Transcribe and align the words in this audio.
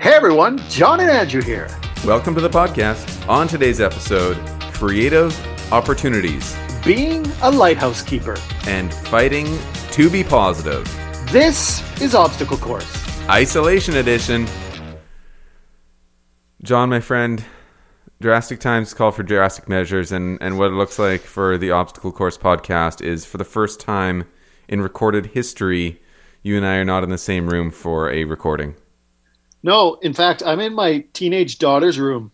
Hey 0.00 0.12
everyone, 0.14 0.58
John 0.68 1.00
and 1.00 1.10
Andrew 1.10 1.42
here. 1.42 1.68
Welcome 2.04 2.34
to 2.34 2.40
the 2.40 2.48
podcast. 2.48 3.28
On 3.28 3.46
today's 3.46 3.80
episode, 3.80 4.36
creative 4.72 5.38
opportunities 5.72 6.56
Being 6.84 7.26
a 7.42 7.50
lighthouse 7.50 8.02
keeper. 8.02 8.36
and 8.66 8.92
fighting 8.92 9.46
to 9.92 10.08
be 10.10 10.24
positive. 10.24 10.84
This 11.30 11.82
is 12.00 12.14
Obstacle 12.14 12.56
Course. 12.56 12.90
Isolation 13.28 13.96
edition. 13.96 14.46
John, 16.62 16.88
my 16.88 17.00
friend, 17.00 17.44
drastic 18.20 18.60
times 18.60 18.94
call 18.94 19.12
for 19.12 19.22
drastic 19.22 19.68
measures, 19.68 20.12
and, 20.12 20.38
and 20.40 20.58
what 20.58 20.68
it 20.68 20.74
looks 20.74 20.98
like 20.98 21.20
for 21.20 21.58
the 21.58 21.70
Obstacle 21.72 22.12
Course 22.12 22.38
podcast 22.38 23.02
is 23.02 23.24
for 23.24 23.38
the 23.38 23.44
first 23.44 23.80
time 23.80 24.24
in 24.68 24.80
recorded 24.80 25.26
history, 25.26 26.00
you 26.42 26.56
and 26.56 26.66
I 26.66 26.76
are 26.76 26.84
not 26.84 27.04
in 27.04 27.10
the 27.10 27.18
same 27.18 27.48
room 27.48 27.70
for 27.70 28.10
a 28.10 28.24
recording. 28.24 28.76
No, 29.62 29.94
in 29.96 30.12
fact, 30.14 30.42
I'm 30.44 30.60
in 30.60 30.74
my 30.74 31.04
teenage 31.12 31.58
daughter's 31.58 31.98
room, 31.98 32.32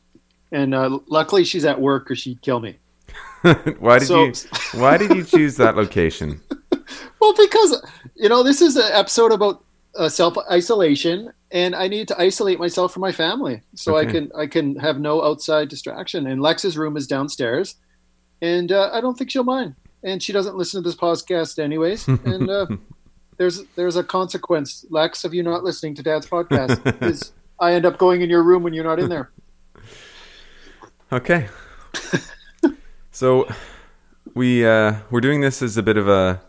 and 0.52 0.74
uh, 0.74 0.98
luckily 1.08 1.44
she's 1.44 1.64
at 1.64 1.80
work 1.80 2.10
or 2.10 2.14
she'd 2.14 2.40
kill 2.42 2.60
me. 2.60 2.78
why 3.78 3.98
did 3.98 4.08
So- 4.08 4.24
you 4.24 4.32
Why 4.74 4.96
did 4.96 5.14
you 5.14 5.24
choose 5.24 5.56
that 5.56 5.76
location? 5.76 6.40
Well, 7.18 7.34
because, 7.34 7.82
you 8.14 8.28
know, 8.28 8.42
this 8.42 8.60
is 8.60 8.76
an 8.76 8.92
episode 8.92 9.32
about 9.32 9.64
uh, 9.96 10.08
self 10.08 10.36
isolation, 10.50 11.32
and 11.50 11.74
I 11.74 11.88
need 11.88 12.06
to 12.08 12.20
isolate 12.20 12.58
myself 12.60 12.92
from 12.92 13.00
my 13.00 13.10
family 13.10 13.62
so 13.74 13.96
I 13.96 14.04
can 14.04 14.30
I 14.36 14.46
can 14.46 14.76
have 14.76 15.00
no 15.00 15.24
outside 15.24 15.68
distraction. 15.68 16.26
And 16.26 16.42
Lex's 16.42 16.76
room 16.76 16.96
is 16.96 17.06
downstairs, 17.06 17.76
and 18.42 18.70
uh, 18.70 18.90
I 18.92 19.00
don't 19.00 19.16
think 19.16 19.30
she'll 19.30 19.45
mind. 19.45 19.74
And 20.04 20.22
she 20.22 20.32
doesn't 20.32 20.56
listen 20.56 20.82
to 20.82 20.88
this 20.88 20.96
podcast 20.96 21.58
anyways. 21.58 22.06
And 22.06 22.48
uh, 22.50 22.66
there's 23.36 23.64
there's 23.76 23.96
a 23.96 24.04
consequence, 24.04 24.84
Lex, 24.90 25.24
of 25.24 25.34
you 25.34 25.42
not 25.42 25.64
listening 25.64 25.95
to 25.96 26.02
Dad's 26.02 26.26
podcast. 26.26 27.02
is 27.10 27.32
I 27.60 27.72
end 27.72 27.86
up 27.86 27.98
going 27.98 28.22
in 28.22 28.30
your 28.30 28.42
room 28.42 28.62
when 28.62 28.72
you're 28.72 28.84
not 28.84 28.98
in 28.98 29.09
there. 29.09 29.30
Okay. 31.12 31.46
so 33.12 33.48
we 34.34 34.66
uh, 34.66 34.96
we're 35.12 35.20
doing 35.20 35.40
this 35.40 35.62
as 35.62 35.76
a 35.76 35.82
bit 35.84 35.96
of 35.96 36.09
a. 36.09 36.40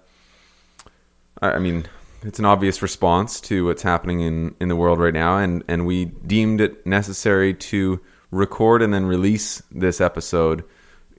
I 1.44 1.52
I 1.52 1.60
mean, 1.60 1.86
it's 2.24 2.40
an 2.40 2.46
obvious 2.46 2.82
response 2.82 3.40
to 3.42 3.66
what's 3.66 3.84
happening 3.84 4.22
in, 4.22 4.56
in 4.60 4.68
the 4.68 4.76
world 4.76 5.00
right 5.00 5.14
now, 5.14 5.38
and 5.38 5.64
and 5.68 5.86
we 5.86 6.06
deemed 6.06 6.60
it 6.60 6.88
necessary 6.88 7.54
to 7.54 8.02
record 8.32 8.82
and 8.82 8.92
then 8.94 9.06
release 9.06 9.62
this 9.72 10.02
episode 10.02 10.64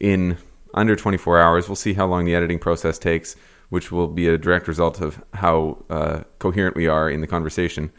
in 0.00 0.36
under 0.74 0.96
24 0.96 1.41
hours. 1.41 1.69
We'll 1.69 1.77
see 1.77 1.94
how 1.94 2.06
long 2.06 2.24
the 2.24 2.34
editing 2.34 2.58
process 2.58 2.98
takes, 2.98 3.36
which 3.69 3.92
will 3.92 4.08
be 4.08 4.28
a 4.28 4.38
direct 4.38 4.69
result 4.69 5.00
of 5.00 5.22
how 5.34 5.84
uh, 5.91 6.22
coherent 6.38 6.77
we 6.77 6.86
are 6.86 7.11
in 7.11 7.20
the 7.20 7.27
conversation. 7.27 7.91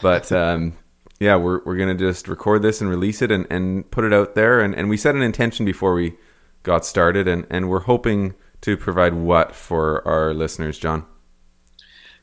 But 0.00 0.30
um, 0.32 0.74
yeah, 1.20 1.36
we're 1.36 1.62
we're 1.64 1.76
gonna 1.76 1.94
just 1.94 2.28
record 2.28 2.62
this 2.62 2.80
and 2.80 2.90
release 2.90 3.22
it 3.22 3.30
and, 3.30 3.46
and 3.50 3.90
put 3.90 4.04
it 4.04 4.12
out 4.12 4.34
there. 4.34 4.60
And, 4.60 4.74
and 4.74 4.88
we 4.88 4.96
set 4.96 5.14
an 5.14 5.22
intention 5.22 5.64
before 5.64 5.94
we 5.94 6.16
got 6.62 6.84
started, 6.84 7.28
and, 7.28 7.46
and 7.50 7.68
we're 7.68 7.80
hoping 7.80 8.34
to 8.62 8.76
provide 8.76 9.14
what 9.14 9.54
for 9.54 10.06
our 10.06 10.34
listeners, 10.34 10.78
John. 10.78 11.04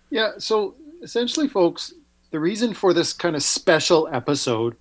Yeah, 0.09 0.31
so 0.38 0.75
essentially, 1.02 1.47
folks, 1.47 1.94
the 2.31 2.39
reason 2.39 2.73
for 2.73 2.94
this 2.94 3.13
kind 3.13 3.35
of 3.35 3.44
special 3.44 4.09
episode 4.11 4.75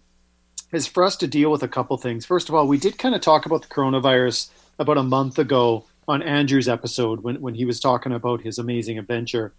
is 0.73 0.87
for 0.87 1.05
us 1.05 1.17
to 1.17 1.27
deal 1.27 1.51
with 1.51 1.63
a 1.63 1.69
couple 1.69 1.97
things. 1.97 2.25
First 2.25 2.49
of 2.49 2.55
all, 2.55 2.67
we 2.67 2.79
did 2.79 2.99
kind 2.99 3.15
of 3.15 3.21
talk 3.21 3.47
about 3.47 3.63
the 3.63 3.69
coronavirus 3.69 4.51
about 4.79 4.99
a 4.99 5.03
month 5.03 5.39
ago 5.39 5.85
on 6.11 6.23
Andrew's 6.23 6.69
episode 6.69 7.23
when, 7.23 7.41
when 7.41 7.55
he 7.55 7.65
was 7.65 7.81
talking 7.81 8.13
about 8.13 8.41
his 8.41 8.59
amazing 8.59 8.99
adventure. 8.99 9.53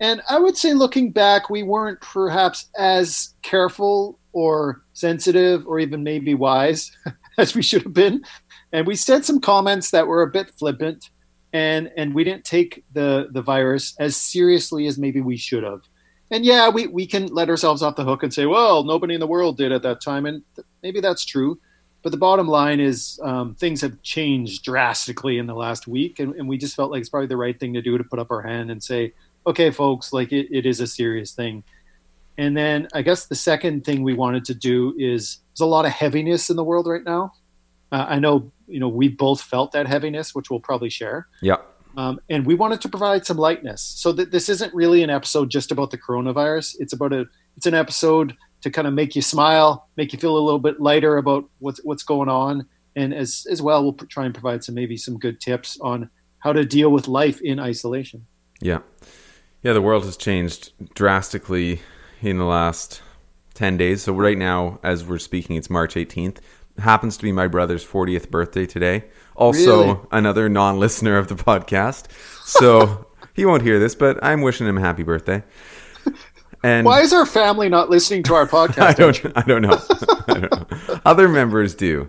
And 0.00 0.22
I 0.30 0.38
would 0.38 0.56
say, 0.56 0.74
looking 0.74 1.10
back, 1.10 1.50
we 1.50 1.64
weren't 1.64 2.00
perhaps 2.00 2.66
as 2.78 3.34
careful 3.42 4.18
or 4.32 4.82
sensitive 4.92 5.66
or 5.66 5.80
even 5.80 6.04
maybe 6.04 6.34
wise 6.34 6.92
as 7.38 7.54
we 7.54 7.62
should 7.62 7.82
have 7.82 7.94
been. 7.94 8.22
And 8.72 8.86
we 8.86 8.94
said 8.94 9.24
some 9.24 9.40
comments 9.40 9.90
that 9.90 10.06
were 10.06 10.22
a 10.22 10.28
bit 10.28 10.50
flippant 10.50 11.10
and 11.52 11.90
and 11.96 12.14
we 12.14 12.24
didn't 12.24 12.44
take 12.44 12.84
the 12.92 13.28
the 13.32 13.42
virus 13.42 13.94
as 13.98 14.16
seriously 14.16 14.86
as 14.86 14.98
maybe 14.98 15.20
we 15.20 15.36
should 15.36 15.64
have. 15.64 15.80
And 16.30 16.44
yeah, 16.44 16.68
we 16.68 16.86
we 16.86 17.06
can 17.06 17.26
let 17.26 17.48
ourselves 17.48 17.82
off 17.82 17.96
the 17.96 18.04
hook 18.04 18.22
and 18.22 18.32
say, 18.32 18.46
well, 18.46 18.84
nobody 18.84 19.14
in 19.14 19.20
the 19.20 19.26
world 19.26 19.56
did 19.56 19.72
at 19.72 19.82
that 19.82 20.02
time, 20.02 20.26
and 20.26 20.42
th- 20.56 20.66
maybe 20.82 21.00
that's 21.00 21.24
true. 21.24 21.58
But 22.02 22.12
the 22.12 22.18
bottom 22.18 22.46
line 22.46 22.80
is 22.80 23.18
um, 23.22 23.54
things 23.56 23.80
have 23.80 24.00
changed 24.02 24.64
drastically 24.64 25.38
in 25.38 25.46
the 25.46 25.54
last 25.54 25.86
week, 25.86 26.20
and, 26.20 26.34
and 26.36 26.48
we 26.48 26.56
just 26.56 26.76
felt 26.76 26.90
like 26.90 27.00
it's 27.00 27.08
probably 27.08 27.26
the 27.26 27.36
right 27.36 27.58
thing 27.58 27.74
to 27.74 27.82
do 27.82 27.98
to 27.98 28.04
put 28.04 28.18
up 28.18 28.30
our 28.30 28.42
hand 28.42 28.70
and 28.70 28.82
say, 28.82 29.12
okay, 29.46 29.70
folks, 29.70 30.12
like 30.12 30.32
it, 30.32 30.46
it 30.50 30.64
is 30.64 30.80
a 30.80 30.86
serious 30.86 31.32
thing. 31.32 31.64
And 32.36 32.56
then 32.56 32.86
I 32.94 33.02
guess 33.02 33.26
the 33.26 33.34
second 33.34 33.84
thing 33.84 34.04
we 34.04 34.14
wanted 34.14 34.44
to 34.46 34.54
do 34.54 34.94
is 34.96 35.38
there's 35.52 35.66
a 35.66 35.66
lot 35.66 35.86
of 35.86 35.90
heaviness 35.90 36.50
in 36.50 36.56
the 36.56 36.62
world 36.62 36.86
right 36.86 37.02
now. 37.02 37.32
Uh, 37.90 38.06
I 38.08 38.18
know 38.18 38.52
you 38.68 38.78
know 38.78 38.88
we 38.88 39.08
both 39.08 39.40
felt 39.40 39.72
that 39.72 39.88
heaviness, 39.88 40.34
which 40.34 40.50
we'll 40.50 40.60
probably 40.60 40.90
share. 40.90 41.26
Yeah. 41.42 41.56
Um, 41.96 42.20
and 42.30 42.46
we 42.46 42.54
wanted 42.54 42.80
to 42.82 42.88
provide 42.88 43.26
some 43.26 43.38
lightness, 43.38 43.82
so 43.82 44.12
that 44.12 44.30
this 44.30 44.48
isn't 44.48 44.72
really 44.72 45.02
an 45.02 45.10
episode 45.10 45.50
just 45.50 45.72
about 45.72 45.90
the 45.90 45.98
coronavirus. 45.98 46.76
It's 46.78 46.92
about 46.92 47.12
a 47.12 47.26
it's 47.56 47.66
an 47.66 47.74
episode 47.74 48.36
to 48.62 48.70
kind 48.70 48.86
of 48.88 48.94
make 48.94 49.14
you 49.16 49.22
smile, 49.22 49.88
make 49.96 50.12
you 50.12 50.18
feel 50.18 50.36
a 50.36 50.40
little 50.40 50.58
bit 50.58 50.80
lighter 50.80 51.16
about 51.16 51.44
what's 51.58 51.80
what's 51.84 52.02
going 52.02 52.28
on, 52.28 52.66
and 52.96 53.14
as 53.14 53.46
as 53.50 53.62
well, 53.62 53.82
we'll 53.82 53.92
try 53.92 54.24
and 54.24 54.34
provide 54.34 54.64
some 54.64 54.74
maybe 54.74 54.96
some 54.96 55.18
good 55.18 55.40
tips 55.40 55.78
on 55.80 56.10
how 56.38 56.52
to 56.52 56.64
deal 56.64 56.90
with 56.90 57.08
life 57.08 57.40
in 57.40 57.58
isolation. 57.58 58.26
Yeah. 58.60 58.80
Yeah, 59.62 59.72
the 59.72 59.82
world 59.82 60.04
has 60.04 60.16
changed 60.16 60.72
drastically 60.94 61.80
in 62.22 62.38
the 62.38 62.44
last 62.44 63.02
10 63.54 63.76
days. 63.76 64.02
So, 64.04 64.12
right 64.12 64.38
now, 64.38 64.78
as 64.84 65.04
we're 65.04 65.18
speaking, 65.18 65.56
it's 65.56 65.68
March 65.68 65.94
18th. 65.96 66.38
Happens 66.78 67.16
to 67.16 67.24
be 67.24 67.32
my 67.32 67.48
brother's 67.48 67.84
40th 67.84 68.30
birthday 68.30 68.66
today. 68.66 69.04
Also, 69.34 69.82
Really? 69.82 69.98
another 70.12 70.48
non 70.48 70.78
listener 70.78 71.18
of 71.18 71.26
the 71.26 71.34
podcast. 71.34 72.06
So, 72.44 73.06
he 73.34 73.44
won't 73.44 73.62
hear 73.62 73.80
this, 73.80 73.96
but 73.96 74.22
I'm 74.22 74.42
wishing 74.42 74.68
him 74.68 74.78
a 74.78 74.80
happy 74.80 75.02
birthday. 75.02 75.42
And 76.62 76.84
Why 76.84 77.00
is 77.00 77.12
our 77.12 77.26
family 77.26 77.68
not 77.68 77.88
listening 77.90 78.22
to 78.24 78.34
our 78.34 78.46
podcast? 78.46 78.82
I 78.82 78.92
don't, 78.92 79.32
I 79.36 79.42
don't 79.42 79.62
know. 79.62 79.80
I 80.26 80.32
don't 80.34 80.50
know. 80.88 81.00
Other 81.06 81.28
members 81.28 81.74
do. 81.74 82.08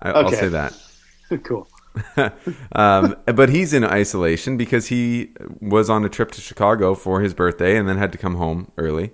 I, 0.00 0.10
I'll 0.12 0.26
Okay. 0.28 0.36
say 0.36 0.48
that. 0.48 0.74
cool. 1.44 1.68
um, 2.72 3.16
but 3.26 3.48
he's 3.48 3.72
in 3.74 3.84
isolation 3.84 4.56
because 4.56 4.86
he 4.86 5.30
was 5.60 5.90
on 5.90 6.04
a 6.04 6.08
trip 6.08 6.30
to 6.32 6.40
Chicago 6.40 6.94
for 6.94 7.20
his 7.20 7.34
birthday 7.34 7.76
and 7.76 7.88
then 7.88 7.98
had 7.98 8.12
to 8.12 8.18
come 8.18 8.36
home 8.36 8.70
early, 8.78 9.10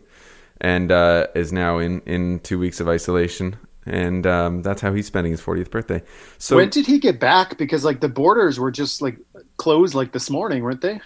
and 0.61 0.93
uh, 0.93 1.27
is 1.35 1.53
now 1.53 1.79
in 1.79 2.01
in 2.03 2.39
two 2.41 2.59
weeks 2.59 2.79
of 2.81 2.89
isolation. 2.89 3.57
And 3.87 4.27
um, 4.27 4.63
that's 4.63 4.81
how 4.83 4.93
he's 4.93 5.07
spending 5.07 5.31
his 5.31 5.41
40th 5.41 5.71
birthday. 5.71 6.03
So 6.39 6.57
when 6.57 6.71
did 6.71 6.87
he 6.87 6.99
get 6.99 7.21
back? 7.21 7.57
Because 7.57 7.85
like 7.85 8.01
the 8.01 8.09
borders 8.09 8.59
were 8.59 8.73
just 8.73 9.01
like 9.01 9.17
closed 9.59 9.95
like 9.95 10.11
this 10.13 10.29
morning, 10.29 10.63
weren't 10.65 10.81
they? 10.81 11.01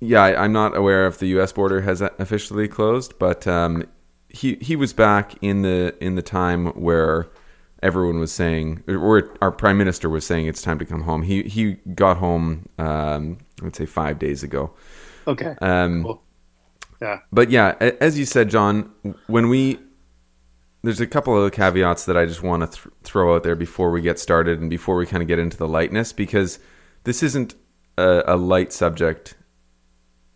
Yeah, 0.00 0.22
I, 0.22 0.44
I'm 0.44 0.52
not 0.52 0.76
aware 0.76 1.06
if 1.06 1.18
the 1.18 1.26
U.S. 1.28 1.52
border 1.52 1.80
has 1.82 2.00
officially 2.00 2.68
closed, 2.68 3.18
but 3.18 3.46
um, 3.46 3.84
he 4.28 4.56
he 4.60 4.76
was 4.76 4.92
back 4.92 5.34
in 5.42 5.62
the 5.62 5.96
in 6.00 6.14
the 6.14 6.22
time 6.22 6.66
where 6.68 7.28
everyone 7.82 8.18
was 8.18 8.32
saying, 8.32 8.82
or 8.88 9.36
our 9.40 9.50
prime 9.52 9.78
minister 9.78 10.08
was 10.08 10.26
saying, 10.26 10.46
it's 10.46 10.62
time 10.62 10.78
to 10.78 10.84
come 10.84 11.02
home. 11.02 11.22
He 11.22 11.42
he 11.44 11.74
got 11.94 12.16
home, 12.16 12.68
um, 12.78 13.38
let's 13.62 13.78
say 13.78 13.86
five 13.86 14.18
days 14.18 14.42
ago. 14.42 14.72
Okay. 15.26 15.54
Um, 15.60 16.04
Cool. 16.04 16.22
Yeah. 17.00 17.20
But 17.32 17.50
yeah, 17.50 17.74
as 18.00 18.18
you 18.18 18.24
said, 18.24 18.50
John, 18.50 18.92
when 19.28 19.48
we 19.48 19.78
there's 20.82 21.00
a 21.00 21.06
couple 21.06 21.42
of 21.42 21.52
caveats 21.52 22.06
that 22.06 22.16
I 22.16 22.24
just 22.26 22.42
want 22.42 22.70
to 22.70 22.80
th- 22.80 22.94
throw 23.02 23.34
out 23.34 23.42
there 23.42 23.56
before 23.56 23.90
we 23.90 24.00
get 24.00 24.18
started 24.18 24.60
and 24.60 24.70
before 24.70 24.96
we 24.96 25.06
kind 25.06 25.22
of 25.22 25.28
get 25.28 25.38
into 25.38 25.56
the 25.56 25.68
lightness 25.68 26.12
because 26.12 26.58
this 27.04 27.22
isn't 27.22 27.54
a, 27.96 28.22
a 28.26 28.36
light 28.36 28.72
subject 28.72 29.34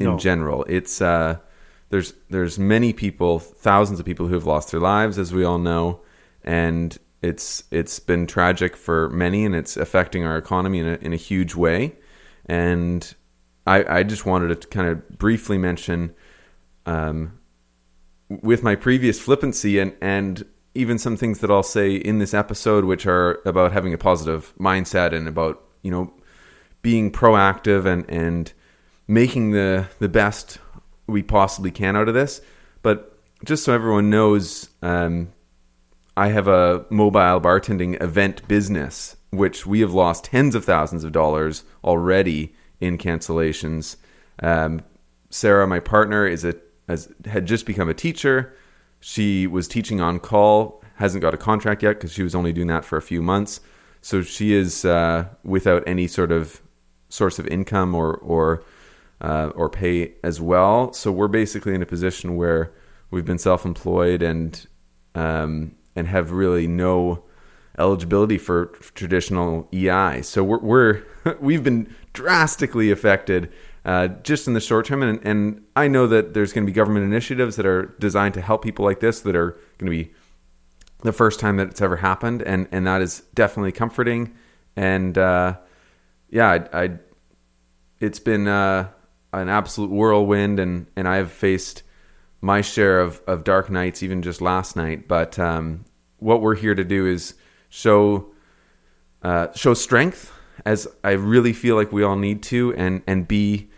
in 0.03 0.11
No. 0.13 0.19
general. 0.19 0.65
It's 0.69 1.01
uh, 1.01 1.37
there's 1.91 2.15
there's 2.31 2.59
many 2.59 2.93
people, 2.93 3.39
thousands 3.39 4.01
of 4.01 4.07
people 4.07 4.27
who 4.29 4.35
have 4.35 4.47
lost 4.47 4.71
their 4.71 4.81
lives, 4.81 5.19
as 5.19 5.33
we 5.33 5.45
all 5.45 5.59
know, 5.59 6.01
and 6.45 6.99
it's 7.21 7.65
it's 7.71 7.99
been 8.01 8.27
tragic 8.27 8.77
for 8.77 9.09
many, 9.11 9.45
and 9.45 9.55
it's 9.55 9.77
affecting 9.77 10.25
our 10.25 10.37
economy 10.37 10.79
in 10.81 10.87
a, 10.87 10.95
in 11.01 11.13
a 11.13 11.17
huge 11.17 11.55
way. 11.55 11.95
And 12.47 13.15
I, 13.67 13.99
I 13.99 14.03
just 14.03 14.27
wanted 14.27 14.61
to 14.61 14.69
kind 14.69 14.89
of 14.89 15.19
briefly 15.19 15.57
mention 15.59 16.15
um, 16.87 17.39
with 18.29 18.63
my 18.63 18.75
previous 18.75 19.21
flippancy 19.21 19.79
and, 19.79 19.95
and 20.01 20.45
even 20.75 20.99
some 20.99 21.17
things 21.17 21.39
that 21.39 21.51
I'll 21.51 21.63
say 21.63 21.95
in 21.95 22.19
this 22.19 22.35
episode, 22.35 22.85
which 22.85 23.07
are 23.07 23.41
about 23.45 23.71
having 23.73 23.95
a 23.95 23.99
positive 23.99 24.53
mindset 24.59 25.13
and 25.13 25.29
about, 25.29 25.63
you 25.83 25.91
know, 25.93 26.13
being 26.81 27.13
proactive 27.13 27.87
and, 27.87 28.05
and 28.11 28.53
making 29.07 29.51
the, 29.51 29.89
the 29.99 30.09
best 30.09 30.59
we 31.07 31.23
possibly 31.23 31.71
can 31.71 31.97
out 31.97 32.09
of 32.09 32.15
this. 32.15 32.41
But 32.83 33.19
just 33.45 33.65
so 33.65 33.73
everyone 33.73 34.11
knows, 34.11 34.71
um, 34.83 35.33
I 36.17 36.29
have 36.29 36.49
a 36.49 36.85
mobile 36.91 37.41
bartending 37.41 38.01
event 38.03 38.47
business, 38.49 39.17
which 39.31 39.67
we 39.67 39.81
have 39.81 39.93
lost 39.93 40.25
tens 40.25 40.55
of 40.55 40.65
thousands 40.65 41.05
of 41.05 41.13
dollars 41.13 41.65
already 41.83 42.55
in 42.81 42.99
cancellations. 42.99 43.97
Um, 44.43 44.83
Sarah, 45.31 45.67
my 45.67 45.81
partner, 45.81 46.27
is 46.27 46.45
a 46.45 46.55
has 46.89 47.09
had 47.25 47.47
just 47.47 47.65
become 47.65 47.89
a 47.89 47.95
teacher. 47.95 48.55
she 49.01 49.47
was 49.47 49.67
teaching 49.67 50.01
on 50.01 50.21
call, 50.21 50.83
hasn't 50.97 51.23
got 51.23 51.35
a 51.35 51.37
contract 51.37 51.83
yet 51.83 51.95
because 51.95 52.13
she 52.13 52.23
was 52.23 52.35
only 52.35 52.53
doing 52.53 52.69
that 52.69 52.85
for 52.85 52.97
a 52.97 53.03
few 53.03 53.21
months. 53.21 53.61
So 54.01 54.23
she 54.23 54.53
is 54.53 54.85
uh, 54.85 55.27
without 55.43 55.83
any 55.87 56.07
sort 56.07 56.33
of 56.33 56.61
source 57.09 57.39
of 57.39 57.47
income 57.49 57.95
or 57.95 58.15
or 58.17 58.63
uh, 59.23 59.53
or 59.55 59.71
pay 59.71 60.13
as 60.23 60.41
well. 60.41 60.93
So 60.93 61.11
we're 61.11 61.29
basically 61.29 61.75
in 61.75 61.81
a 61.81 61.87
position 61.87 62.37
where 62.37 62.73
we've 63.11 63.25
been 63.25 63.39
self-employed 63.39 64.21
and 64.21 64.67
um, 65.15 65.77
and 65.95 66.09
have 66.09 66.33
really 66.33 66.67
no 66.67 67.25
eligibility 67.79 68.39
for 68.39 68.67
traditional 68.95 69.69
EI. 69.73 70.23
So 70.23 70.43
we're, 70.43 70.59
we're 70.59 71.03
we've 71.41 71.63
been 71.63 71.95
drastically 72.13 72.91
affected 72.91 73.53
uh, 73.85 74.09
just 74.09 74.47
in 74.47 74.55
the 74.55 74.61
short 74.61 74.87
term, 74.87 75.03
and, 75.03 75.21
and 75.25 75.65
I 75.75 75.89
know 75.89 76.07
that 76.07 76.35
there's 76.35 76.53
going 76.53 76.65
to 76.65 76.71
be 76.71 76.75
government 76.75 77.05
initiatives 77.05 77.57
that 77.57 77.67
are 77.67 77.95
designed 77.99 78.35
to 78.35 78.41
help 78.41 78.63
people 78.63 78.85
like 78.85 79.01
this 79.01 79.21
that 79.21 79.35
are 79.35 79.53
going 79.79 79.91
to 79.91 80.05
be 80.05 80.13
the 81.01 81.13
first 81.13 81.41
time 81.41 81.57
that 81.57 81.69
it's 81.69 81.81
ever 81.81 81.97
happened, 81.97 82.43
and 82.43 82.69
and 82.73 82.87
that 82.87 83.01
is 83.03 83.23
definitely 83.35 83.73
comforting. 83.73 84.35
And 84.77 85.19
uh, 85.19 85.59
yeah, 86.31 86.67
I, 86.73 86.83
I, 86.85 86.91
it's 88.01 88.21
been 88.21 88.49
uh, 88.49 88.89
an 89.33 89.49
absolute 89.49 89.91
whirlwind, 89.91 90.59
and 90.59 90.87
and 90.97 91.09
I've 91.09 91.33
faced 91.33 91.83
my 92.41 92.61
share 92.61 93.01
of 93.01 93.21
of 93.27 93.45
dark 93.45 93.71
nights, 93.71 94.03
even 94.03 94.23
just 94.23 94.41
last 94.41 94.77
night. 94.77 95.09
But 95.09 95.39
um, 95.39 95.85
what 96.19 96.41
we're 96.41 96.57
here 96.57 96.75
to 96.75 96.85
do 96.85 97.07
is 97.07 97.35
show 97.69 98.33
uh, 99.23 99.53
show 99.55 99.75
strength, 99.75 100.33
as 100.65 100.89
I 101.05 101.13
really 101.13 101.53
feel 101.53 101.77
like 101.77 101.93
we 101.93 102.03
all 102.03 102.17
need 102.17 102.43
to, 102.45 102.75
and 102.75 103.03
and 103.07 103.27
be 103.27 103.69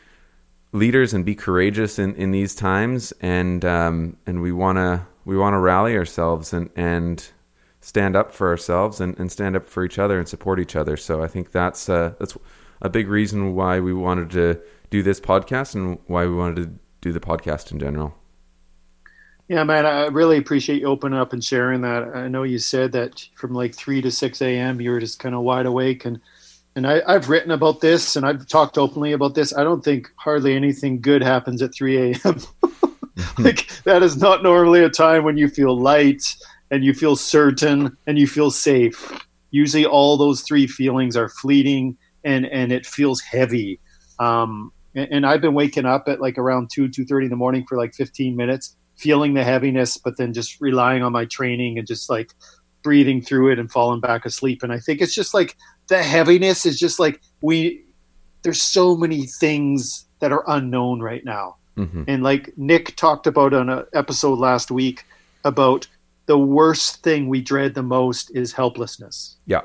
leaders 0.75 1.15
and 1.15 1.25
be 1.25 1.37
courageous 1.37 2.01
in, 2.01 2.15
in 2.17 2.33
these 2.33 2.55
times 2.55 3.13
and 3.21 3.65
um, 3.65 4.17
and 4.27 4.43
we 4.43 4.51
want 4.51 4.77
to 4.77 5.07
we 5.25 5.37
want 5.37 5.55
to 5.55 5.59
rally 5.59 5.97
ourselves 5.97 6.53
and 6.53 6.69
and 6.75 7.31
stand 7.81 8.17
up 8.17 8.33
for 8.33 8.49
ourselves 8.49 9.01
and, 9.01 9.17
and 9.19 9.31
stand 9.31 9.55
up 9.55 9.65
for 9.65 9.85
each 9.85 10.01
other 10.01 10.19
and 10.19 10.29
support 10.29 10.59
each 10.59 10.75
other 10.75 10.97
so 10.97 11.23
I 11.23 11.29
think 11.29 11.53
that's 11.53 11.89
uh, 11.89 12.15
that's 12.19 12.37
a 12.83 12.91
big 12.91 13.09
reason 13.09 13.55
why 13.55 13.79
we 13.79 13.95
wanted 13.95 14.31
to 14.31 14.61
do 14.91 15.03
this 15.03 15.21
podcast 15.21 15.75
and 15.75 15.99
why 16.07 16.27
we 16.27 16.35
wanted 16.35 16.57
to 16.57 16.79
do 17.01 17.13
the 17.13 17.21
podcast 17.21 17.73
in 17.73 17.79
general 17.79 18.15
yeah 19.49 19.65
man 19.65 19.87
I 19.87 20.07
really 20.07 20.39
appreciate 20.39 20.81
you 20.81 20.87
opening 20.89 21.19
up 21.19 21.33
and 21.33 21.43
sharing 21.43 21.83
that 21.83 22.15
I 22.15 22.29
know 22.29 22.43
you 22.43 22.59
said 22.59 22.93
that 22.93 23.27
from 23.35 23.53
like 23.53 23.75
3 23.75 24.03
to 24.03 24.11
6 24.11 24.43
a.m. 24.43 24.81
you 24.81 24.91
were 24.91 25.01
just 25.01 25.19
kind 25.19 25.35
of 25.35 25.43
wide 25.43 25.67
awake 25.67 26.05
and 26.05 26.21
and 26.77 26.87
I, 26.87 27.13
have 27.13 27.29
written 27.29 27.53
about 27.53 27.81
this 27.81 28.17
and 28.17 28.27
I've 28.27 28.47
talked 28.49 28.79
openly 28.79 29.13
about 29.13 29.35
this. 29.35 29.57
I 29.57 29.63
don't 29.63 29.85
think 29.85 30.11
hardly 30.17 30.57
anything 30.57 31.01
good 31.01 31.23
happens 31.23 31.63
at 31.63 31.73
3 31.73 32.13
a.m. 32.13 32.41
like 33.39 33.69
that 33.85 34.03
is 34.03 34.17
not 34.17 34.43
normally 34.43 34.83
a 34.83 34.91
time 34.91 35.25
when 35.25 35.37
you 35.37 35.49
feel 35.49 35.79
light 35.79 36.35
and 36.71 36.85
you 36.85 36.93
feel 36.93 37.17
certain 37.17 37.97
and 38.07 38.19
you 38.19 38.27
feel 38.27 38.51
safe. 38.51 39.25
Usually, 39.51 39.87
all 39.87 40.17
those 40.17 40.41
three 40.41 40.67
feelings 40.67 41.17
are 41.17 41.29
fleeting 41.29 41.97
and 42.25 42.47
and 42.47 42.73
it 42.73 42.87
feels 42.87 43.21
heavy. 43.21 43.79
Um, 44.19 44.73
and, 44.95 45.09
and 45.11 45.27
I've 45.27 45.41
been 45.41 45.55
waking 45.55 45.87
up 45.87 46.09
at 46.09 46.21
like 46.21 46.39
around 46.39 46.71
two 46.73 46.89
two 46.89 47.05
thirty 47.05 47.27
in 47.27 47.31
the 47.31 47.37
morning 47.37 47.65
for 47.69 47.77
like 47.77 47.95
15 47.95 48.37
minutes, 48.37 48.77
feeling 48.97 49.35
the 49.35 49.45
heaviness, 49.45 49.97
but 49.97 50.17
then 50.17 50.33
just 50.33 50.61
relying 50.61 51.03
on 51.03 51.13
my 51.13 51.25
training 51.25 51.79
and 51.79 51.87
just 51.87 52.09
like 52.09 52.33
breathing 52.83 53.23
through 53.23 53.51
it 53.51 53.59
and 53.59 53.71
falling 53.71 54.01
back 54.01 54.25
asleep. 54.25 54.63
And 54.63 54.73
I 54.73 54.79
think 54.79 55.01
it's 55.01 55.15
just 55.15 55.35
like 55.35 55.57
the 55.89 56.03
heaviness 56.03 56.67
is 56.67 56.79
just 56.79 56.99
like 56.99 57.21
we 57.41 57.85
there's 58.43 58.63
so 58.63 58.97
many 58.97 59.27
things 59.27 60.07
that 60.21 60.31
are 60.31 60.45
unknown 60.47 61.01
right 61.01 61.25
now. 61.25 61.57
Mm-hmm. 61.77 62.05
And 62.07 62.23
like 62.23 62.57
Nick 62.57 62.95
talked 62.95 63.27
about 63.27 63.53
on 63.53 63.69
an 63.69 63.85
episode 63.95 64.39
last 64.39 64.71
week 64.71 65.05
about 65.45 65.89
the 66.27 66.39
worst 66.39 67.03
thing 67.03 67.29
we 67.29 67.41
dread 67.41 67.75
the 67.75 67.83
most 67.83 68.31
is 68.35 68.53
helplessness. 68.53 69.37
Yeah. 69.47 69.63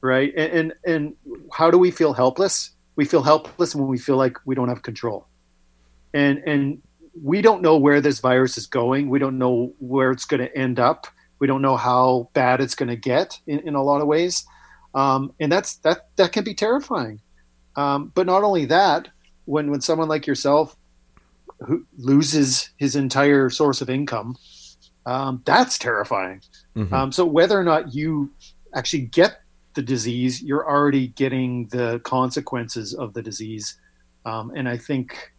Right? 0.00 0.32
And, 0.36 0.52
and 0.52 0.74
and 0.84 1.16
how 1.52 1.70
do 1.70 1.78
we 1.78 1.90
feel 1.90 2.12
helpless? 2.12 2.70
We 2.96 3.04
feel 3.04 3.22
helpless 3.22 3.74
when 3.74 3.88
we 3.88 3.98
feel 3.98 4.16
like 4.16 4.36
we 4.44 4.54
don't 4.54 4.68
have 4.68 4.82
control. 4.82 5.26
And 6.14 6.38
and 6.46 6.82
we 7.20 7.42
don't 7.42 7.62
know 7.62 7.76
where 7.76 8.00
this 8.00 8.20
virus 8.20 8.56
is 8.56 8.66
going. 8.66 9.08
We 9.08 9.18
don't 9.18 9.38
know 9.38 9.74
where 9.78 10.10
it's 10.10 10.24
going 10.24 10.40
to 10.40 10.56
end 10.56 10.78
up. 10.78 11.06
We 11.38 11.46
don't 11.46 11.62
know 11.62 11.76
how 11.76 12.30
bad 12.32 12.60
it's 12.60 12.74
going 12.74 12.88
to 12.88 12.96
get 12.96 13.38
in, 13.46 13.60
in 13.60 13.74
a 13.74 13.82
lot 13.82 14.00
of 14.00 14.06
ways 14.06 14.46
um, 14.94 15.32
and 15.40 15.50
that's 15.50 15.76
that 15.78 16.08
that 16.16 16.32
can 16.32 16.44
be 16.44 16.54
terrifying. 16.54 17.20
Um, 17.76 18.12
but 18.14 18.26
not 18.26 18.44
only 18.44 18.66
that, 18.66 19.08
when 19.44 19.70
when 19.70 19.80
someone 19.80 20.08
like 20.08 20.26
yourself 20.26 20.76
who 21.60 21.86
loses 21.96 22.70
his 22.76 22.96
entire 22.96 23.48
source 23.48 23.80
of 23.80 23.88
income, 23.88 24.36
um, 25.06 25.42
that's 25.44 25.78
terrifying. 25.78 26.42
Mm-hmm. 26.76 26.92
Um, 26.92 27.12
so 27.12 27.24
whether 27.24 27.58
or 27.58 27.64
not 27.64 27.94
you 27.94 28.32
actually 28.74 29.02
get 29.02 29.40
the 29.74 29.82
disease, 29.82 30.42
you're 30.42 30.68
already 30.68 31.08
getting 31.08 31.68
the 31.68 32.00
consequences 32.04 32.94
of 32.94 33.14
the 33.14 33.22
disease. 33.22 33.78
Um, 34.24 34.52
and 34.54 34.68
I 34.68 34.76
think, 34.76 35.32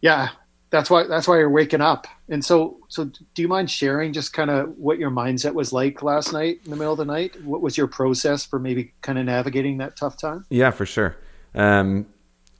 yeah, 0.00 0.30
that's 0.70 0.90
why 0.90 1.04
that's 1.04 1.28
why 1.28 1.38
you're 1.38 1.50
waking 1.50 1.80
up. 1.80 2.06
And 2.28 2.44
so 2.44 2.80
so 2.88 3.04
do 3.04 3.42
you 3.42 3.48
mind 3.48 3.70
sharing 3.70 4.12
just 4.12 4.32
kind 4.32 4.50
of 4.50 4.76
what 4.76 4.98
your 4.98 5.10
mindset 5.10 5.54
was 5.54 5.72
like 5.72 6.02
last 6.02 6.32
night 6.32 6.60
in 6.64 6.70
the 6.70 6.76
middle 6.76 6.92
of 6.92 6.98
the 6.98 7.04
night? 7.04 7.40
What 7.44 7.62
was 7.62 7.76
your 7.76 7.86
process 7.86 8.44
for 8.44 8.58
maybe 8.58 8.92
kind 9.00 9.18
of 9.18 9.24
navigating 9.24 9.78
that 9.78 9.96
tough 9.96 10.18
time? 10.18 10.44
Yeah, 10.50 10.70
for 10.72 10.84
sure. 10.84 11.16
Um, 11.54 12.06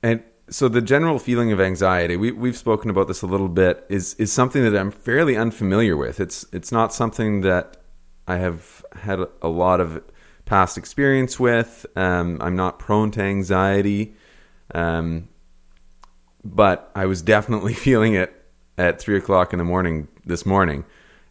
and 0.01 0.23
so 0.49 0.69
the 0.69 0.81
general 0.81 1.19
feeling 1.19 1.51
of 1.51 1.59
anxiety, 1.59 2.15
we 2.15 2.31
we've 2.31 2.57
spoken 2.57 2.89
about 2.89 3.07
this 3.07 3.21
a 3.21 3.27
little 3.27 3.49
bit, 3.49 3.85
is 3.89 4.13
is 4.15 4.31
something 4.31 4.63
that 4.63 4.75
I'm 4.75 4.91
fairly 4.91 5.35
unfamiliar 5.35 5.97
with. 5.97 6.19
It's 6.19 6.45
it's 6.53 6.71
not 6.71 6.93
something 6.93 7.41
that 7.41 7.77
I 8.27 8.37
have 8.37 8.85
had 8.93 9.19
a 9.41 9.49
lot 9.49 9.81
of 9.81 10.01
past 10.47 10.77
experience 10.77 11.39
with. 11.39 11.85
Um, 11.95 12.39
I'm 12.41 12.55
not 12.55 12.79
prone 12.79 13.11
to 13.11 13.21
anxiety. 13.21 14.15
Um, 14.73 15.29
but 16.43 16.91
I 16.95 17.05
was 17.05 17.21
definitely 17.21 17.73
feeling 17.85 18.13
it 18.13 18.33
at 18.77 18.99
three 18.99 19.17
o'clock 19.17 19.53
in 19.53 19.59
the 19.59 19.65
morning 19.65 20.07
this 20.25 20.45
morning. 20.45 20.85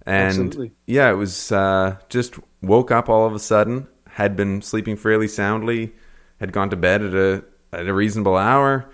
And 0.04 0.28
Absolutely. 0.28 0.72
yeah, 0.86 1.10
it 1.10 1.14
was 1.14 1.50
uh, 1.50 1.96
just 2.08 2.36
woke 2.62 2.90
up 2.90 3.08
all 3.08 3.26
of 3.26 3.34
a 3.34 3.38
sudden, 3.40 3.88
had 4.08 4.36
been 4.36 4.62
sleeping 4.62 4.96
fairly 4.96 5.26
soundly, 5.26 5.94
had 6.38 6.52
gone 6.52 6.70
to 6.70 6.76
bed 6.76 7.02
at 7.02 7.14
a 7.14 7.44
at 7.72 7.88
a 7.88 7.92
reasonable 7.92 8.36
hour, 8.36 8.88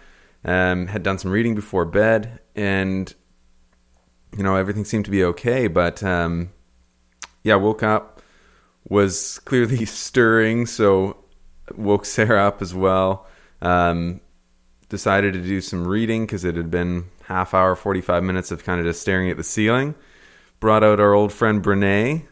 um, 0.44 0.86
had 0.86 1.02
done 1.02 1.18
some 1.18 1.30
reading 1.30 1.54
before 1.54 1.84
bed, 1.84 2.40
and 2.56 3.14
you 4.36 4.42
know 4.42 4.56
everything 4.56 4.86
seemed 4.86 5.04
to 5.04 5.10
be 5.10 5.22
okay. 5.24 5.66
But 5.66 6.02
um, 6.02 6.50
yeah, 7.42 7.56
woke 7.56 7.82
up, 7.82 8.11
was 8.88 9.38
clearly 9.40 9.84
stirring, 9.86 10.66
so 10.66 11.16
woke 11.76 12.04
Sarah 12.04 12.46
up 12.46 12.62
as 12.62 12.74
well. 12.74 13.26
Um, 13.60 14.20
decided 14.88 15.32
to 15.32 15.40
do 15.40 15.60
some 15.60 15.86
reading 15.86 16.26
because 16.26 16.44
it 16.44 16.56
had 16.56 16.70
been 16.70 17.06
half 17.24 17.54
hour, 17.54 17.74
45 17.74 18.22
minutes 18.22 18.50
of 18.50 18.64
kind 18.64 18.80
of 18.80 18.86
just 18.86 19.00
staring 19.00 19.30
at 19.30 19.36
the 19.36 19.44
ceiling. 19.44 19.94
Brought 20.60 20.84
out 20.84 21.00
our 21.00 21.14
old 21.14 21.32
friend 21.32 21.62
Brene. 21.62 22.26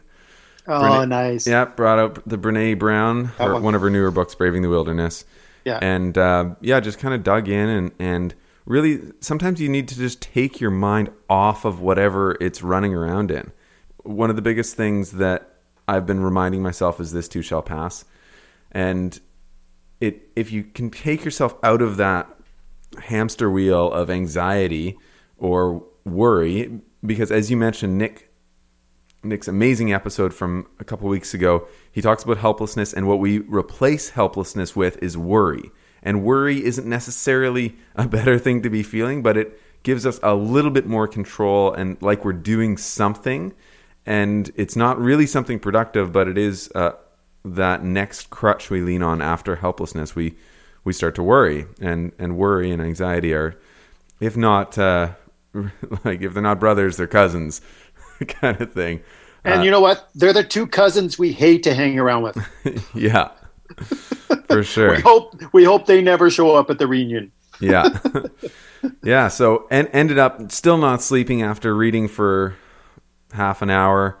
Oh, 0.67 0.71
Brene, 0.71 1.09
nice. 1.09 1.47
Yeah, 1.47 1.65
brought 1.65 1.99
out 1.99 2.27
the 2.27 2.37
Brene 2.37 2.77
Brown, 2.77 3.25
her, 3.25 3.53
one. 3.53 3.63
one. 3.63 3.75
of 3.75 3.81
her 3.81 3.89
newer 3.89 4.11
books, 4.11 4.35
Braving 4.35 4.61
the 4.61 4.69
Wilderness. 4.69 5.25
Yeah. 5.65 5.79
And 5.81 6.17
uh, 6.17 6.55
yeah, 6.61 6.79
just 6.79 6.99
kind 6.99 7.13
of 7.13 7.23
dug 7.23 7.49
in 7.49 7.69
and, 7.69 7.91
and 7.99 8.35
really 8.65 9.01
sometimes 9.19 9.59
you 9.59 9.69
need 9.69 9.87
to 9.89 9.95
just 9.95 10.21
take 10.21 10.59
your 10.59 10.71
mind 10.71 11.09
off 11.29 11.65
of 11.65 11.81
whatever 11.81 12.37
it's 12.39 12.61
running 12.61 12.93
around 12.93 13.31
in. 13.31 13.51
One 14.03 14.29
of 14.29 14.35
the 14.35 14.41
biggest 14.41 14.75
things 14.75 15.11
that 15.13 15.50
I've 15.91 16.05
been 16.05 16.21
reminding 16.21 16.61
myself 16.61 17.01
is 17.01 17.11
this 17.11 17.27
too 17.27 17.41
shall 17.41 17.61
pass. 17.61 18.05
And 18.71 19.19
it 19.99 20.29
if 20.37 20.49
you 20.49 20.63
can 20.63 20.89
take 20.89 21.25
yourself 21.25 21.53
out 21.63 21.81
of 21.81 21.97
that 21.97 22.29
hamster 22.97 23.51
wheel 23.51 23.91
of 23.91 24.09
anxiety 24.09 24.97
or 25.37 25.83
worry 26.05 26.79
because 27.05 27.29
as 27.29 27.51
you 27.51 27.57
mentioned 27.57 27.97
Nick 27.97 28.31
Nick's 29.21 29.49
amazing 29.49 29.93
episode 29.93 30.33
from 30.33 30.65
a 30.79 30.85
couple 30.85 31.09
weeks 31.09 31.33
ago 31.33 31.67
he 31.91 32.01
talks 32.01 32.23
about 32.23 32.37
helplessness 32.37 32.93
and 32.93 33.07
what 33.07 33.19
we 33.19 33.39
replace 33.39 34.09
helplessness 34.09 34.75
with 34.75 34.97
is 35.03 35.17
worry 35.17 35.71
and 36.03 36.23
worry 36.23 36.63
isn't 36.63 36.87
necessarily 36.87 37.75
a 37.95 38.07
better 38.07 38.39
thing 38.39 38.61
to 38.61 38.69
be 38.69 38.81
feeling 38.81 39.21
but 39.21 39.37
it 39.37 39.61
gives 39.83 40.05
us 40.05 40.19
a 40.23 40.33
little 40.33 40.71
bit 40.71 40.85
more 40.85 41.07
control 41.07 41.73
and 41.73 42.01
like 42.01 42.25
we're 42.25 42.33
doing 42.33 42.77
something 42.77 43.53
and 44.05 44.51
it's 44.55 44.75
not 44.75 44.99
really 44.99 45.25
something 45.25 45.59
productive 45.59 46.11
but 46.11 46.27
it 46.27 46.37
is 46.37 46.71
uh, 46.75 46.91
that 47.43 47.83
next 47.83 48.29
crutch 48.29 48.69
we 48.69 48.81
lean 48.81 49.03
on 49.03 49.21
after 49.21 49.57
helplessness 49.57 50.15
we 50.15 50.35
we 50.83 50.93
start 50.93 51.15
to 51.15 51.23
worry, 51.23 51.65
and 51.79 52.11
and 52.17 52.37
worry 52.37 52.71
and 52.71 52.81
anxiety 52.81 53.33
are, 53.33 53.59
if 54.19 54.35
not 54.35 54.77
uh, 54.77 55.11
like 55.53 56.21
if 56.21 56.33
they're 56.33 56.41
not 56.41 56.59
brothers, 56.59 56.97
they're 56.97 57.07
cousins, 57.07 57.61
kind 58.27 58.59
of 58.59 58.73
thing. 58.73 59.01
And 59.43 59.61
uh, 59.61 59.63
you 59.63 59.71
know 59.71 59.81
what? 59.81 60.09
They're 60.15 60.33
the 60.33 60.43
two 60.43 60.67
cousins 60.67 61.17
we 61.17 61.31
hate 61.31 61.63
to 61.63 61.73
hang 61.73 61.99
around 61.99 62.23
with. 62.23 62.89
yeah, 62.95 63.31
for 64.47 64.63
sure. 64.63 64.91
we 64.91 65.01
hope 65.01 65.41
we 65.53 65.63
hope 65.63 65.85
they 65.85 66.01
never 66.01 66.29
show 66.29 66.55
up 66.55 66.69
at 66.69 66.79
the 66.79 66.87
reunion. 66.87 67.31
yeah, 67.59 67.89
yeah. 69.03 69.27
So 69.27 69.67
and 69.69 69.87
ended 69.93 70.17
up 70.17 70.51
still 70.51 70.77
not 70.77 71.01
sleeping 71.01 71.41
after 71.43 71.75
reading 71.75 72.07
for 72.07 72.55
half 73.33 73.61
an 73.61 73.69
hour. 73.69 74.19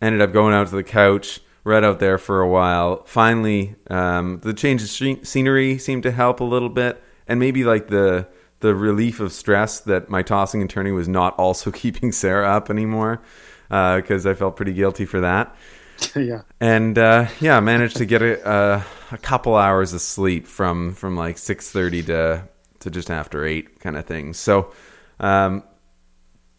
Ended 0.00 0.20
up 0.20 0.32
going 0.32 0.54
out 0.54 0.68
to 0.68 0.76
the 0.76 0.84
couch, 0.84 1.40
read 1.64 1.84
out 1.84 1.98
there 1.98 2.18
for 2.18 2.40
a 2.40 2.48
while. 2.48 3.02
Finally, 3.04 3.74
um, 3.90 4.40
the 4.40 4.54
change 4.54 4.82
of 4.82 5.26
scenery 5.26 5.78
seemed 5.78 6.04
to 6.04 6.12
help 6.12 6.40
a 6.40 6.44
little 6.44 6.68
bit, 6.68 7.02
and 7.26 7.40
maybe 7.40 7.64
like 7.64 7.88
the 7.88 8.28
the 8.60 8.74
relief 8.74 9.20
of 9.20 9.32
stress 9.32 9.80
that 9.80 10.08
my 10.08 10.22
tossing 10.22 10.60
and 10.60 10.70
turning 10.70 10.94
was 10.94 11.08
not 11.08 11.36
also 11.38 11.70
keeping 11.82 12.12
Sarah 12.12 12.48
up 12.48 12.70
anymore 12.70 13.20
because 13.68 14.26
uh, 14.26 14.30
I 14.30 14.34
felt 14.34 14.56
pretty 14.56 14.72
guilty 14.72 15.04
for 15.04 15.20
that. 15.20 15.54
yeah, 16.16 16.42
and 16.60 16.96
uh, 16.96 17.26
yeah, 17.40 17.58
managed 17.58 17.96
to 17.96 18.06
get 18.06 18.22
a, 18.22 18.48
a, 18.48 18.84
a 19.12 19.18
couple 19.18 19.56
hours 19.56 19.92
of 19.92 20.00
sleep 20.00 20.46
from 20.46 20.94
from 20.94 21.16
like 21.16 21.38
six 21.38 21.70
thirty 21.70 22.02
to 22.04 22.48
to 22.80 22.90
just 22.90 23.10
after 23.10 23.44
eight 23.44 23.80
kind 23.80 23.96
of 23.96 24.06
thing. 24.06 24.32
So, 24.32 24.72
um, 25.18 25.64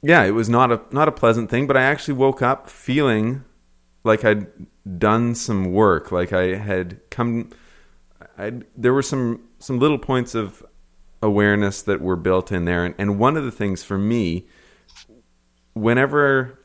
yeah, 0.02 0.24
it 0.24 0.32
was 0.32 0.50
not 0.50 0.72
a 0.72 0.82
not 0.92 1.08
a 1.08 1.12
pleasant 1.12 1.50
thing, 1.50 1.68
but 1.68 1.76
I 1.76 1.84
actually 1.84 2.14
woke 2.16 2.42
up 2.42 2.70
feeling 2.70 3.44
like 4.04 4.24
I'd 4.24 4.48
done 4.98 5.36
some 5.36 5.72
work, 5.72 6.12
like 6.12 6.32
I 6.32 6.56
had 6.56 7.00
come. 7.10 7.50
I 8.38 8.54
there 8.78 8.94
were 8.94 9.02
some 9.02 9.42
some 9.60 9.80
little 9.80 9.98
points 9.98 10.36
of 10.36 10.66
awareness 11.22 11.82
that 11.82 12.02
were 12.02 12.16
built 12.16 12.52
in 12.52 12.66
there, 12.66 12.86
and, 12.86 12.96
and 12.98 13.20
one 13.20 13.36
of 13.36 13.44
the 13.44 13.52
things 13.52 13.84
for 13.84 13.98
me, 13.98 14.48
whenever 15.74 16.60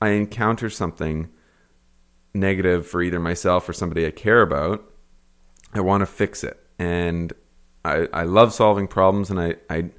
I 0.00 0.10
encounter 0.10 0.68
something 0.68 1.28
negative 2.34 2.84
for 2.84 3.00
either 3.00 3.20
myself 3.20 3.68
or 3.68 3.72
somebody 3.72 4.04
I 4.04 4.10
care 4.10 4.42
about, 4.42 4.84
I 5.72 5.80
want 5.80 6.00
to 6.00 6.06
fix 6.06 6.42
it, 6.42 6.58
and 6.80 7.32
I 7.84 8.08
I 8.12 8.24
love 8.24 8.52
solving 8.52 8.88
problems, 8.88 9.30
and 9.30 9.40
I 9.40 9.54
I 9.70 9.90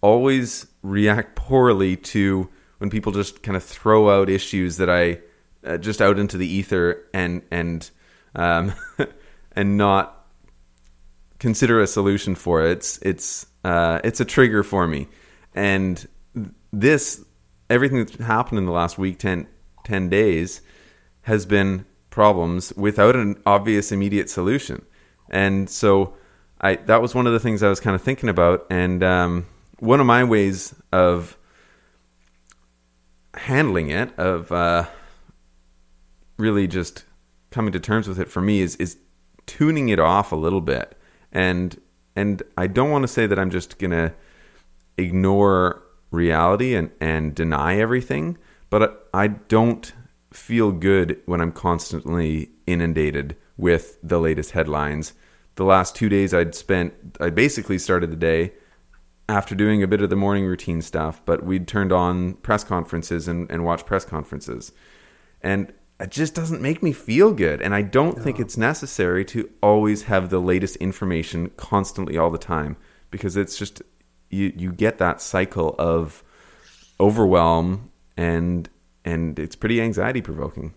always 0.00 0.66
react 0.82 1.36
poorly 1.36 1.96
to 1.96 2.48
when 2.78 2.90
people 2.90 3.12
just 3.12 3.42
kind 3.42 3.56
of 3.56 3.64
throw 3.64 4.10
out 4.10 4.30
issues 4.30 4.76
that 4.76 4.88
I 4.88 5.20
uh, 5.64 5.78
just 5.78 6.00
out 6.00 6.18
into 6.18 6.36
the 6.36 6.46
ether 6.46 7.04
and 7.12 7.42
and 7.50 7.90
um, 8.34 8.72
and 9.52 9.76
not 9.76 10.26
consider 11.38 11.80
a 11.80 11.86
solution 11.86 12.34
for 12.34 12.64
it. 12.64 12.72
It's 12.72 12.98
it's 13.02 13.46
uh, 13.64 14.00
it's 14.04 14.20
a 14.20 14.24
trigger 14.24 14.62
for 14.62 14.86
me, 14.86 15.08
and 15.54 16.06
this 16.72 17.24
everything 17.68 17.98
that's 17.98 18.16
happened 18.16 18.58
in 18.58 18.64
the 18.64 18.72
last 18.72 18.96
week 18.98 19.18
10, 19.18 19.46
10 19.84 20.08
days 20.08 20.62
has 21.22 21.44
been 21.44 21.84
problems 22.08 22.72
without 22.76 23.14
an 23.14 23.36
obvious 23.44 23.92
immediate 23.92 24.30
solution, 24.30 24.84
and 25.30 25.68
so 25.68 26.14
I 26.60 26.76
that 26.76 27.02
was 27.02 27.14
one 27.14 27.26
of 27.26 27.32
the 27.32 27.40
things 27.40 27.62
I 27.62 27.68
was 27.68 27.80
kind 27.80 27.94
of 27.94 28.02
thinking 28.02 28.28
about, 28.28 28.66
and 28.70 29.02
um, 29.02 29.46
one 29.78 30.00
of 30.00 30.06
my 30.06 30.24
ways 30.24 30.74
of 30.92 31.36
handling 33.34 33.90
it, 33.90 34.16
of 34.18 34.50
uh, 34.50 34.86
really 36.36 36.66
just 36.66 37.04
coming 37.50 37.72
to 37.72 37.80
terms 37.80 38.08
with 38.08 38.18
it 38.18 38.28
for 38.28 38.40
me, 38.40 38.60
is 38.60 38.76
is 38.76 38.98
tuning 39.46 39.88
it 39.88 39.98
off 39.98 40.32
a 40.32 40.36
little 40.36 40.60
bit, 40.60 40.96
and 41.32 41.80
and 42.16 42.42
I 42.56 42.66
don't 42.66 42.90
want 42.90 43.02
to 43.02 43.08
say 43.08 43.26
that 43.26 43.38
I'm 43.38 43.50
just 43.50 43.78
gonna 43.78 44.14
ignore 44.96 45.82
reality 46.10 46.74
and 46.74 46.90
and 47.00 47.34
deny 47.34 47.78
everything, 47.78 48.38
but 48.70 49.08
I 49.14 49.28
don't 49.28 49.92
feel 50.32 50.72
good 50.72 51.20
when 51.26 51.40
I'm 51.40 51.52
constantly 51.52 52.50
inundated 52.66 53.36
with 53.56 53.98
the 54.02 54.20
latest 54.20 54.50
headlines. 54.52 55.14
The 55.54 55.64
last 55.64 55.96
two 55.96 56.08
days 56.08 56.32
I'd 56.34 56.54
spent, 56.54 56.94
I 57.18 57.30
basically 57.30 57.78
started 57.78 58.12
the 58.12 58.16
day 58.16 58.52
after 59.28 59.54
doing 59.54 59.82
a 59.82 59.86
bit 59.86 60.00
of 60.00 60.10
the 60.10 60.16
morning 60.16 60.44
routine 60.46 60.80
stuff, 60.80 61.20
but 61.24 61.44
we'd 61.44 61.68
turned 61.68 61.92
on 61.92 62.34
press 62.34 62.64
conferences 62.64 63.28
and, 63.28 63.50
and 63.50 63.64
watched 63.64 63.86
press 63.86 64.04
conferences. 64.04 64.72
And 65.42 65.72
it 66.00 66.10
just 66.10 66.34
doesn't 66.34 66.62
make 66.62 66.82
me 66.82 66.92
feel 66.92 67.32
good. 67.32 67.60
And 67.60 67.74
I 67.74 67.82
don't 67.82 68.16
no. 68.16 68.22
think 68.22 68.40
it's 68.40 68.56
necessary 68.56 69.24
to 69.26 69.50
always 69.62 70.04
have 70.04 70.30
the 70.30 70.38
latest 70.38 70.76
information 70.76 71.50
constantly 71.56 72.16
all 72.16 72.30
the 72.30 72.38
time 72.38 72.76
because 73.10 73.36
it's 73.36 73.58
just, 73.58 73.82
you, 74.30 74.52
you 74.56 74.72
get 74.72 74.98
that 74.98 75.20
cycle 75.20 75.74
of 75.78 76.22
overwhelm 77.00 77.90
and 78.16 78.68
and 79.04 79.38
it's 79.38 79.56
pretty 79.56 79.80
anxiety 79.80 80.20
provoking. 80.20 80.74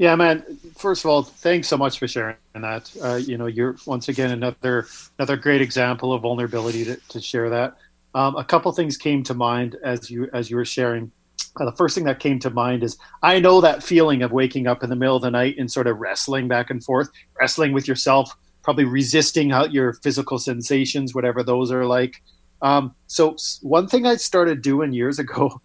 Yeah, 0.00 0.16
man. 0.16 0.42
First 0.78 1.04
of 1.04 1.10
all, 1.10 1.22
thanks 1.22 1.68
so 1.68 1.76
much 1.76 1.98
for 1.98 2.08
sharing 2.08 2.36
that. 2.54 2.90
Uh, 3.02 3.16
you 3.16 3.36
know, 3.36 3.44
you're 3.44 3.76
once 3.84 4.08
again 4.08 4.30
another 4.30 4.86
another 5.18 5.36
great 5.36 5.60
example 5.60 6.14
of 6.14 6.22
vulnerability 6.22 6.86
to, 6.86 6.96
to 7.10 7.20
share 7.20 7.50
that. 7.50 7.76
Um, 8.14 8.34
a 8.36 8.42
couple 8.42 8.72
things 8.72 8.96
came 8.96 9.22
to 9.24 9.34
mind 9.34 9.76
as 9.84 10.10
you 10.10 10.30
as 10.32 10.48
you 10.48 10.56
were 10.56 10.64
sharing. 10.64 11.12
Uh, 11.60 11.66
the 11.66 11.76
first 11.76 11.94
thing 11.94 12.04
that 12.04 12.18
came 12.18 12.38
to 12.38 12.48
mind 12.48 12.82
is 12.82 12.96
I 13.22 13.40
know 13.40 13.60
that 13.60 13.82
feeling 13.82 14.22
of 14.22 14.32
waking 14.32 14.66
up 14.66 14.82
in 14.82 14.88
the 14.88 14.96
middle 14.96 15.16
of 15.16 15.22
the 15.22 15.30
night 15.30 15.56
and 15.58 15.70
sort 15.70 15.86
of 15.86 15.98
wrestling 15.98 16.48
back 16.48 16.70
and 16.70 16.82
forth, 16.82 17.10
wrestling 17.38 17.74
with 17.74 17.86
yourself, 17.86 18.34
probably 18.62 18.86
resisting 18.86 19.52
out 19.52 19.70
your 19.70 19.92
physical 19.92 20.38
sensations, 20.38 21.14
whatever 21.14 21.42
those 21.42 21.70
are 21.70 21.84
like. 21.84 22.22
Um, 22.62 22.94
so 23.06 23.36
one 23.60 23.86
thing 23.86 24.06
I 24.06 24.16
started 24.16 24.62
doing 24.62 24.94
years 24.94 25.18
ago 25.24 25.60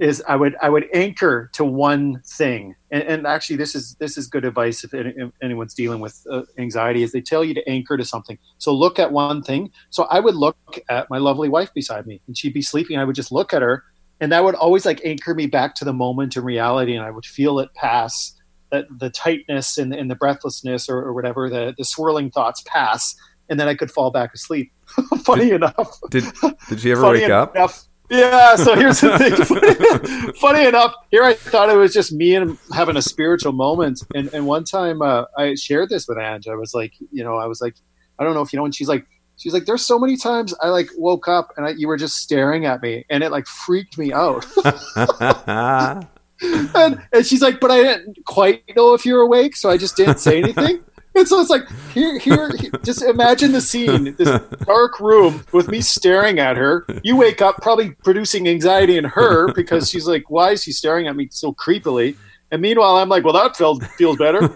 is 0.00 0.22
I 0.26 0.34
would 0.34 0.56
I 0.62 0.70
would 0.70 0.86
anchor 0.94 1.50
to 1.52 1.64
one 1.64 2.22
thing, 2.26 2.74
and, 2.90 3.02
and 3.02 3.26
actually 3.26 3.56
this 3.56 3.74
is 3.74 3.96
this 4.00 4.16
is 4.16 4.26
good 4.26 4.46
advice 4.46 4.82
if, 4.82 4.94
any, 4.94 5.10
if 5.14 5.30
anyone's 5.42 5.74
dealing 5.74 6.00
with 6.00 6.26
uh, 6.30 6.42
anxiety 6.58 7.02
is 7.02 7.12
they 7.12 7.20
tell 7.20 7.44
you 7.44 7.52
to 7.54 7.68
anchor 7.68 7.96
to 7.96 8.04
something. 8.04 8.38
So 8.58 8.72
look 8.74 8.98
at 8.98 9.12
one 9.12 9.42
thing. 9.42 9.70
So 9.90 10.04
I 10.04 10.20
would 10.20 10.34
look 10.34 10.56
at 10.88 11.10
my 11.10 11.18
lovely 11.18 11.50
wife 11.50 11.72
beside 11.74 12.06
me, 12.06 12.22
and 12.26 12.36
she'd 12.36 12.54
be 12.54 12.62
sleeping. 12.62 12.96
I 12.96 13.04
would 13.04 13.14
just 13.14 13.30
look 13.30 13.52
at 13.52 13.60
her, 13.60 13.84
and 14.20 14.32
that 14.32 14.42
would 14.42 14.54
always 14.54 14.86
like 14.86 15.02
anchor 15.04 15.34
me 15.34 15.46
back 15.46 15.74
to 15.76 15.84
the 15.84 15.92
moment 15.92 16.36
in 16.36 16.44
reality, 16.44 16.96
and 16.96 17.04
I 17.04 17.10
would 17.10 17.26
feel 17.26 17.58
it 17.60 17.72
pass. 17.74 18.34
That 18.70 18.86
the 19.00 19.10
tightness 19.10 19.78
and, 19.78 19.92
and 19.92 20.08
the 20.08 20.14
breathlessness 20.14 20.88
or, 20.88 20.98
or 20.98 21.12
whatever 21.12 21.50
the, 21.50 21.74
the 21.76 21.84
swirling 21.84 22.30
thoughts 22.30 22.62
pass, 22.66 23.16
and 23.48 23.58
then 23.58 23.66
I 23.66 23.74
could 23.74 23.90
fall 23.90 24.12
back 24.12 24.32
asleep. 24.32 24.72
funny 25.24 25.46
did, 25.46 25.54
enough. 25.54 25.98
Did 26.08 26.24
Did 26.68 26.84
you 26.84 26.92
ever 26.92 27.10
wake 27.10 27.28
up? 27.28 27.56
Enough, 27.56 27.88
yeah, 28.10 28.56
so 28.56 28.74
here's 28.74 29.00
the 29.00 29.16
thing. 29.18 30.32
Funny, 30.40 30.66
enough, 30.66 30.94
here 31.10 31.22
I 31.22 31.34
thought 31.34 31.70
it 31.70 31.76
was 31.76 31.94
just 31.94 32.12
me 32.12 32.34
and 32.34 32.58
having 32.74 32.96
a 32.96 33.02
spiritual 33.02 33.52
moment. 33.52 34.02
And, 34.14 34.32
and 34.34 34.46
one 34.46 34.64
time 34.64 35.00
uh, 35.00 35.24
I 35.38 35.54
shared 35.54 35.88
this 35.88 36.08
with 36.08 36.18
Ange. 36.18 36.48
I 36.48 36.54
was 36.54 36.74
like, 36.74 36.92
you 37.12 37.22
know, 37.22 37.36
I 37.36 37.46
was 37.46 37.60
like, 37.60 37.76
I 38.18 38.24
don't 38.24 38.34
know 38.34 38.42
if 38.42 38.52
you 38.52 38.58
know, 38.58 38.64
and 38.64 38.74
she's 38.74 38.88
like, 38.88 39.06
she's 39.36 39.54
like, 39.54 39.64
there's 39.64 39.84
so 39.84 39.98
many 39.98 40.16
times 40.16 40.54
I 40.60 40.68
like 40.68 40.90
woke 40.96 41.28
up 41.28 41.52
and 41.56 41.66
I, 41.66 41.70
you 41.70 41.88
were 41.88 41.96
just 41.96 42.16
staring 42.16 42.66
at 42.66 42.82
me 42.82 43.06
and 43.08 43.22
it 43.22 43.30
like 43.30 43.46
freaked 43.46 43.96
me 43.96 44.12
out. 44.12 44.44
and, 46.42 47.02
and 47.12 47.26
she's 47.26 47.42
like, 47.42 47.60
but 47.60 47.70
I 47.70 47.82
didn't 47.82 48.24
quite 48.24 48.62
know 48.74 48.94
if 48.94 49.06
you 49.06 49.14
were 49.14 49.22
awake, 49.22 49.56
so 49.56 49.70
I 49.70 49.76
just 49.76 49.96
didn't 49.96 50.18
say 50.18 50.38
anything. 50.42 50.82
And 51.14 51.26
so 51.26 51.40
it's 51.40 51.50
like 51.50 51.68
here, 51.92 52.18
here. 52.18 52.50
Just 52.84 53.02
imagine 53.02 53.52
the 53.52 53.60
scene: 53.60 54.14
this 54.16 54.40
dark 54.64 55.00
room 55.00 55.44
with 55.52 55.68
me 55.68 55.80
staring 55.80 56.38
at 56.38 56.56
her. 56.56 56.86
You 57.02 57.16
wake 57.16 57.42
up, 57.42 57.56
probably 57.62 57.90
producing 58.04 58.48
anxiety 58.48 58.96
in 58.96 59.04
her 59.04 59.52
because 59.52 59.90
she's 59.90 60.06
like, 60.06 60.30
"Why 60.30 60.52
is 60.52 60.62
she 60.62 60.72
staring 60.72 61.08
at 61.08 61.16
me 61.16 61.28
so 61.30 61.52
creepily?" 61.52 62.16
And 62.52 62.62
meanwhile, 62.62 62.96
I'm 62.96 63.08
like, 63.08 63.24
"Well, 63.24 63.34
that 63.34 63.56
feels 63.56 63.84
feels 63.96 64.18
better." 64.18 64.38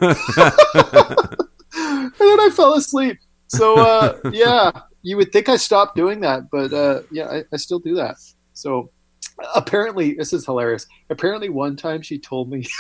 and 1.76 2.12
then 2.18 2.40
I 2.40 2.50
fell 2.54 2.74
asleep. 2.74 3.18
So 3.48 3.78
uh, 3.78 4.18
yeah, 4.32 4.70
you 5.02 5.16
would 5.16 5.32
think 5.32 5.48
I 5.48 5.56
stopped 5.56 5.96
doing 5.96 6.20
that, 6.20 6.50
but 6.50 6.72
uh, 6.72 7.02
yeah, 7.10 7.26
I, 7.26 7.44
I 7.52 7.56
still 7.56 7.80
do 7.80 7.96
that. 7.96 8.16
So 8.52 8.90
apparently, 9.54 10.14
this 10.14 10.32
is 10.32 10.46
hilarious. 10.46 10.86
Apparently, 11.10 11.48
one 11.48 11.76
time 11.76 12.00
she 12.00 12.18
told 12.18 12.48
me. 12.48 12.64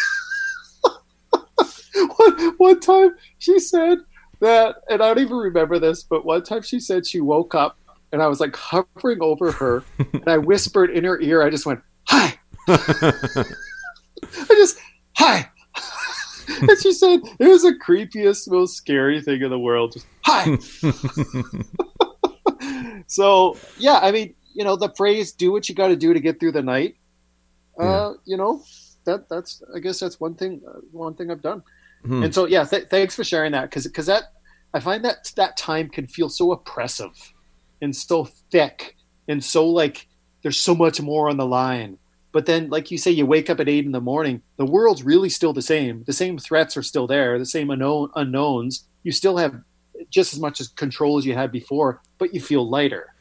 one, 2.16 2.54
one 2.58 2.80
time 2.80 3.14
she 3.38 3.58
said 3.58 3.98
that, 4.40 4.76
and 4.88 5.02
I 5.02 5.08
don't 5.08 5.24
even 5.24 5.36
remember 5.36 5.78
this, 5.78 6.02
but 6.02 6.24
one 6.24 6.42
time 6.42 6.62
she 6.62 6.80
said 6.80 7.06
she 7.06 7.20
woke 7.20 7.54
up 7.54 7.78
and 8.12 8.22
I 8.22 8.26
was 8.26 8.40
like 8.40 8.54
hovering 8.56 9.18
over 9.20 9.52
her 9.52 9.84
and 9.98 10.28
I 10.28 10.38
whispered 10.38 10.90
in 10.90 11.04
her 11.04 11.20
ear, 11.20 11.42
I 11.42 11.50
just 11.50 11.66
went, 11.66 11.80
Hi. 12.08 12.38
I 12.68 13.44
just, 14.48 14.78
Hi. 15.16 15.50
and 16.60 16.78
she 16.80 16.92
said, 16.92 17.20
It 17.38 17.48
was 17.48 17.62
the 17.62 17.74
creepiest, 17.74 18.50
most 18.50 18.76
scary 18.76 19.20
thing 19.20 19.42
in 19.42 19.50
the 19.50 19.58
world. 19.58 19.92
Just, 19.92 20.06
Hi. 20.24 20.56
so, 23.06 23.56
yeah, 23.78 23.98
I 24.02 24.10
mean, 24.10 24.34
you 24.52 24.64
know, 24.64 24.76
the 24.76 24.92
phrase, 24.96 25.32
do 25.32 25.52
what 25.52 25.68
you 25.68 25.74
got 25.74 25.88
to 25.88 25.96
do 25.96 26.14
to 26.14 26.20
get 26.20 26.40
through 26.40 26.52
the 26.52 26.62
night. 26.62 26.96
Uh, 27.78 27.84
yeah. 27.84 28.12
you 28.24 28.36
know, 28.36 28.62
that 29.04 29.28
that's 29.28 29.62
I 29.74 29.78
guess 29.80 30.00
that's 30.00 30.20
one 30.20 30.34
thing 30.34 30.62
uh, 30.66 30.78
one 30.92 31.14
thing 31.14 31.30
I've 31.30 31.42
done. 31.42 31.62
Hmm. 32.04 32.22
And 32.24 32.34
so, 32.34 32.46
yeah, 32.46 32.64
th- 32.64 32.88
thanks 32.88 33.14
for 33.14 33.24
sharing 33.24 33.52
that 33.52 33.70
because 33.70 33.86
because 33.86 34.06
that 34.06 34.24
I 34.72 34.80
find 34.80 35.04
that 35.04 35.32
that 35.36 35.56
time 35.56 35.88
can 35.88 36.06
feel 36.06 36.28
so 36.28 36.52
oppressive 36.52 37.32
and 37.80 37.94
so 37.94 38.24
thick 38.50 38.96
and 39.28 39.42
so 39.42 39.68
like 39.68 40.06
there's 40.42 40.60
so 40.60 40.74
much 40.74 41.00
more 41.00 41.28
on 41.28 41.36
the 41.36 41.46
line. 41.46 41.98
But 42.32 42.46
then, 42.46 42.68
like 42.68 42.90
you 42.90 42.98
say, 42.98 43.12
you 43.12 43.26
wake 43.26 43.48
up 43.48 43.60
at 43.60 43.68
eight 43.68 43.86
in 43.86 43.92
the 43.92 44.00
morning. 44.00 44.42
The 44.56 44.66
world's 44.66 45.04
really 45.04 45.28
still 45.28 45.52
the 45.52 45.62
same. 45.62 46.02
The 46.04 46.12
same 46.12 46.36
threats 46.36 46.76
are 46.76 46.82
still 46.82 47.06
there. 47.06 47.38
The 47.38 47.46
same 47.46 47.70
unknown 47.70 48.10
unknowns. 48.16 48.88
You 49.04 49.12
still 49.12 49.36
have 49.36 49.54
just 50.10 50.34
as 50.34 50.40
much 50.40 50.60
as 50.60 50.68
control 50.68 51.16
as 51.16 51.24
you 51.24 51.34
had 51.34 51.52
before, 51.52 52.02
but 52.18 52.34
you 52.34 52.40
feel 52.40 52.68
lighter. 52.68 53.14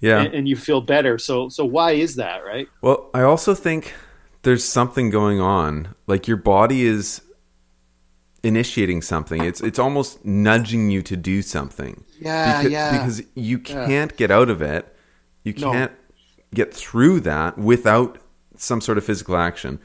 Yeah, 0.00 0.20
and, 0.20 0.34
and 0.34 0.48
you 0.48 0.56
feel 0.56 0.80
better. 0.80 1.18
So, 1.18 1.48
so 1.48 1.64
why 1.64 1.92
is 1.92 2.16
that, 2.16 2.44
right? 2.44 2.68
Well, 2.82 3.10
I 3.12 3.22
also 3.22 3.54
think 3.54 3.94
there's 4.42 4.64
something 4.64 5.10
going 5.10 5.40
on. 5.40 5.94
Like 6.06 6.28
your 6.28 6.36
body 6.36 6.84
is 6.84 7.22
initiating 8.42 9.02
something. 9.02 9.44
It's 9.44 9.60
it's 9.60 9.78
almost 9.78 10.24
nudging 10.24 10.90
you 10.90 11.02
to 11.02 11.16
do 11.16 11.42
something. 11.42 12.04
Yeah, 12.20 12.58
because, 12.58 12.72
yeah. 12.72 12.92
Because 12.92 13.22
you 13.34 13.58
can't 13.58 14.16
get 14.16 14.30
out 14.30 14.50
of 14.50 14.62
it. 14.62 14.94
You 15.44 15.54
can't 15.54 15.92
get 16.54 16.74
through 16.74 17.20
that 17.20 17.56
without 17.56 18.18
some 18.56 18.80
sort 18.80 18.98
of 18.98 19.04
physical 19.04 19.36
action. 19.36 19.78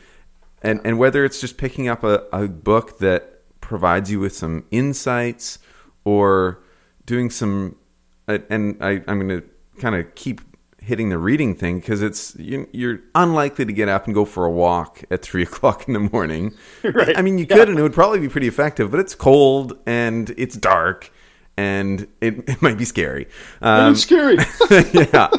And 0.61 0.81
and 0.83 0.97
whether 0.97 1.23
it's 1.25 1.39
just 1.41 1.57
picking 1.57 1.87
up 1.87 2.03
a, 2.03 2.23
a 2.31 2.47
book 2.47 2.99
that 2.99 3.41
provides 3.61 4.11
you 4.11 4.19
with 4.19 4.35
some 4.35 4.65
insights 4.71 5.59
or 6.03 6.61
doing 7.05 7.29
some 7.29 7.75
and 8.27 8.77
I, 8.81 9.03
I'm 9.07 9.19
going 9.19 9.41
to 9.41 9.47
kind 9.79 9.95
of 9.95 10.13
keep 10.15 10.41
hitting 10.85 11.09
the 11.09 11.17
reading 11.17 11.55
thing 11.55 11.79
because 11.79 12.01
it's 12.01 12.35
you, 12.35 12.67
you're 12.71 12.99
unlikely 13.15 13.65
to 13.65 13.73
get 13.73 13.89
up 13.89 14.05
and 14.05 14.13
go 14.13 14.23
for 14.23 14.45
a 14.45 14.51
walk 14.51 15.03
at 15.09 15.21
three 15.21 15.43
o'clock 15.49 15.87
in 15.87 15.93
the 15.93 15.99
morning. 15.99 16.53
Right. 16.83 17.17
I 17.17 17.21
mean, 17.21 17.37
you 17.37 17.47
could, 17.47 17.69
and 17.69 17.77
it 17.77 17.81
would 17.81 17.93
probably 17.93 18.19
be 18.19 18.29
pretty 18.29 18.47
effective, 18.47 18.91
but 18.91 18.99
it's 18.99 19.15
cold 19.15 19.77
and 19.85 20.33
it's 20.37 20.55
dark 20.55 21.11
and 21.57 22.07
it, 22.21 22.35
it 22.47 22.61
might 22.61 22.77
be 22.77 22.85
scary. 22.85 23.27
Um, 23.61 23.93
it's 23.93 24.01
scary. 24.01 24.37
yeah. 24.93 25.29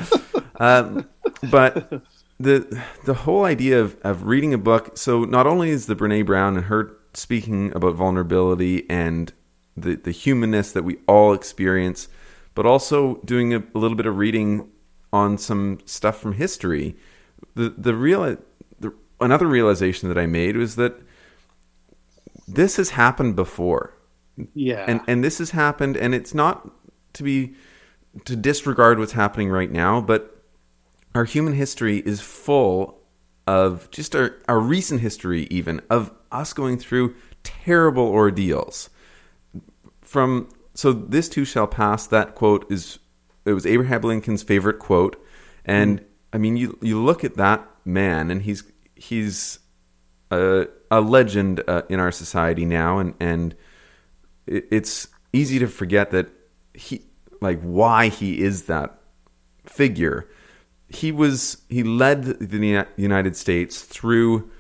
Um, 0.57 1.09
but 1.51 2.03
the 2.39 2.83
the 3.05 3.15
whole 3.15 3.45
idea 3.45 3.81
of, 3.81 3.97
of 4.03 4.25
reading 4.25 4.53
a 4.53 4.59
book. 4.59 4.99
So 4.99 5.25
not 5.25 5.47
only 5.47 5.71
is 5.71 5.87
the 5.87 5.97
Brene 5.97 6.27
Brown 6.27 6.57
and 6.57 6.67
her 6.67 6.97
speaking 7.15 7.75
about 7.75 7.95
vulnerability 7.95 8.89
and 8.91 9.33
the 9.77 9.97
the 9.97 10.11
humanness 10.11 10.73
that 10.73 10.83
we 10.83 10.99
all 11.07 11.33
experience, 11.33 12.09
but 12.55 12.67
also 12.67 13.21
doing 13.25 13.55
a, 13.55 13.59
a 13.75 13.79
little 13.79 13.97
bit 13.97 14.07
of 14.07 14.17
reading 14.17 14.71
on 15.13 15.39
some 15.39 15.79
stuff 15.85 16.19
from 16.19 16.33
history. 16.33 16.97
The 17.55 17.75
the 17.77 17.95
real 17.95 18.37
the, 18.81 18.95
another 19.21 19.47
realization 19.47 20.09
that 20.09 20.19
I 20.19 20.27
made 20.27 20.57
was 20.57 20.77
that 20.77 21.01
this 22.47 22.77
has 22.77 22.91
happened 22.91 23.37
before 23.37 23.97
yeah. 24.55 24.85
and 24.87 25.01
and 25.07 25.25
this 25.25 25.39
has 25.39 25.51
happened 25.51 25.97
and 25.97 26.15
it's 26.15 26.35
not 26.35 26.71
to 27.15 27.23
be 27.23 27.55
to 28.25 28.37
disregard 28.37 28.99
what's 28.99 29.13
happening 29.13 29.49
right 29.49 29.71
now 29.71 30.01
but 30.01 30.43
our 31.15 31.25
human 31.25 31.55
history 31.55 31.99
is 31.99 32.21
full 32.21 32.99
of 33.47 33.91
just 33.91 34.15
our, 34.15 34.37
our 34.49 34.61
recent 34.61 35.01
history 35.01 35.47
even 35.51 35.81
of 35.91 36.13
us 36.31 36.53
going 36.53 36.79
through 36.79 37.15
terrible 37.43 38.07
ordeals 38.07 38.91
from 40.03 40.49
so 40.75 40.93
this 40.93 41.29
too 41.29 41.45
shall 41.45 41.67
pass 41.67 42.07
that 42.07 42.35
quote 42.35 42.71
is 42.71 42.99
it 43.47 43.53
was 43.53 43.65
abraham 43.67 44.03
lincoln's 44.03 44.43
favorite 44.43 44.79
quote. 44.79 45.23
And 45.65 46.05
i 46.33 46.39
mean 46.39 46.57
you 46.57 46.79
you 46.83 47.03
look 47.03 47.25
at 47.25 47.37
that 47.37 47.67
man 47.85 48.31
and 48.31 48.43
he's 48.43 48.63
he's 48.95 49.61
a, 50.31 50.67
a 50.91 51.01
legend 51.01 51.63
uh, 51.69 51.83
in 51.89 52.01
our 52.01 52.13
society 52.13 52.65
now. 52.65 52.99
And 52.99 53.15
and 53.21 53.55
it, 54.47 54.67
it's 54.71 55.09
easy 55.33 55.59
to 55.59 55.69
forget 55.69 56.11
that 56.11 56.29
he 56.75 57.03
like 57.41 57.61
why 57.61 58.09
he 58.09 58.43
is 58.43 58.65
that 58.65 58.99
figure. 59.65 60.29
He 60.89 61.13
was 61.13 61.63
he 61.69 61.83
led 61.83 62.25
the 62.25 62.87
united 62.97 63.37
states 63.37 63.83
through 63.83 64.51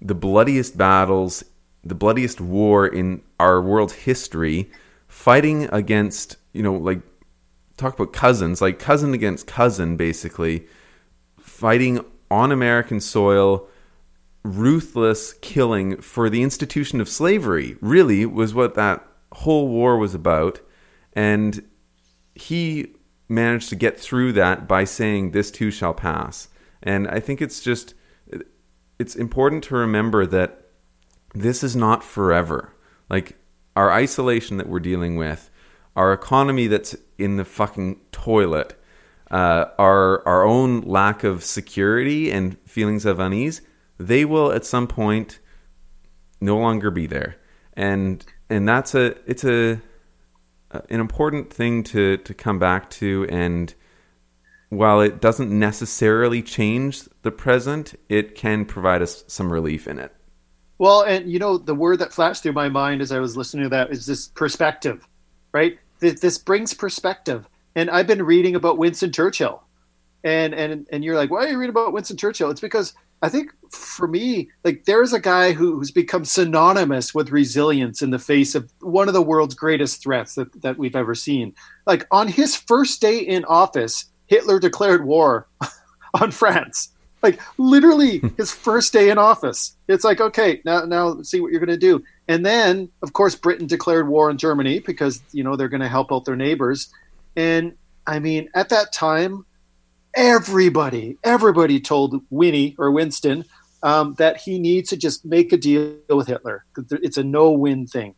the 0.00 0.14
bloodiest 0.14 0.76
battles 0.76 1.44
the 1.84 1.94
bloodiest 1.94 2.40
war 2.40 2.86
in 2.86 3.22
our 3.38 3.62
world's 3.62 3.92
history 3.92 4.68
fighting 5.06 5.68
against 5.72 6.36
you 6.52 6.62
know 6.62 6.74
like 6.74 7.00
talk 7.78 7.98
about 7.98 8.12
cousins 8.12 8.60
like 8.60 8.78
cousin 8.78 9.14
against 9.14 9.46
cousin 9.46 9.96
basically. 9.96 10.66
Fighting 11.40 12.04
on 12.30 12.52
american 12.52 13.00
soil 13.00 13.66
ruthless 14.44 15.32
killing 15.40 16.00
for 16.00 16.28
the 16.28 16.42
institution 16.42 17.00
of 17.00 17.08
slavery 17.08 17.76
really 17.80 18.26
was 18.26 18.54
what 18.54 18.74
that 18.74 19.06
whole 19.32 19.68
war 19.68 19.98
was 19.98 20.14
about. 20.14 20.60
And 21.14 21.66
he 22.34 22.94
managed 23.28 23.68
to 23.70 23.76
get 23.76 23.98
through 23.98 24.32
that 24.32 24.68
by 24.68 24.84
saying 24.84 25.30
this 25.30 25.50
too 25.50 25.70
shall 25.70 25.94
pass. 25.94 26.48
And 26.82 27.08
i 27.08 27.20
think 27.20 27.40
it's 27.40 27.60
just 27.60 27.94
it's 28.98 29.14
important 29.14 29.64
to 29.64 29.76
remember 29.76 30.26
that 30.26 30.66
this 31.34 31.62
is 31.62 31.76
not 31.76 32.02
forever. 32.02 32.72
Like 33.08 33.36
our 33.76 33.92
isolation 33.92 34.56
that 34.56 34.68
we're 34.68 34.80
dealing 34.80 35.16
with 35.16 35.50
our 35.98 36.12
economy 36.14 36.66
that's 36.66 36.96
in 37.18 37.36
the 37.36 37.44
fucking 37.44 38.00
toilet 38.12 38.74
uh, 39.30 39.66
our 39.78 40.26
our 40.26 40.44
own 40.44 40.80
lack 40.80 41.24
of 41.24 41.44
security 41.44 42.30
and 42.30 42.56
feelings 42.66 43.04
of 43.04 43.20
unease 43.20 43.60
they 43.98 44.24
will 44.24 44.52
at 44.52 44.64
some 44.64 44.86
point 44.86 45.40
no 46.40 46.56
longer 46.56 46.90
be 46.90 47.06
there. 47.06 47.36
And 47.74 48.24
and 48.48 48.68
that's 48.68 48.94
a 48.94 49.16
it's 49.28 49.44
a 49.44 49.80
an 50.70 51.00
important 51.00 51.52
thing 51.52 51.82
to 51.84 52.16
to 52.18 52.34
come 52.34 52.58
back 52.58 52.90
to. 52.90 53.26
And 53.28 53.74
while 54.70 55.00
it 55.00 55.20
doesn't 55.20 55.50
necessarily 55.50 56.42
change 56.42 57.02
the 57.22 57.30
present 57.30 57.94
it 58.08 58.34
can 58.34 58.64
provide 58.64 59.02
us 59.02 59.24
some 59.26 59.52
relief 59.52 59.88
in 59.88 59.98
it. 59.98 60.14
Well, 60.78 61.02
and 61.02 61.30
you 61.30 61.40
know, 61.40 61.58
the 61.58 61.74
word 61.74 61.98
that 61.98 62.12
flashed 62.12 62.44
through 62.44 62.52
my 62.52 62.68
mind 62.68 63.02
as 63.02 63.10
I 63.10 63.18
was 63.18 63.36
listening 63.36 63.64
to 63.64 63.70
that 63.70 63.90
is 63.90 64.06
this 64.06 64.28
perspective, 64.28 65.06
right? 65.52 65.78
Th- 66.00 66.20
This 66.20 66.38
brings 66.38 66.74
perspective. 66.74 67.48
And 67.74 67.90
I've 67.90 68.06
been 68.06 68.22
reading 68.24 68.54
about 68.56 68.78
Winston 68.78 69.12
Churchill. 69.12 69.62
And 70.24 70.52
and 70.52 70.86
and 70.90 71.04
you're 71.04 71.14
like, 71.14 71.30
why 71.30 71.44
are 71.44 71.48
you 71.48 71.58
reading 71.58 71.70
about 71.70 71.92
Winston 71.92 72.16
Churchill? 72.16 72.50
It's 72.50 72.60
because 72.60 72.92
I 73.22 73.28
think 73.28 73.50
for 73.70 74.06
me, 74.08 74.50
like 74.64 74.84
there's 74.84 75.12
a 75.12 75.20
guy 75.20 75.52
who, 75.52 75.76
who's 75.76 75.90
become 75.90 76.24
synonymous 76.24 77.14
with 77.14 77.30
resilience 77.30 78.02
in 78.02 78.10
the 78.10 78.18
face 78.18 78.54
of 78.54 78.72
one 78.80 79.08
of 79.08 79.14
the 79.14 79.22
world's 79.22 79.54
greatest 79.54 80.02
threats 80.02 80.34
that, 80.34 80.62
that 80.62 80.78
we've 80.78 80.96
ever 80.96 81.14
seen. 81.14 81.54
Like 81.86 82.06
on 82.10 82.28
his 82.28 82.56
first 82.56 83.00
day 83.00 83.18
in 83.18 83.44
office, 83.44 84.06
Hitler 84.26 84.58
declared 84.60 85.04
war 85.04 85.48
on 86.20 86.30
France. 86.30 86.90
Like 87.22 87.40
literally 87.58 88.22
his 88.36 88.52
first 88.52 88.92
day 88.92 89.10
in 89.10 89.18
office. 89.18 89.76
It's 89.88 90.04
like, 90.04 90.20
okay, 90.20 90.60
now 90.64 90.84
now 90.84 91.22
see 91.22 91.40
what 91.40 91.50
you're 91.52 91.60
gonna 91.60 91.76
do. 91.76 92.02
And 92.28 92.44
then 92.44 92.90
of 93.02 93.12
course 93.14 93.34
Britain 93.34 93.66
declared 93.66 94.08
war 94.08 94.28
on 94.28 94.38
Germany 94.38 94.80
because, 94.80 95.22
you 95.32 95.42
know, 95.42 95.56
they're 95.56 95.68
gonna 95.68 95.88
help 95.88 96.12
out 96.12 96.24
their 96.24 96.36
neighbors. 96.36 96.92
And 97.36 97.74
I 98.06 98.18
mean, 98.20 98.48
at 98.54 98.68
that 98.68 98.92
time, 98.92 99.44
everybody, 100.14 101.16
everybody 101.24 101.80
told 101.80 102.22
Winnie 102.30 102.74
or 102.78 102.90
Winston 102.90 103.44
um, 103.82 104.14
that 104.14 104.38
he 104.38 104.58
needs 104.58 104.90
to 104.90 104.96
just 104.96 105.24
make 105.24 105.52
a 105.52 105.56
deal 105.56 105.96
with 106.08 106.26
Hitler. 106.26 106.64
It's 106.90 107.16
a 107.16 107.22
no-win 107.22 107.86
thing, 107.86 108.14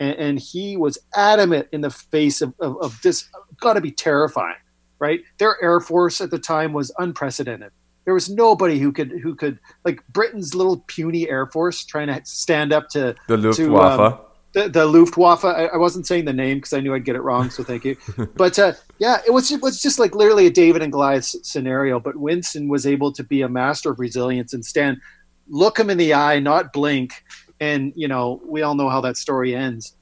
and, 0.00 0.14
and 0.16 0.38
he 0.38 0.76
was 0.76 0.98
adamant 1.14 1.68
in 1.72 1.82
the 1.82 1.90
face 1.90 2.40
of, 2.40 2.54
of, 2.60 2.80
of 2.80 3.02
this. 3.02 3.28
Got 3.60 3.74
to 3.74 3.80
be 3.80 3.90
terrifying, 3.90 4.56
right? 4.98 5.20
Their 5.38 5.62
air 5.62 5.80
force 5.80 6.20
at 6.20 6.30
the 6.30 6.38
time 6.38 6.72
was 6.72 6.92
unprecedented. 6.98 7.72
There 8.04 8.14
was 8.14 8.28
nobody 8.28 8.78
who 8.78 8.92
could 8.92 9.10
who 9.10 9.34
could 9.34 9.58
like 9.84 10.02
Britain's 10.08 10.54
little 10.54 10.84
puny 10.86 11.28
air 11.28 11.46
force 11.46 11.84
trying 11.84 12.08
to 12.08 12.20
stand 12.24 12.72
up 12.72 12.88
to 12.90 13.14
the 13.28 13.36
to, 13.36 13.70
luftwaffe 13.70 14.00
um, 14.00 14.18
the, 14.52 14.68
the 14.68 14.86
Luftwaffe. 14.86 15.44
I, 15.44 15.66
I 15.66 15.76
wasn't 15.76 16.06
saying 16.06 16.24
the 16.24 16.32
name 16.32 16.58
because 16.58 16.72
I 16.72 16.80
knew 16.80 16.94
I'd 16.94 17.04
get 17.04 17.16
it 17.16 17.22
wrong, 17.22 17.50
so 17.50 17.62
thank 17.62 17.84
you. 17.84 17.96
but 18.36 18.58
uh, 18.58 18.72
yeah, 18.98 19.18
it 19.26 19.30
was 19.32 19.50
it 19.50 19.62
was 19.62 19.80
just 19.80 19.98
like 19.98 20.14
literally 20.14 20.46
a 20.46 20.50
David 20.50 20.82
and 20.82 20.92
Goliath 20.92 21.24
scenario. 21.24 21.98
But 21.98 22.16
Winston 22.16 22.68
was 22.68 22.86
able 22.86 23.12
to 23.12 23.24
be 23.24 23.42
a 23.42 23.48
master 23.48 23.90
of 23.90 23.98
resilience 23.98 24.52
and 24.52 24.64
stand, 24.64 25.00
look 25.48 25.78
him 25.78 25.90
in 25.90 25.98
the 25.98 26.14
eye, 26.14 26.38
not 26.38 26.72
blink, 26.72 27.24
and 27.60 27.92
you 27.96 28.08
know 28.08 28.40
we 28.44 28.62
all 28.62 28.74
know 28.74 28.88
how 28.88 29.00
that 29.02 29.16
story 29.16 29.54
ends. 29.54 29.96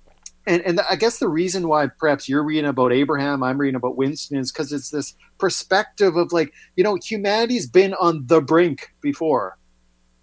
And 0.46 0.62
and 0.62 0.80
I 0.88 0.96
guess 0.96 1.18
the 1.18 1.28
reason 1.28 1.68
why 1.68 1.88
perhaps 1.98 2.28
you're 2.28 2.42
reading 2.42 2.66
about 2.68 2.92
Abraham, 2.92 3.42
I'm 3.42 3.58
reading 3.58 3.76
about 3.76 3.96
Winston, 3.96 4.38
is 4.38 4.50
because 4.50 4.72
it's 4.72 4.90
this 4.90 5.14
perspective 5.38 6.16
of 6.16 6.32
like 6.32 6.52
you 6.76 6.84
know 6.84 6.96
humanity's 7.02 7.68
been 7.68 7.94
on 7.94 8.26
the 8.26 8.40
brink 8.40 8.92
before, 9.00 9.58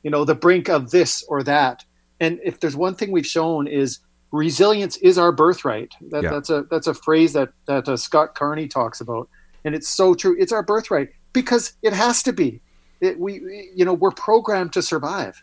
you 0.04 0.10
know 0.12 0.26
the 0.26 0.36
brink 0.36 0.70
of 0.70 0.92
this 0.92 1.24
or 1.28 1.44
that. 1.44 1.86
And 2.20 2.40
if 2.44 2.60
there's 2.60 2.76
one 2.76 2.96
thing 2.96 3.12
we've 3.12 3.28
shown 3.28 3.68
is 3.68 4.00
resilience 4.32 4.98
is 4.98 5.18
our 5.18 5.32
birthright. 5.32 5.94
That, 6.10 6.24
Yeah. 6.24 6.32
That's 6.32 6.50
a 6.50 6.66
that's 6.70 6.88
a 6.88 6.94
phrase 6.94 7.34
that 7.34 7.50
that 7.68 7.88
uh, 7.88 7.96
Scott 7.96 8.34
Carney 8.34 8.68
talks 8.68 9.00
about, 9.02 9.30
and 9.66 9.76
it's 9.76 9.88
so 9.88 10.16
true. 10.16 10.36
It's 10.40 10.52
our 10.52 10.64
birthright 10.64 11.10
because 11.34 11.74
it 11.84 11.94
has 11.94 12.24
to 12.24 12.34
be. 12.34 12.60
It, 13.02 13.20
we 13.20 13.40
we- 13.40 13.72
you 13.76 13.86
know 13.86 13.94
we're 13.94 14.12
programmed 14.12 14.74
to 14.74 14.82
survive, 14.82 15.42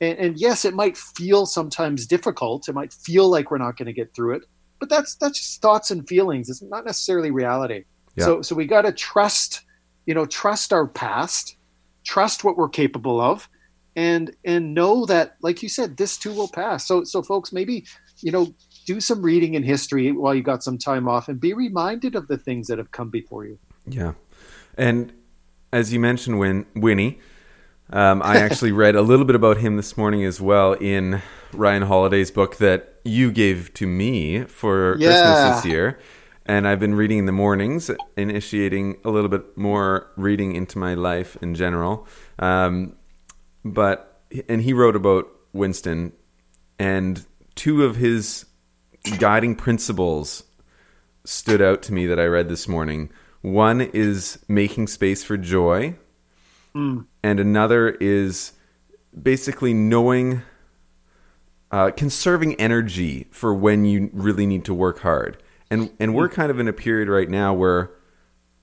and, 0.00 0.18
and 0.18 0.38
yes, 0.38 0.64
it 0.64 0.74
might 0.74 0.96
feel 0.96 1.46
sometimes 1.46 2.06
difficult. 2.06 2.68
It 2.68 2.74
might 2.74 2.92
feel 2.92 3.28
like 3.28 3.50
we're 3.50 3.58
not 3.58 3.76
going 3.76 3.86
to 3.86 3.92
get 3.92 4.14
through 4.14 4.36
it, 4.36 4.42
but 4.80 4.88
that's 4.88 5.14
that's 5.16 5.38
just 5.38 5.62
thoughts 5.62 5.90
and 5.90 6.06
feelings. 6.06 6.48
It's 6.48 6.62
not 6.62 6.84
necessarily 6.84 7.30
reality. 7.30 7.84
Yeah. 8.16 8.24
So 8.24 8.42
so 8.42 8.54
we 8.54 8.66
got 8.66 8.82
to 8.82 8.92
trust, 8.92 9.62
you 10.06 10.14
know, 10.14 10.26
trust 10.26 10.72
our 10.72 10.86
past, 10.86 11.56
trust 12.04 12.44
what 12.44 12.56
we're 12.56 12.68
capable 12.68 13.20
of, 13.20 13.48
and 13.96 14.34
and 14.44 14.74
know 14.74 15.06
that, 15.06 15.36
like 15.42 15.62
you 15.62 15.68
said, 15.68 15.96
this 15.96 16.18
too 16.18 16.32
will 16.32 16.48
pass. 16.48 16.86
So 16.86 17.04
so 17.04 17.22
folks, 17.22 17.52
maybe 17.52 17.84
you 18.20 18.32
know, 18.32 18.54
do 18.86 19.00
some 19.00 19.22
reading 19.22 19.54
in 19.54 19.62
history 19.62 20.12
while 20.12 20.34
you 20.34 20.42
got 20.42 20.62
some 20.62 20.78
time 20.78 21.08
off, 21.08 21.28
and 21.28 21.40
be 21.40 21.52
reminded 21.52 22.14
of 22.14 22.28
the 22.28 22.38
things 22.38 22.68
that 22.68 22.78
have 22.78 22.90
come 22.90 23.10
before 23.10 23.44
you. 23.44 23.58
Yeah, 23.86 24.14
and 24.76 25.12
as 25.72 25.92
you 25.92 26.00
mentioned, 26.00 26.38
when 26.38 26.66
Winnie, 26.74 27.18
Um, 27.90 28.22
I 28.22 28.36
actually 28.36 28.72
read 28.84 28.94
a 28.96 29.02
little 29.02 29.24
bit 29.24 29.36
about 29.36 29.58
him 29.58 29.76
this 29.76 29.96
morning 29.96 30.24
as 30.24 30.40
well 30.40 30.72
in 30.74 31.22
Ryan 31.52 31.82
Holiday's 31.82 32.30
book 32.30 32.56
that 32.56 33.00
you 33.04 33.30
gave 33.30 33.72
to 33.74 33.86
me 33.86 34.44
for 34.44 34.96
Yeah. 34.98 35.08
Christmas 35.08 35.56
this 35.62 35.70
year. 35.72 35.98
And 36.46 36.68
I've 36.68 36.80
been 36.80 36.94
reading 36.94 37.18
in 37.18 37.26
the 37.26 37.32
mornings, 37.32 37.90
initiating 38.18 38.98
a 39.04 39.10
little 39.10 39.30
bit 39.30 39.56
more 39.56 40.10
reading 40.16 40.54
into 40.54 40.78
my 40.78 40.92
life 40.94 41.38
in 41.40 41.54
general. 41.54 42.06
Um, 42.38 42.96
but 43.64 44.20
and 44.48 44.60
he 44.60 44.72
wrote 44.74 44.94
about 44.96 45.26
Winston, 45.54 46.12
and 46.78 47.24
two 47.54 47.84
of 47.84 47.96
his 47.96 48.44
guiding 49.18 49.54
principles 49.56 50.42
stood 51.24 51.62
out 51.62 51.82
to 51.84 51.94
me 51.94 52.06
that 52.06 52.18
I 52.20 52.24
read 52.26 52.48
this 52.50 52.68
morning. 52.68 53.10
One 53.40 53.80
is 53.80 54.38
making 54.46 54.88
space 54.88 55.24
for 55.24 55.38
joy, 55.38 55.94
and 56.74 57.06
another 57.40 57.90
is 57.90 58.52
basically 59.20 59.72
knowing, 59.72 60.42
uh, 61.70 61.90
conserving 61.92 62.54
energy 62.56 63.28
for 63.30 63.54
when 63.54 63.84
you 63.84 64.10
really 64.12 64.46
need 64.46 64.64
to 64.64 64.74
work 64.74 65.00
hard. 65.00 65.42
And 65.70 65.90
and 65.98 66.14
we're 66.14 66.28
kind 66.28 66.50
of 66.50 66.58
in 66.60 66.68
a 66.68 66.72
period 66.72 67.08
right 67.08 67.28
now 67.28 67.54
where 67.54 67.90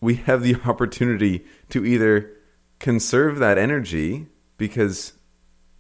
we 0.02 0.16
have 0.16 0.44
the 0.44 0.56
opportunity 0.66 1.46
to 1.70 1.86
either 1.86 2.32
conserve 2.80 3.40
that 3.40 3.58
energy 3.58 4.28
because 4.58 5.14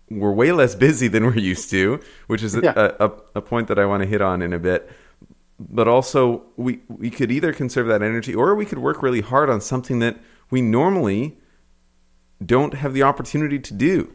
we're 0.09 0.31
way 0.31 0.51
less 0.51 0.75
busy 0.75 1.07
than 1.07 1.25
we're 1.25 1.37
used 1.37 1.69
to, 1.71 1.99
which 2.27 2.43
is 2.43 2.55
a, 2.55 2.61
Yeah. 2.61 2.73
a, 2.75 3.05
a, 3.05 3.11
a 3.35 3.41
point 3.41 3.67
that 3.69 3.79
I 3.79 3.85
want 3.85 4.03
to 4.03 4.07
hit 4.07 4.21
on 4.21 4.41
in 4.41 4.51
a 4.53 4.59
bit. 4.59 4.89
But 5.59 5.87
also, 5.87 6.43
we, 6.57 6.81
we 6.89 7.09
could 7.09 7.31
either 7.31 7.53
conserve 7.53 7.87
that 7.87 8.01
energy 8.01 8.33
or 8.33 8.55
we 8.55 8.65
could 8.65 8.79
work 8.79 9.01
really 9.03 9.21
hard 9.21 9.49
on 9.49 9.61
something 9.61 9.99
that 9.99 10.17
we 10.49 10.61
normally 10.61 11.37
don't 12.45 12.73
have 12.75 12.93
the 12.93 13.03
opportunity 13.03 13.59
to 13.59 13.73
do. 13.73 14.13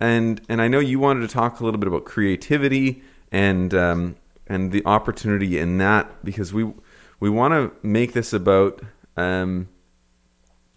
And 0.00 0.40
and 0.48 0.62
I 0.62 0.68
know 0.68 0.78
you 0.78 0.98
wanted 0.98 1.20
to 1.20 1.28
talk 1.28 1.60
a 1.60 1.64
little 1.64 1.78
bit 1.78 1.88
about 1.88 2.04
creativity 2.04 3.02
and 3.32 3.74
um, 3.74 4.16
and 4.46 4.72
the 4.72 4.84
opportunity 4.86 5.58
in 5.58 5.78
that 5.78 6.24
because 6.24 6.52
we 6.52 6.72
we 7.20 7.30
want 7.30 7.52
to 7.52 7.72
make 7.86 8.12
this 8.12 8.32
about 8.32 8.80
um, 9.16 9.68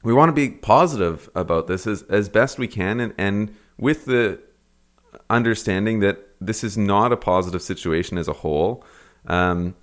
we 0.03 0.13
want 0.13 0.29
to 0.29 0.33
be 0.33 0.49
positive 0.49 1.29
about 1.35 1.67
this 1.67 1.85
as 1.85 2.01
as 2.03 2.29
best 2.29 2.57
we 2.57 2.67
can 2.67 2.99
and 2.99 3.13
and 3.17 3.55
with 3.77 4.05
the 4.05 4.39
understanding 5.29 5.99
that 5.99 6.27
this 6.39 6.63
is 6.63 6.77
not 6.77 7.11
a 7.11 7.17
positive 7.17 7.61
situation 7.61 8.17
as 8.17 8.27
a 8.27 8.33
whole. 8.33 8.83
Um, 9.27 9.75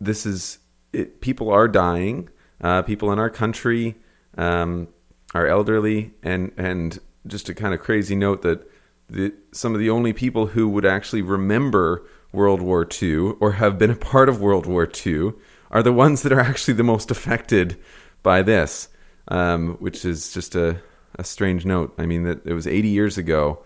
this 0.00 0.26
is 0.26 0.58
it, 0.92 1.20
people 1.20 1.50
are 1.50 1.68
dying. 1.68 2.28
Uh, 2.60 2.82
people 2.82 3.12
in 3.12 3.18
our 3.18 3.30
country 3.30 3.96
um, 4.38 4.88
are 5.34 5.46
elderly, 5.46 6.12
and 6.22 6.52
and 6.56 6.98
just 7.26 7.48
a 7.48 7.54
kind 7.54 7.74
of 7.74 7.80
crazy 7.80 8.14
note 8.14 8.42
that 8.42 8.70
the, 9.08 9.32
some 9.52 9.74
of 9.74 9.80
the 9.80 9.90
only 9.90 10.12
people 10.12 10.46
who 10.46 10.68
would 10.68 10.86
actually 10.86 11.22
remember 11.22 12.06
World 12.32 12.60
War 12.60 12.86
II 13.02 13.34
or 13.40 13.52
have 13.52 13.78
been 13.78 13.90
a 13.90 13.96
part 13.96 14.28
of 14.28 14.40
World 14.40 14.66
War 14.66 14.88
II 15.06 15.32
are 15.70 15.82
the 15.82 15.92
ones 15.92 16.22
that 16.22 16.32
are 16.32 16.40
actually 16.40 16.74
the 16.74 16.82
most 16.82 17.10
affected 17.10 17.78
by 18.22 18.42
this, 18.42 18.88
um, 19.28 19.74
which 19.74 20.04
is 20.04 20.32
just 20.32 20.54
a, 20.54 20.80
a 21.18 21.24
strange 21.24 21.64
note. 21.64 21.94
I 21.98 22.06
mean, 22.06 22.24
that 22.24 22.46
it 22.46 22.52
was 22.52 22.66
80 22.66 22.88
years 22.88 23.18
ago 23.18 23.62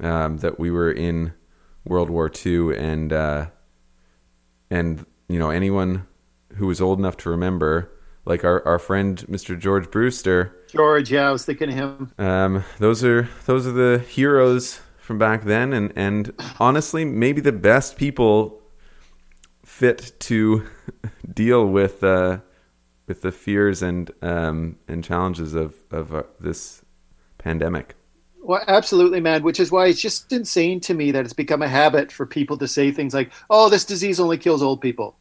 um, 0.00 0.38
that 0.38 0.58
we 0.58 0.70
were 0.70 0.90
in 0.90 1.32
World 1.84 2.10
War 2.10 2.30
II, 2.44 2.76
and 2.76 3.12
uh, 3.12 3.46
and 4.70 5.04
you 5.28 5.38
know 5.38 5.50
anyone 5.50 6.06
who 6.56 6.66
was 6.66 6.80
old 6.80 6.98
enough 6.98 7.16
to 7.18 7.30
remember, 7.30 7.90
like 8.24 8.44
our, 8.44 8.66
our 8.66 8.78
friend 8.78 9.18
Mr. 9.28 9.58
George 9.58 9.90
Brewster, 9.90 10.56
George, 10.70 11.10
yeah, 11.10 11.28
I 11.28 11.32
was 11.32 11.44
thinking 11.44 11.68
of 11.70 11.74
him. 11.74 12.12
um, 12.18 12.64
those 12.78 13.04
are 13.04 13.28
those 13.46 13.66
are 13.66 13.72
the 13.72 13.98
heroes 13.98 14.80
from 14.98 15.18
back 15.18 15.44
then, 15.44 15.72
and 15.72 15.92
and 15.96 16.32
honestly, 16.58 17.04
maybe 17.04 17.40
the 17.40 17.52
best 17.52 17.96
people 17.96 18.60
fit 19.64 20.12
to 20.20 20.66
deal 21.34 21.66
with 21.66 22.04
uh, 22.04 22.38
with 23.06 23.22
the 23.22 23.32
fears 23.32 23.82
and 23.82 24.10
um, 24.22 24.76
and 24.86 25.02
challenges 25.02 25.54
of 25.54 25.74
of 25.90 26.14
uh, 26.14 26.22
this 26.38 26.82
pandemic. 27.38 27.96
Well, 28.42 28.62
absolutely, 28.68 29.20
man. 29.20 29.42
Which 29.42 29.60
is 29.60 29.72
why 29.72 29.86
it's 29.86 30.00
just 30.00 30.32
insane 30.32 30.80
to 30.80 30.94
me 30.94 31.10
that 31.10 31.24
it's 31.24 31.32
become 31.32 31.62
a 31.62 31.68
habit 31.68 32.12
for 32.12 32.24
people 32.24 32.56
to 32.58 32.68
say 32.68 32.90
things 32.90 33.12
like, 33.12 33.32
"Oh, 33.50 33.68
this 33.68 33.84
disease 33.84 34.20
only 34.20 34.38
kills 34.38 34.62
old 34.62 34.80
people," 34.80 35.16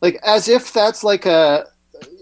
like 0.00 0.18
as 0.24 0.48
if 0.48 0.72
that's 0.72 1.02
like 1.02 1.26
a, 1.26 1.66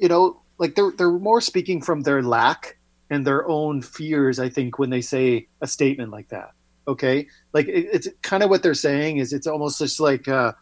you 0.01 0.09
know, 0.09 0.41
like 0.59 0.75
they're 0.75 0.93
they're 0.97 1.11
more 1.11 1.41
speaking 1.41 1.81
from 1.83 2.03
their 2.03 2.23
lack 2.23 2.79
and 3.11 3.27
their 3.27 3.47
own 3.49 3.83
fears. 3.83 4.39
I 4.39 4.49
think 4.49 4.79
when 4.79 4.91
they 4.91 5.01
say 5.01 5.49
a 5.61 5.67
statement 5.67 6.11
like 6.11 6.29
that, 6.29 6.53
okay, 6.87 7.27
like 7.53 7.69
it, 7.69 7.89
it's 7.93 8.09
kind 8.23 8.43
of 8.43 8.51
what 8.51 8.63
they're 8.63 8.75
saying 8.75 9.19
is 9.19 9.33
it's 9.33 9.47
almost 9.47 9.79
just 9.79 10.01
like, 10.01 10.29
uh, 10.29 10.53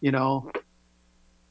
you 0.00 0.10
know, 0.10 0.50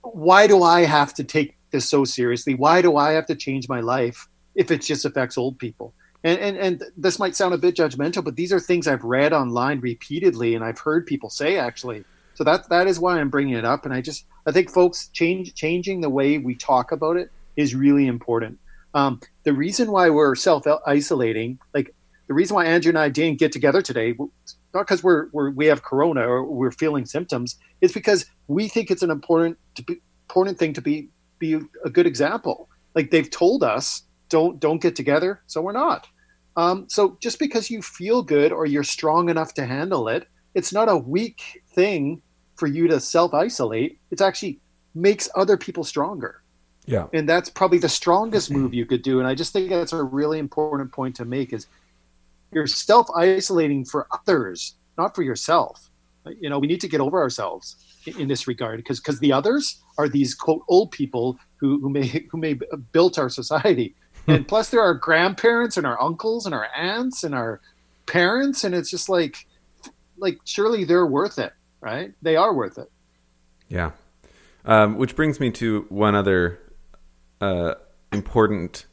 why 0.01 0.47
do 0.47 0.63
I 0.63 0.81
have 0.81 1.13
to 1.15 1.23
take 1.23 1.55
this 1.71 1.89
so 1.89 2.05
seriously? 2.05 2.55
Why 2.55 2.81
do 2.81 2.97
I 2.97 3.11
have 3.11 3.25
to 3.27 3.35
change 3.35 3.69
my 3.69 3.81
life 3.81 4.27
if 4.55 4.71
it 4.71 4.81
just 4.81 5.05
affects 5.05 5.37
old 5.37 5.59
people? 5.59 5.93
And, 6.23 6.39
and 6.39 6.57
and 6.57 6.83
this 6.95 7.17
might 7.17 7.35
sound 7.35 7.53
a 7.53 7.57
bit 7.57 7.75
judgmental, 7.75 8.23
but 8.23 8.35
these 8.35 8.53
are 8.53 8.59
things 8.59 8.87
I've 8.87 9.03
read 9.03 9.33
online 9.33 9.79
repeatedly, 9.79 10.53
and 10.55 10.63
I've 10.63 10.79
heard 10.79 11.07
people 11.07 11.29
say 11.29 11.57
actually. 11.57 12.03
So 12.35 12.43
that 12.43 12.69
that 12.69 12.87
is 12.87 12.99
why 12.99 13.19
I'm 13.19 13.29
bringing 13.29 13.55
it 13.55 13.65
up, 13.65 13.85
and 13.85 13.93
I 13.93 14.01
just 14.01 14.25
I 14.45 14.51
think 14.51 14.69
folks 14.71 15.07
change 15.09 15.55
changing 15.55 16.01
the 16.01 16.09
way 16.09 16.37
we 16.37 16.55
talk 16.55 16.91
about 16.91 17.17
it 17.17 17.31
is 17.55 17.75
really 17.75 18.07
important. 18.07 18.59
Um, 18.93 19.19
the 19.43 19.53
reason 19.53 19.91
why 19.91 20.09
we're 20.09 20.35
self 20.35 20.65
isolating, 20.85 21.59
like 21.73 21.93
the 22.27 22.33
reason 22.33 22.55
why 22.55 22.65
Andrew 22.65 22.89
and 22.89 22.99
I 22.99 23.09
didn't 23.09 23.39
get 23.39 23.51
together 23.51 23.81
today, 23.81 24.15
not 24.73 24.81
because 24.81 25.03
we're, 25.03 25.27
we're 25.31 25.51
we 25.51 25.65
have 25.67 25.83
corona 25.83 26.21
or 26.21 26.43
we're 26.43 26.71
feeling 26.71 27.05
symptoms, 27.05 27.57
is 27.81 27.91
because 27.91 28.25
we 28.47 28.67
think 28.67 28.91
it's 28.91 29.03
an 29.03 29.11
important 29.11 29.57
be, 29.85 30.01
important 30.29 30.57
thing 30.57 30.73
to 30.73 30.81
be 30.81 31.09
be 31.39 31.59
a 31.85 31.89
good 31.89 32.05
example. 32.07 32.69
Like 32.95 33.11
they've 33.11 33.29
told 33.29 33.63
us 33.63 34.03
don't 34.29 34.59
don't 34.59 34.81
get 34.81 34.95
together, 34.95 35.41
so 35.47 35.61
we're 35.61 35.71
not. 35.71 36.07
Um, 36.57 36.85
so 36.89 37.17
just 37.21 37.39
because 37.39 37.69
you 37.69 37.81
feel 37.81 38.23
good 38.23 38.51
or 38.51 38.65
you're 38.65 38.83
strong 38.83 39.29
enough 39.29 39.53
to 39.53 39.65
handle 39.65 40.07
it, 40.09 40.27
it's 40.53 40.73
not 40.73 40.89
a 40.89 40.97
weak 40.97 41.61
thing 41.73 42.21
for 42.55 42.67
you 42.67 42.87
to 42.87 42.99
self 42.99 43.33
isolate. 43.33 43.99
It's 44.11 44.21
actually 44.21 44.59
makes 44.93 45.29
other 45.35 45.57
people 45.57 45.83
stronger, 45.83 46.40
Yeah, 46.91 47.07
and 47.13 47.27
that's 47.27 47.49
probably 47.49 47.77
the 47.77 47.89
strongest 47.89 48.51
move 48.51 48.73
you 48.73 48.85
could 48.85 49.01
do. 49.01 49.19
And 49.19 49.27
I 49.27 49.33
just 49.33 49.53
think 49.53 49.69
that's 49.69 49.93
a 49.93 50.03
really 50.03 50.39
important 50.39 50.91
point 50.91 51.15
to 51.15 51.25
make: 51.25 51.53
is 51.53 51.67
you're 52.51 52.67
self 52.67 53.09
isolating 53.15 53.85
for 53.85 54.07
others, 54.11 54.75
not 54.97 55.15
for 55.15 55.23
yourself. 55.23 55.89
You 56.39 56.49
know, 56.49 56.59
we 56.59 56.67
need 56.67 56.81
to 56.81 56.87
get 56.87 57.01
over 57.01 57.19
ourselves 57.19 57.77
in, 58.05 58.27
this 58.27 58.47
regard 58.47 58.77
because 58.77 58.99
because 58.99 59.19
the 59.19 59.31
others 59.31 59.81
are 59.97 60.07
these 60.07 60.35
quote 60.35 60.63
old 60.67 60.91
people 60.91 61.39
who 61.57 61.79
who 61.79 61.89
may 61.89 62.07
who 62.31 62.37
may 62.37 62.59
built 62.91 63.17
our 63.17 63.29
society. 63.29 63.95
And 64.27 64.47
plus 64.47 64.69
there 64.69 64.81
are 64.81 64.93
grandparents 64.93 65.77
and 65.77 65.87
our 65.87 65.99
uncles 65.99 66.45
and 66.45 66.53
our 66.53 66.67
aunts 66.77 67.23
and 67.23 67.33
our 67.33 67.59
parents. 68.05 68.63
And 68.63 68.75
it's 68.75 68.91
just 68.91 69.09
like 69.09 69.47
like 70.19 70.37
surely 70.45 70.83
they're 70.83 71.07
worth 71.07 71.39
it 71.39 71.53
right? 71.81 72.13
They 72.21 72.35
are 72.35 72.53
worth 72.53 72.77
it. 72.77 72.89
Yeah. 73.67 73.91
Um, 74.63 74.97
which 74.97 75.15
brings 75.15 75.39
me 75.39 75.51
to 75.51 75.85
one 75.89 76.15
other 76.15 76.59
uh, 77.41 77.75
important 78.13 78.85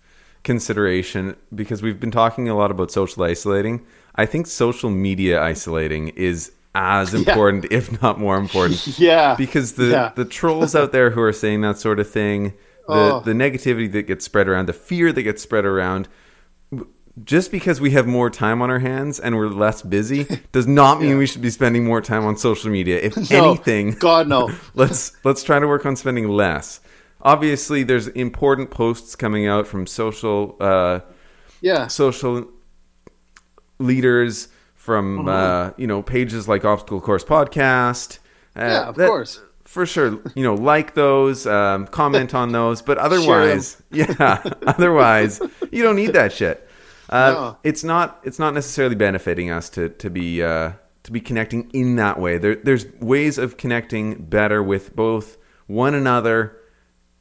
consideration 0.45 1.37
because 1.55 1.83
we've 1.83 2.01
been 2.01 2.11
talking 2.11 2.49
a 2.49 2.57
lot 2.57 2.71
about 2.71 2.91
social 2.91 3.23
isolating. 3.23 3.85
I 4.15 4.27
think 4.27 4.47
social 4.47 4.91
media 4.91 5.43
isolating 5.43 6.09
is 6.09 6.53
as 6.75 7.13
important, 7.21 7.67
if 7.71 8.01
not 8.03 8.19
more 8.19 8.37
important, 8.37 8.99
yeah 8.99 9.35
because 9.37 9.75
the 9.75 9.87
Yeah. 9.87 10.13
the 10.15 10.25
trolls 10.25 10.75
out 10.75 10.93
there 10.93 11.11
who 11.11 11.21
are 11.23 11.33
saying 11.33 11.61
that 11.63 11.79
sort 11.79 12.01
of 12.01 12.09
thing, 12.11 12.55
the 12.89 12.95
Oh. 13.17 13.21
the 13.25 13.33
negativity 13.33 13.91
that 13.93 14.03
gets 14.05 14.25
spread 14.25 14.49
around, 14.49 14.67
the 14.67 14.73
fear 14.73 15.13
that 15.13 15.23
gets 15.23 15.43
spread 15.43 15.65
around. 15.65 16.09
Just 17.25 17.51
because 17.51 17.81
we 17.81 17.91
have 17.91 18.07
more 18.07 18.31
time 18.31 18.63
on 18.63 18.71
our 18.71 18.79
hands 18.79 19.19
and 19.19 19.37
we're 19.37 19.49
less 19.49 19.83
busy 19.83 20.25
does 20.53 20.69
not 20.69 21.01
mean 21.01 21.19
we 21.19 21.27
should 21.27 21.43
be 21.43 21.51
spending 21.51 21.85
more 21.85 22.01
time 22.01 22.25
on 22.25 22.37
social 22.37 22.71
media. 22.71 23.01
If 23.01 23.17
No, 23.31 23.51
anything, 23.51 23.91
god 23.99 24.29
no 24.29 24.51
let's 24.75 25.17
let's 25.25 25.43
try 25.43 25.59
to 25.59 25.67
work 25.67 25.85
on 25.85 25.97
spending 25.97 26.29
less. 26.29 26.81
Obviously, 27.23 27.83
there's 27.83 28.07
important 28.09 28.71
posts 28.71 29.17
coming 29.17 29.47
out 29.47 29.67
from 29.67 29.87
social 29.87 30.57
uh, 30.61 31.01
yeah 31.61 31.87
social 31.89 32.47
leaders 33.79 34.49
from 34.75 35.19
Mm-hmm. 35.19 35.29
uh, 35.29 35.71
you 35.77 35.87
know 35.87 36.03
pages 36.03 36.49
like 36.49 36.65
Obstacle 36.65 37.01
Course 37.01 37.25
Podcast. 37.25 38.19
Uh, 38.57 38.63
Yeah, 38.63 38.89
of 38.89 38.95
that- 38.97 39.09
course. 39.09 39.41
for 39.65 39.85
sure. 39.85 40.19
You 40.35 40.43
know, 40.45 40.55
like 40.55 40.95
those, 40.95 41.47
um, 41.47 41.87
comment 41.89 42.35
on 42.35 42.53
those, 42.53 42.81
but 42.83 42.97
otherwise, 43.07 43.83
yeah, 43.91 44.43
otherwise, 44.67 45.41
you 45.71 45.83
don't 45.83 45.97
need 45.97 46.13
that 46.15 46.33
shit. 46.33 46.67
Uh, 47.11 47.33
No. 47.33 47.57
It's 47.65 47.85
not. 47.85 48.21
It's 48.23 48.39
not 48.39 48.55
necessarily 48.55 48.95
benefiting 48.95 49.51
us 49.51 49.69
to 49.71 49.89
to 49.91 50.11
be 50.11 50.43
uh, 50.43 50.73
to 51.05 51.13
be 51.13 51.21
connecting 51.21 51.71
in 51.73 51.97
that 51.97 52.19
way. 52.21 52.39
There, 52.39 52.57
there's 52.57 52.87
ways 53.01 53.39
of 53.39 53.57
connecting 53.57 54.25
better 54.25 54.63
with 54.63 54.95
both 54.97 55.37
one 55.67 55.95
another, 55.95 56.57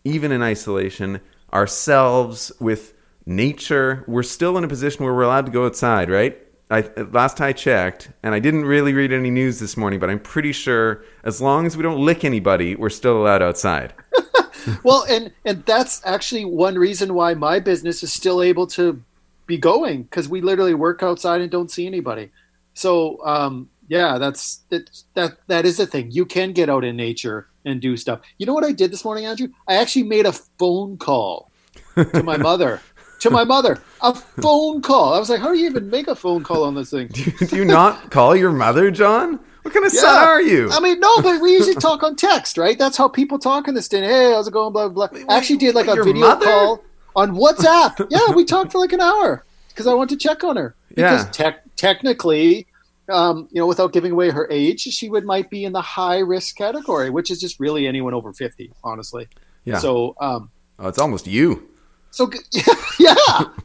even 0.07 0.31
in 0.31 0.41
isolation, 0.41 1.19
ourselves 1.53 2.51
with 2.59 2.93
nature. 3.25 4.03
We're 4.07 4.23
still 4.23 4.57
in 4.57 4.63
a 4.63 4.67
position 4.67 5.03
where 5.03 5.13
we're 5.13 5.23
allowed 5.23 5.45
to 5.47 5.51
go 5.51 5.65
outside, 5.65 6.09
right? 6.09 6.37
I, 6.69 6.81
last 7.11 7.39
I 7.39 7.53
checked, 7.53 8.11
and 8.23 8.35
I 8.35 8.39
didn't 8.39 8.65
really 8.65 8.93
read 8.93 9.13
any 9.13 9.29
news 9.29 9.59
this 9.59 9.77
morning, 9.77 9.99
but 9.99 10.09
I'm 10.09 10.19
pretty 10.19 10.51
sure 10.51 11.03
as 11.23 11.39
long 11.39 11.65
as 11.65 11.77
we 11.77 11.83
don't 11.83 12.03
lick 12.03 12.25
anybody, 12.25 12.75
we're 12.75 12.89
still 12.89 13.21
allowed 13.21 13.41
outside. 13.41 13.93
well, 14.83 15.05
and 15.09 15.31
and 15.45 15.63
that's 15.65 16.01
actually 16.05 16.43
one 16.43 16.75
reason 16.75 17.13
why 17.13 17.33
my 17.35 17.59
business 17.59 18.03
is 18.03 18.11
still 18.11 18.41
able 18.41 18.67
to 18.67 19.01
be 19.45 19.57
going 19.57 20.03
because 20.03 20.27
we 20.27 20.41
literally 20.41 20.73
work 20.73 21.01
outside 21.03 21.39
and 21.39 21.49
don't 21.49 21.71
see 21.71 21.87
anybody. 21.87 22.31
So 22.73 23.25
um, 23.25 23.69
yeah, 23.87 24.17
that's 24.17 24.63
that 24.69 24.89
that 25.13 25.37
that 25.47 25.65
is 25.65 25.79
a 25.79 25.85
thing. 25.85 26.11
You 26.11 26.25
can 26.25 26.51
get 26.51 26.69
out 26.69 26.83
in 26.83 26.95
nature 26.95 27.47
and 27.65 27.81
do 27.81 27.95
stuff. 27.97 28.21
You 28.37 28.45
know 28.45 28.53
what 28.53 28.63
I 28.63 28.71
did 28.71 28.91
this 28.91 29.05
morning, 29.05 29.25
Andrew? 29.25 29.47
I 29.67 29.75
actually 29.75 30.03
made 30.03 30.25
a 30.25 30.33
phone 30.33 30.97
call 30.97 31.51
to 31.95 32.23
my 32.23 32.37
mother. 32.49 32.81
to 33.19 33.31
my 33.31 33.43
mother, 33.43 33.81
a 34.01 34.13
phone 34.13 34.81
call. 34.81 35.13
I 35.13 35.19
was 35.19 35.29
like, 35.29 35.39
"How 35.39 35.51
do 35.51 35.57
you 35.57 35.65
even 35.67 35.89
make 35.89 36.07
a 36.07 36.15
phone 36.15 36.43
call 36.43 36.63
on 36.63 36.75
this 36.75 36.91
thing?" 36.91 37.07
do, 37.07 37.21
you, 37.39 37.47
do 37.47 37.55
you 37.55 37.65
not 37.65 38.11
call 38.11 38.35
your 38.35 38.51
mother, 38.51 38.91
John? 38.91 39.39
What 39.63 39.73
kind 39.73 39.85
of 39.85 39.93
yeah. 39.93 40.01
son 40.01 40.23
are 40.23 40.41
you? 40.41 40.69
I 40.71 40.79
mean, 40.79 40.99
no, 40.99 41.21
but 41.21 41.41
we 41.41 41.51
usually 41.51 41.75
talk 41.75 42.03
on 42.03 42.15
text, 42.15 42.57
right? 42.57 42.77
That's 42.77 42.95
how 42.95 43.07
people 43.07 43.39
talk 43.39 43.67
in 43.67 43.73
this 43.73 43.89
day. 43.89 44.01
Hey, 44.01 44.31
how's 44.31 44.47
it 44.47 44.51
going? 44.51 44.71
Blah 44.71 44.89
blah. 44.89 45.07
blah. 45.07 45.19
I 45.29 45.37
actually 45.37 45.57
did 45.57 45.75
like 45.75 45.87
a 45.87 45.95
video 45.95 46.13
mother? 46.13 46.45
call 46.45 46.83
on 47.15 47.31
WhatsApp. 47.31 48.07
yeah, 48.09 48.31
we 48.33 48.45
talked 48.45 48.71
for 48.71 48.79
like 48.79 48.93
an 48.93 49.01
hour 49.01 49.43
because 49.69 49.87
I 49.87 49.93
wanted 49.93 50.19
to 50.19 50.27
check 50.27 50.43
on 50.43 50.55
her. 50.55 50.75
Because 50.89 51.25
yeah. 51.39 51.51
te- 51.51 51.57
technically, 51.75 52.67
um, 53.09 53.47
you 53.51 53.61
know, 53.61 53.67
without 53.67 53.93
giving 53.93 54.11
away 54.11 54.29
her 54.29 54.47
age, 54.51 54.81
she 54.81 55.09
would 55.09 55.25
might 55.25 55.49
be 55.49 55.63
in 55.63 55.73
the 55.73 55.81
high 55.81 56.19
risk 56.19 56.55
category, 56.55 57.09
which 57.09 57.31
is 57.31 57.39
just 57.39 57.59
really 57.59 57.87
anyone 57.87 58.13
over 58.13 58.33
fifty, 58.33 58.71
honestly. 58.83 59.27
Yeah. 59.63 59.79
So, 59.79 60.15
um, 60.19 60.49
oh, 60.79 60.87
it's 60.87 60.99
almost 60.99 61.27
you. 61.27 61.69
So 62.11 62.29
yeah, 62.51 62.63
yeah, 62.99 63.15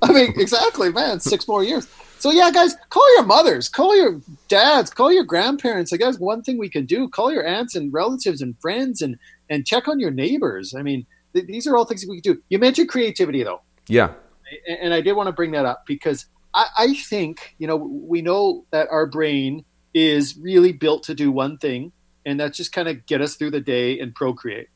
I 0.02 0.12
mean, 0.12 0.34
exactly, 0.36 0.90
man. 0.92 1.20
Six 1.20 1.48
more 1.48 1.64
years. 1.64 1.88
So 2.18 2.30
yeah, 2.30 2.50
guys, 2.50 2.76
call 2.90 3.16
your 3.16 3.24
mothers, 3.24 3.68
call 3.68 3.96
your 3.96 4.20
dads, 4.48 4.90
call 4.90 5.12
your 5.12 5.24
grandparents. 5.24 5.92
I 5.92 5.96
guess 5.96 6.18
one 6.18 6.42
thing 6.42 6.58
we 6.58 6.68
can 6.68 6.86
do: 6.86 7.08
call 7.08 7.32
your 7.32 7.46
aunts 7.46 7.74
and 7.74 7.92
relatives 7.92 8.42
and 8.42 8.58
friends, 8.60 9.00
and 9.02 9.16
and 9.48 9.66
check 9.66 9.88
on 9.88 9.98
your 9.98 10.10
neighbors. 10.10 10.74
I 10.74 10.82
mean, 10.82 11.06
th- 11.34 11.46
these 11.46 11.66
are 11.66 11.76
all 11.76 11.84
things 11.84 12.04
we 12.08 12.20
can 12.20 12.34
do. 12.34 12.42
You 12.48 12.58
mentioned 12.58 12.88
creativity, 12.88 13.42
though. 13.42 13.62
Yeah. 13.88 14.12
And 14.68 14.92
I 14.92 15.00
did 15.00 15.14
want 15.14 15.28
to 15.28 15.32
bring 15.32 15.52
that 15.52 15.64
up 15.64 15.84
because 15.86 16.26
I, 16.54 16.66
I 16.78 16.94
think 16.94 17.54
you 17.58 17.66
know 17.66 17.76
we 17.76 18.22
know 18.22 18.66
that 18.70 18.88
our 18.90 19.06
brain 19.06 19.64
is 19.94 20.36
really 20.36 20.72
built 20.72 21.04
to 21.04 21.14
do 21.14 21.30
one 21.30 21.58
thing, 21.58 21.92
and 22.24 22.38
that's 22.38 22.56
just 22.56 22.72
kind 22.72 22.88
of 22.88 23.06
get 23.06 23.20
us 23.20 23.36
through 23.36 23.50
the 23.50 23.60
day 23.60 23.98
and 23.98 24.14
procreate 24.14 24.68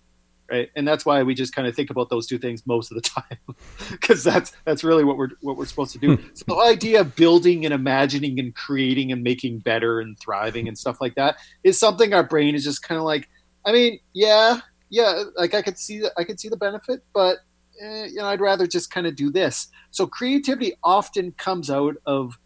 right? 0.50 0.70
And 0.76 0.86
that's 0.86 1.04
why 1.04 1.22
we 1.22 1.34
just 1.34 1.54
kind 1.54 1.66
of 1.66 1.74
think 1.74 1.90
about 1.90 2.10
those 2.10 2.26
two 2.26 2.38
things 2.38 2.66
most 2.66 2.90
of 2.90 2.94
the 2.94 3.00
time 3.08 3.56
because 3.90 4.22
that's 4.24 4.52
that's 4.64 4.84
really 4.84 5.04
what 5.04 5.16
we're 5.16 5.30
what 5.40 5.56
we're 5.56 5.66
supposed 5.66 5.92
to 5.92 5.98
do. 5.98 6.16
Hmm. 6.16 6.28
So 6.34 6.44
the 6.48 6.56
idea 6.56 7.00
of 7.00 7.16
building 7.16 7.64
and 7.64 7.74
imagining 7.74 8.38
and 8.38 8.54
creating 8.54 9.12
and 9.12 9.22
making 9.22 9.58
better 9.60 10.00
and 10.00 10.18
thriving 10.18 10.68
and 10.68 10.78
stuff 10.78 11.00
like 11.00 11.14
that 11.16 11.36
is 11.64 11.78
something 11.78 12.12
our 12.14 12.24
brain 12.24 12.54
is 12.54 12.64
just 12.64 12.82
kind 12.82 12.98
of 12.98 13.04
like 13.04 13.28
i 13.64 13.72
mean 13.72 13.98
yeah 14.12 14.60
yeah 14.90 15.24
like 15.36 15.54
i 15.54 15.62
could 15.62 15.78
see 15.78 16.02
i 16.16 16.24
could 16.24 16.38
see 16.38 16.48
the 16.48 16.56
benefit 16.56 17.02
but 17.12 17.38
eh, 17.80 18.06
you 18.06 18.16
know 18.16 18.26
i'd 18.26 18.40
rather 18.40 18.66
just 18.66 18.90
kind 18.90 19.06
of 19.06 19.16
do 19.16 19.30
this 19.30 19.68
so 19.90 20.06
creativity 20.06 20.72
often 20.82 21.32
comes 21.32 21.70
out 21.70 21.96
of 22.06 22.38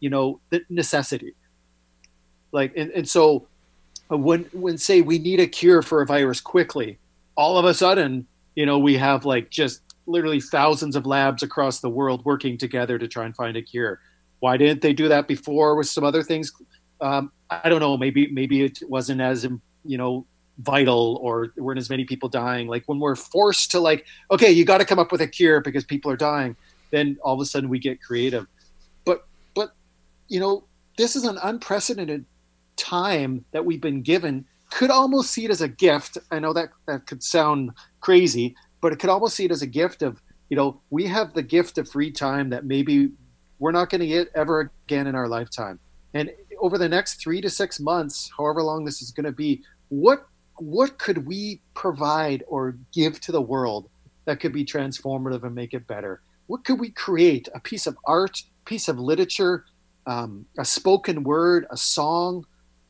you 0.00 0.10
know 0.10 0.40
the 0.50 0.62
necessity 0.68 1.34
like 2.52 2.72
and, 2.76 2.90
and 2.90 3.08
so 3.08 3.46
uh, 4.10 4.16
when 4.16 4.44
when 4.52 4.76
say 4.78 5.00
we 5.00 5.18
need 5.18 5.40
a 5.40 5.46
cure 5.46 5.82
for 5.82 6.02
a 6.02 6.06
virus 6.06 6.40
quickly 6.40 6.98
all 7.36 7.58
of 7.58 7.64
a 7.64 7.74
sudden, 7.74 8.26
you 8.54 8.66
know, 8.66 8.78
we 8.78 8.96
have 8.96 9.24
like 9.24 9.50
just 9.50 9.80
literally 10.06 10.40
thousands 10.40 10.96
of 10.96 11.06
labs 11.06 11.42
across 11.42 11.80
the 11.80 11.88
world 11.88 12.24
working 12.24 12.58
together 12.58 12.98
to 12.98 13.08
try 13.08 13.24
and 13.24 13.34
find 13.34 13.56
a 13.56 13.62
cure. 13.62 14.00
Why 14.40 14.56
didn't 14.56 14.82
they 14.82 14.92
do 14.92 15.08
that 15.08 15.28
before 15.28 15.76
with 15.76 15.88
some 15.88 16.04
other 16.04 16.22
things? 16.22 16.52
Um, 17.00 17.32
I 17.50 17.68
don't 17.68 17.80
know. 17.80 17.96
Maybe 17.96 18.28
maybe 18.30 18.62
it 18.62 18.78
wasn't 18.88 19.20
as 19.20 19.44
you 19.84 19.98
know 19.98 20.26
vital 20.58 21.18
or 21.22 21.52
weren't 21.56 21.78
as 21.78 21.90
many 21.90 22.04
people 22.04 22.28
dying. 22.28 22.68
Like 22.68 22.84
when 22.86 22.98
we're 22.98 23.16
forced 23.16 23.70
to 23.72 23.80
like, 23.80 24.06
okay, 24.30 24.50
you 24.50 24.64
got 24.64 24.78
to 24.78 24.84
come 24.84 24.98
up 24.98 25.12
with 25.12 25.20
a 25.20 25.28
cure 25.28 25.60
because 25.60 25.84
people 25.84 26.10
are 26.10 26.16
dying. 26.16 26.56
Then 26.90 27.16
all 27.22 27.34
of 27.34 27.40
a 27.40 27.46
sudden 27.46 27.68
we 27.68 27.78
get 27.78 28.02
creative. 28.02 28.46
But 29.04 29.26
but 29.54 29.72
you 30.28 30.40
know 30.40 30.64
this 30.96 31.16
is 31.16 31.24
an 31.24 31.38
unprecedented 31.42 32.24
time 32.76 33.44
that 33.52 33.64
we've 33.64 33.80
been 33.80 34.02
given 34.02 34.44
could 34.72 34.90
almost 34.90 35.30
see 35.30 35.44
it 35.44 35.50
as 35.50 35.60
a 35.60 35.68
gift. 35.68 36.18
I 36.30 36.38
know 36.38 36.52
that 36.54 36.70
that 36.86 37.06
could 37.06 37.22
sound 37.22 37.72
crazy, 38.00 38.56
but 38.80 38.92
it 38.92 38.98
could 38.98 39.10
almost 39.10 39.36
see 39.36 39.44
it 39.44 39.50
as 39.50 39.62
a 39.62 39.66
gift 39.66 40.02
of, 40.02 40.20
you 40.48 40.56
know, 40.56 40.80
we 40.90 41.06
have 41.06 41.34
the 41.34 41.42
gift 41.42 41.76
of 41.76 41.88
free 41.88 42.10
time 42.10 42.50
that 42.50 42.64
maybe 42.64 43.10
we're 43.58 43.72
not 43.72 43.90
going 43.90 44.00
to 44.00 44.06
get 44.06 44.28
ever 44.34 44.72
again 44.86 45.06
in 45.06 45.14
our 45.14 45.28
lifetime. 45.28 45.78
And 46.14 46.30
over 46.58 46.78
the 46.78 46.88
next 46.88 47.20
three 47.20 47.40
to 47.42 47.50
six 47.50 47.80
months, 47.80 48.30
however 48.36 48.62
long 48.62 48.84
this 48.84 49.02
is 49.02 49.10
going 49.10 49.26
to 49.26 49.32
be, 49.32 49.62
what 49.88 50.26
what 50.62 50.98
could 50.98 51.26
we 51.26 51.60
provide 51.74 52.44
or 52.46 52.76
give 52.92 53.20
to 53.22 53.32
the 53.32 53.40
world 53.40 53.88
that 54.24 54.40
could 54.40 54.52
be 54.52 54.64
transformative 54.64 55.42
and 55.42 55.54
make 55.54 55.74
it 55.74 55.86
better? 55.86 56.22
What 56.46 56.64
could 56.64 56.78
we 56.78 56.90
create? 56.90 57.48
A 57.54 57.60
piece 57.60 57.86
of 57.86 57.96
art, 58.04 58.42
piece 58.64 58.88
of 58.88 58.98
literature, 58.98 59.64
um, 60.06 60.46
a 60.58 60.64
spoken 60.64 61.24
word, 61.24 61.66
a 61.70 61.76
song, 61.76 62.44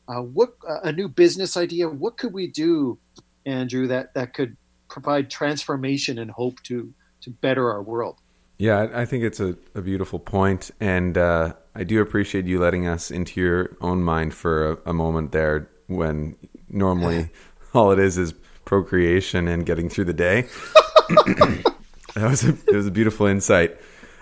uh, 0.07 0.21
what 0.21 0.55
a 0.83 0.91
new 0.91 1.07
business 1.07 1.55
idea? 1.55 1.87
What 1.87 2.17
could 2.17 2.33
we 2.33 2.47
do, 2.47 2.99
Andrew, 3.45 3.87
that 3.87 4.13
that 4.15 4.33
could 4.33 4.57
provide 4.89 5.29
transformation 5.29 6.19
and 6.19 6.29
hope 6.29 6.61
to 6.63 6.93
to 7.21 7.29
better 7.29 7.71
our 7.71 7.81
world? 7.81 8.19
Yeah, 8.57 8.87
I 8.93 9.05
think 9.05 9.23
it's 9.23 9.39
a, 9.39 9.57
a 9.73 9.81
beautiful 9.81 10.19
point, 10.19 10.71
and 10.79 11.17
uh, 11.17 11.53
I 11.73 11.83
do 11.83 12.01
appreciate 12.01 12.45
you 12.45 12.59
letting 12.59 12.85
us 12.85 13.11
into 13.11 13.39
your 13.39 13.77
own 13.81 14.03
mind 14.03 14.33
for 14.33 14.71
a, 14.71 14.77
a 14.87 14.93
moment 14.93 15.31
there. 15.31 15.69
When 15.87 16.35
normally 16.69 17.29
all 17.75 17.91
it 17.91 17.99
is 17.99 18.17
is 18.17 18.33
procreation 18.65 19.47
and 19.47 19.65
getting 19.65 19.89
through 19.89 20.05
the 20.05 20.13
day. 20.13 20.41
that 21.09 21.73
was 22.15 22.43
a, 22.43 22.49
it 22.67 22.75
was 22.75 22.87
a 22.87 22.91
beautiful 22.91 23.25
insight. 23.25 23.77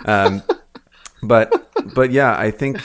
Um, 0.06 0.42
but 1.24 1.72
but 1.94 2.12
yeah, 2.12 2.36
I 2.38 2.52
think 2.52 2.80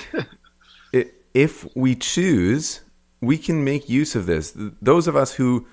it, 0.92 1.14
if 1.34 1.66
we 1.74 1.94
choose 1.94 2.80
we 3.20 3.38
can 3.38 3.64
make 3.64 3.88
use 3.88 4.14
of 4.14 4.26
this. 4.26 4.52
Those 4.56 5.08
of 5.08 5.16
us 5.16 5.34
who 5.34 5.66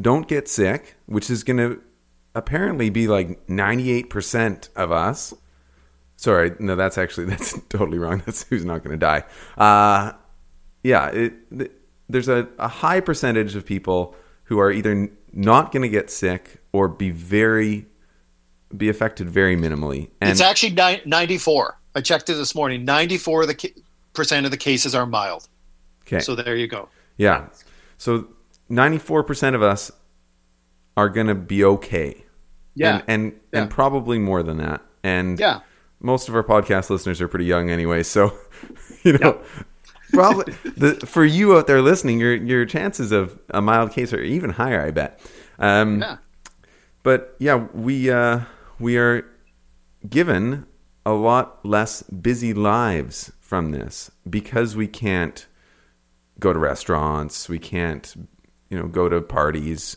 don't 0.00 0.28
get 0.28 0.48
sick, 0.48 0.96
which 1.06 1.30
is 1.30 1.44
going 1.44 1.58
to 1.58 1.80
apparently 2.34 2.90
be 2.90 3.08
like 3.08 3.46
98% 3.46 4.68
of 4.76 4.92
us. 4.92 5.34
Sorry, 6.16 6.52
no, 6.58 6.76
that's 6.76 6.98
actually 6.98 7.26
that's 7.32 7.58
totally 7.68 7.98
wrong. 7.98 8.22
That's 8.26 8.44
who's 8.44 8.64
not 8.64 8.84
going 8.84 8.98
to 8.98 9.06
die. 9.06 9.24
Uh, 9.56 10.12
yeah, 10.82 11.08
it, 11.08 11.34
there's 12.08 12.28
a, 12.28 12.48
a 12.58 12.68
high 12.68 13.00
percentage 13.00 13.54
of 13.56 13.64
people 13.64 14.14
who 14.44 14.58
are 14.58 14.70
either 14.70 15.10
not 15.32 15.72
going 15.72 15.82
to 15.82 15.88
get 15.88 16.10
sick 16.10 16.58
or 16.72 16.88
be 16.88 17.10
very 17.10 17.86
be 18.76 18.88
affected 18.88 19.28
very 19.28 19.56
minimally. 19.56 20.10
And 20.20 20.30
it's 20.30 20.40
actually 20.40 20.74
94. 21.04 21.78
I 21.94 22.00
checked 22.00 22.30
it 22.30 22.34
this 22.34 22.54
morning. 22.54 22.84
94 22.84 23.42
of 23.42 23.48
the 23.48 23.72
percent 24.14 24.46
of 24.46 24.50
the 24.50 24.56
cases 24.56 24.94
are 24.94 25.06
mild. 25.06 25.48
Okay. 26.06 26.20
So 26.20 26.34
there 26.34 26.56
you 26.56 26.66
go. 26.66 26.88
Yeah. 27.16 27.48
So 27.98 28.28
94% 28.70 29.54
of 29.54 29.62
us 29.62 29.90
are 30.96 31.08
going 31.08 31.26
to 31.26 31.34
be 31.34 31.64
okay. 31.64 32.24
Yeah. 32.74 32.96
And 32.96 33.04
and, 33.08 33.40
yeah. 33.52 33.60
and 33.60 33.70
probably 33.70 34.18
more 34.18 34.42
than 34.42 34.58
that. 34.58 34.82
And 35.02 35.38
yeah. 35.38 35.60
most 36.00 36.28
of 36.28 36.34
our 36.34 36.44
podcast 36.44 36.90
listeners 36.90 37.20
are 37.20 37.28
pretty 37.28 37.44
young 37.44 37.70
anyway, 37.70 38.02
so 38.02 38.36
you 39.02 39.18
know, 39.18 39.40
probably 40.12 40.52
the, 40.76 40.94
for 41.06 41.24
you 41.24 41.56
out 41.56 41.66
there 41.66 41.82
listening, 41.82 42.20
your 42.20 42.34
your 42.34 42.64
chances 42.64 43.12
of 43.12 43.38
a 43.50 43.60
mild 43.60 43.92
case 43.92 44.12
are 44.12 44.22
even 44.22 44.50
higher, 44.50 44.80
I 44.80 44.90
bet. 44.90 45.20
Um, 45.58 46.00
yeah. 46.00 46.16
But 47.02 47.34
yeah, 47.38 47.56
we 47.74 48.10
uh, 48.10 48.40
we 48.78 48.96
are 48.96 49.26
given 50.08 50.66
a 51.04 51.12
lot 51.12 51.64
less 51.64 52.02
busy 52.04 52.54
lives 52.54 53.32
from 53.40 53.72
this 53.72 54.10
because 54.28 54.76
we 54.76 54.86
can't 54.86 55.46
go 56.38 56.52
to 56.52 56.58
restaurants. 56.58 57.48
We 57.48 57.58
can't, 57.58 58.14
you 58.70 58.78
know, 58.78 58.86
go 58.86 59.08
to 59.08 59.20
parties. 59.20 59.96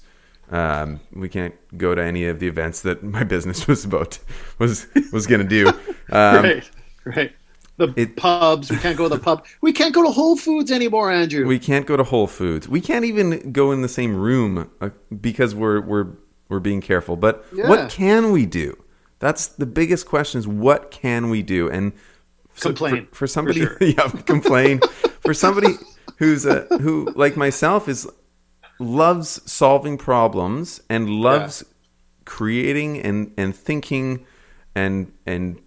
Um, 0.52 1.00
we 1.12 1.30
can't 1.30 1.56
go 1.78 1.96
to 1.96 2.04
any 2.04 2.26
of 2.28 2.40
the 2.40 2.48
events 2.48 2.82
that 2.82 3.04
my 3.04 3.24
business 3.36 3.68
was 3.68 3.86
about 3.86 4.20
was 4.60 4.88
was 5.12 5.28
going 5.28 5.42
to 5.42 5.48
do. 5.48 5.72
Um, 6.12 6.44
right, 6.44 6.70
right. 7.04 7.36
The 7.78 7.94
it, 7.98 8.16
pubs. 8.16 8.72
We 8.72 8.78
can't 8.78 8.98
go 8.98 9.10
to 9.10 9.16
the 9.16 9.22
pub. 9.22 9.46
We 9.62 9.74
can't 9.74 9.94
go 9.94 10.04
to 10.04 10.10
Whole 10.10 10.38
Foods 10.38 10.72
anymore, 10.72 11.12
Andrew. 11.12 11.46
We 11.46 11.60
can't 11.60 11.86
go 11.86 11.98
to 11.98 12.04
Whole 12.04 12.28
Foods. 12.28 12.70
We 12.70 12.80
can't 12.80 13.04
even 13.04 13.52
go 13.52 13.72
in 13.72 13.82
the 13.82 13.90
same 13.90 14.16
room 14.16 14.70
uh, 14.80 14.92
because 15.20 15.54
we're 15.54 15.82
we're 15.82 16.08
we're 16.48 16.62
being 16.62 16.80
careful. 16.80 17.18
But 17.18 17.46
yeah. 17.54 17.68
what 17.68 17.90
can 17.90 18.32
we 18.32 18.46
do? 18.46 18.82
That's 19.20 19.48
the 19.48 19.66
biggest 19.66 20.06
question: 20.06 20.40
is 20.40 20.48
what 20.48 20.90
can 20.90 21.30
we 21.30 21.42
do? 21.42 21.70
And 21.70 21.92
so 22.54 22.70
complain 22.70 23.08
for, 23.08 23.16
for 23.16 23.28
somebody. 23.28 23.66
For 23.66 23.78
sure. 23.78 23.78
yeah, 23.90 24.08
complain 24.26 24.80
for 25.20 25.34
somebody 25.34 25.74
who's 26.18 26.46
a 26.46 26.62
who 26.80 27.12
like 27.16 27.36
myself 27.36 27.90
is 27.90 28.08
loves 28.80 29.42
solving 29.52 29.98
problems 29.98 30.82
and 30.90 31.10
loves 31.10 31.64
yeah. 31.66 31.74
creating 32.26 33.02
and 33.02 33.34
and 33.38 33.56
thinking 33.56 34.26
and 34.76 35.12
and 35.26 35.60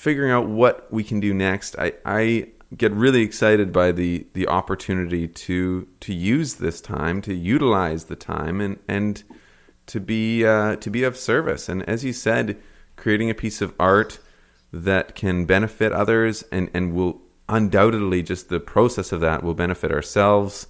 figuring 0.00 0.32
out 0.32 0.48
what 0.48 0.90
we 0.90 1.04
can 1.04 1.20
do 1.20 1.34
next. 1.34 1.76
I 1.78 1.92
I 2.06 2.48
get 2.74 2.90
really 2.92 3.20
excited 3.20 3.70
by 3.70 3.92
the 3.92 4.26
the 4.32 4.48
opportunity 4.48 5.28
to 5.28 5.86
to 6.00 6.14
use 6.14 6.54
this 6.54 6.80
time 6.80 7.20
to 7.22 7.34
utilize 7.34 8.04
the 8.04 8.16
time 8.16 8.60
and 8.62 8.78
and 8.88 9.22
to 9.86 10.00
be 10.00 10.44
uh, 10.44 10.76
to 10.76 10.90
be 10.90 11.02
of 11.02 11.16
service. 11.16 11.68
And 11.68 11.86
as 11.88 12.02
you 12.02 12.14
said, 12.14 12.56
creating 12.96 13.28
a 13.28 13.34
piece 13.34 13.60
of 13.60 13.74
art 13.78 14.18
that 14.72 15.14
can 15.14 15.44
benefit 15.44 15.92
others 15.92 16.44
and 16.50 16.70
and 16.72 16.94
will 16.94 17.20
undoubtedly 17.48 18.22
just 18.22 18.48
the 18.48 18.60
process 18.60 19.12
of 19.12 19.20
that 19.20 19.42
will 19.42 19.54
benefit 19.54 19.92
ourselves. 19.92 20.66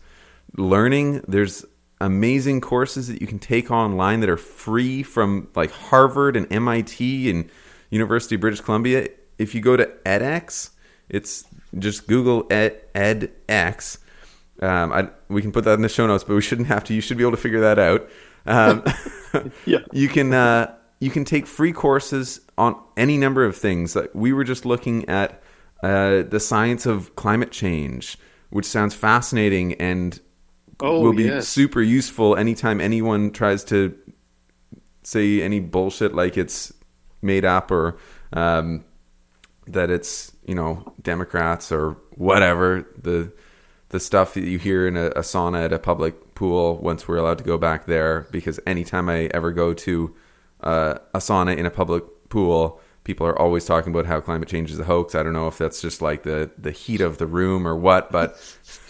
Learning 0.56 1.22
there's 1.28 1.64
amazing 2.00 2.60
courses 2.60 3.06
that 3.06 3.20
you 3.20 3.28
can 3.28 3.38
take 3.38 3.70
online 3.70 4.20
that 4.20 4.30
are 4.30 4.36
free 4.38 5.04
from 5.04 5.46
like 5.54 5.70
Harvard 5.70 6.36
and 6.36 6.50
MIT 6.52 7.30
and 7.30 7.48
University 7.90 8.34
of 8.36 8.40
British 8.40 8.60
Columbia. 8.60 9.08
If 9.40 9.54
you 9.54 9.60
go 9.60 9.76
to 9.76 9.86
edX, 10.04 10.70
it's 11.08 11.44
just 11.78 12.06
Google 12.06 12.46
ed, 12.50 12.80
edX. 12.94 13.98
Um, 14.60 14.92
I, 14.92 15.08
we 15.28 15.40
can 15.40 15.52
put 15.52 15.64
that 15.64 15.74
in 15.74 15.82
the 15.82 15.88
show 15.88 16.06
notes, 16.06 16.24
but 16.24 16.34
we 16.34 16.42
shouldn't 16.42 16.68
have 16.68 16.84
to. 16.84 16.94
You 16.94 17.00
should 17.00 17.16
be 17.16 17.24
able 17.24 17.30
to 17.32 17.36
figure 17.38 17.60
that 17.60 17.78
out. 17.78 18.08
Um, 18.46 18.84
Yeah. 19.64 19.78
you 19.92 20.08
can 20.08 20.34
uh, 20.34 20.74
you 20.98 21.08
can 21.10 21.24
take 21.24 21.46
free 21.46 21.72
courses 21.72 22.40
on 22.58 22.74
any 22.96 23.16
number 23.16 23.44
of 23.44 23.56
things. 23.56 23.94
Like 23.96 24.10
we 24.12 24.32
were 24.32 24.44
just 24.44 24.66
looking 24.66 25.08
at 25.08 25.40
uh, 25.82 26.22
the 26.24 26.40
science 26.40 26.84
of 26.84 27.14
climate 27.16 27.52
change, 27.52 28.18
which 28.50 28.66
sounds 28.66 28.94
fascinating 28.94 29.74
and 29.74 30.20
Oh, 30.82 31.00
will 31.00 31.12
be 31.12 31.24
yes. 31.24 31.46
super 31.46 31.82
useful 31.82 32.36
anytime 32.36 32.80
anyone 32.80 33.30
tries 33.32 33.64
to 33.64 33.94
say 35.02 35.42
any 35.42 35.60
bullshit 35.60 36.14
like 36.14 36.36
it's 36.38 36.72
made 37.22 37.44
up 37.44 37.70
or 37.70 37.98
um, 38.32 38.84
that 39.72 39.90
it's 39.90 40.32
you 40.44 40.54
know 40.54 40.94
Democrats 41.02 41.72
or 41.72 41.96
whatever 42.16 42.86
the 43.00 43.32
the 43.90 44.00
stuff 44.00 44.34
that 44.34 44.44
you 44.44 44.58
hear 44.58 44.86
in 44.86 44.96
a, 44.96 45.06
a 45.08 45.20
sauna 45.20 45.64
at 45.64 45.72
a 45.72 45.78
public 45.78 46.34
pool 46.34 46.78
once 46.78 47.06
we're 47.08 47.16
allowed 47.16 47.38
to 47.38 47.44
go 47.44 47.58
back 47.58 47.86
there 47.86 48.26
because 48.30 48.60
anytime 48.66 49.08
I 49.08 49.30
ever 49.34 49.52
go 49.52 49.74
to 49.74 50.14
uh, 50.62 50.94
a 51.14 51.18
sauna 51.18 51.56
in 51.56 51.66
a 51.66 51.70
public 51.70 52.04
pool 52.28 52.80
people 53.04 53.26
are 53.26 53.38
always 53.38 53.64
talking 53.64 53.92
about 53.92 54.06
how 54.06 54.20
climate 54.20 54.48
change 54.48 54.70
is 54.70 54.78
a 54.78 54.84
hoax 54.84 55.14
I 55.14 55.22
don't 55.22 55.32
know 55.32 55.48
if 55.48 55.58
that's 55.58 55.80
just 55.80 56.00
like 56.02 56.22
the 56.22 56.50
the 56.56 56.70
heat 56.70 57.00
of 57.00 57.18
the 57.18 57.26
room 57.26 57.66
or 57.66 57.74
what 57.76 58.12
but 58.12 58.36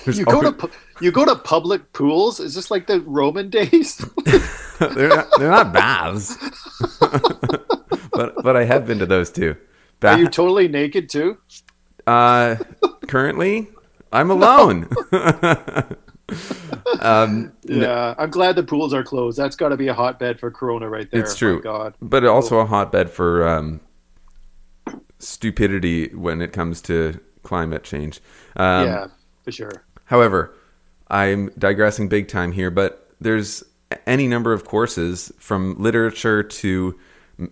You 0.06 0.24
go 0.24 0.42
to 0.42 0.52
pu- 0.52 0.70
you 1.00 1.12
go 1.12 1.24
to 1.24 1.36
public 1.36 1.92
pools. 1.92 2.40
Is 2.40 2.54
this 2.54 2.70
like 2.70 2.86
the 2.86 3.00
Roman 3.00 3.50
days? 3.58 3.96
they're 4.78 5.08
not, 5.08 5.28
they're 5.38 5.50
not 5.50 5.72
baths, 5.72 6.36
but 8.12 8.34
but 8.42 8.56
I 8.56 8.64
have 8.64 8.86
been 8.86 8.98
to 8.98 9.06
those 9.06 9.30
too. 9.30 9.56
Are 10.02 10.18
you 10.18 10.28
totally 10.28 10.68
naked 10.68 11.08
too? 11.08 11.38
uh, 12.06 12.56
currently, 13.06 13.68
I'm 14.12 14.30
alone. 14.36 14.88
um, 17.00 17.52
Yeah, 17.64 18.14
I'm 18.18 18.30
glad 18.30 18.56
the 18.56 18.62
pools 18.62 18.92
are 18.94 19.02
closed. 19.04 19.38
That's 19.38 19.56
got 19.56 19.68
to 19.70 19.76
be 19.76 19.88
a 19.88 19.94
hotbed 19.94 20.40
for 20.40 20.50
Corona 20.50 20.88
right 20.88 21.10
there. 21.10 21.20
It's 21.20 21.36
true. 21.36 21.56
My 21.56 21.62
God. 21.62 21.94
but 22.00 22.24
also 22.24 22.58
a 22.60 22.66
hotbed 22.66 23.10
for 23.10 23.46
um, 23.46 23.80
stupidity 25.18 26.08
when 26.14 26.40
it 26.40 26.52
comes 26.52 26.80
to 26.82 27.20
climate 27.42 27.84
change. 27.84 28.20
Um, 28.56 28.86
yeah, 28.86 29.06
for 29.44 29.52
sure. 29.52 29.84
However, 30.06 30.54
I'm 31.08 31.50
digressing 31.58 32.08
big 32.08 32.28
time 32.28 32.52
here, 32.52 32.70
but 32.70 33.08
there's 33.20 33.62
any 34.06 34.26
number 34.28 34.52
of 34.52 34.64
courses 34.64 35.32
from 35.38 35.76
literature 35.78 36.42
to 36.42 36.98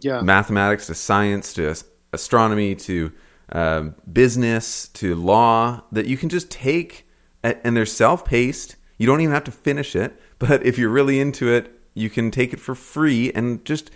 Yeah. 0.01 0.21
mathematics 0.23 0.87
to 0.87 0.95
science 0.95 1.53
to 1.55 1.75
astronomy 2.12 2.75
to 2.75 3.12
um, 3.53 3.94
business 4.11 4.88
to 4.88 5.14
law 5.14 5.83
that 5.92 6.07
you 6.07 6.16
can 6.16 6.29
just 6.29 6.51
take, 6.51 7.07
and 7.42 7.77
they're 7.77 7.87
self 7.87 8.25
paced. 8.25 8.77
You 8.99 9.07
don't 9.07 9.21
even 9.21 9.33
have 9.35 9.44
to 9.44 9.53
finish 9.53 9.94
it, 9.94 10.21
but 10.38 10.64
if 10.66 10.77
you're 10.79 10.90
really 10.90 11.21
into 11.21 11.53
it, 11.53 11.73
you 11.94 12.11
can 12.11 12.31
take 12.31 12.53
it 12.53 12.61
for 12.61 12.75
free 12.75 13.33
and 13.33 13.64
just 13.64 13.90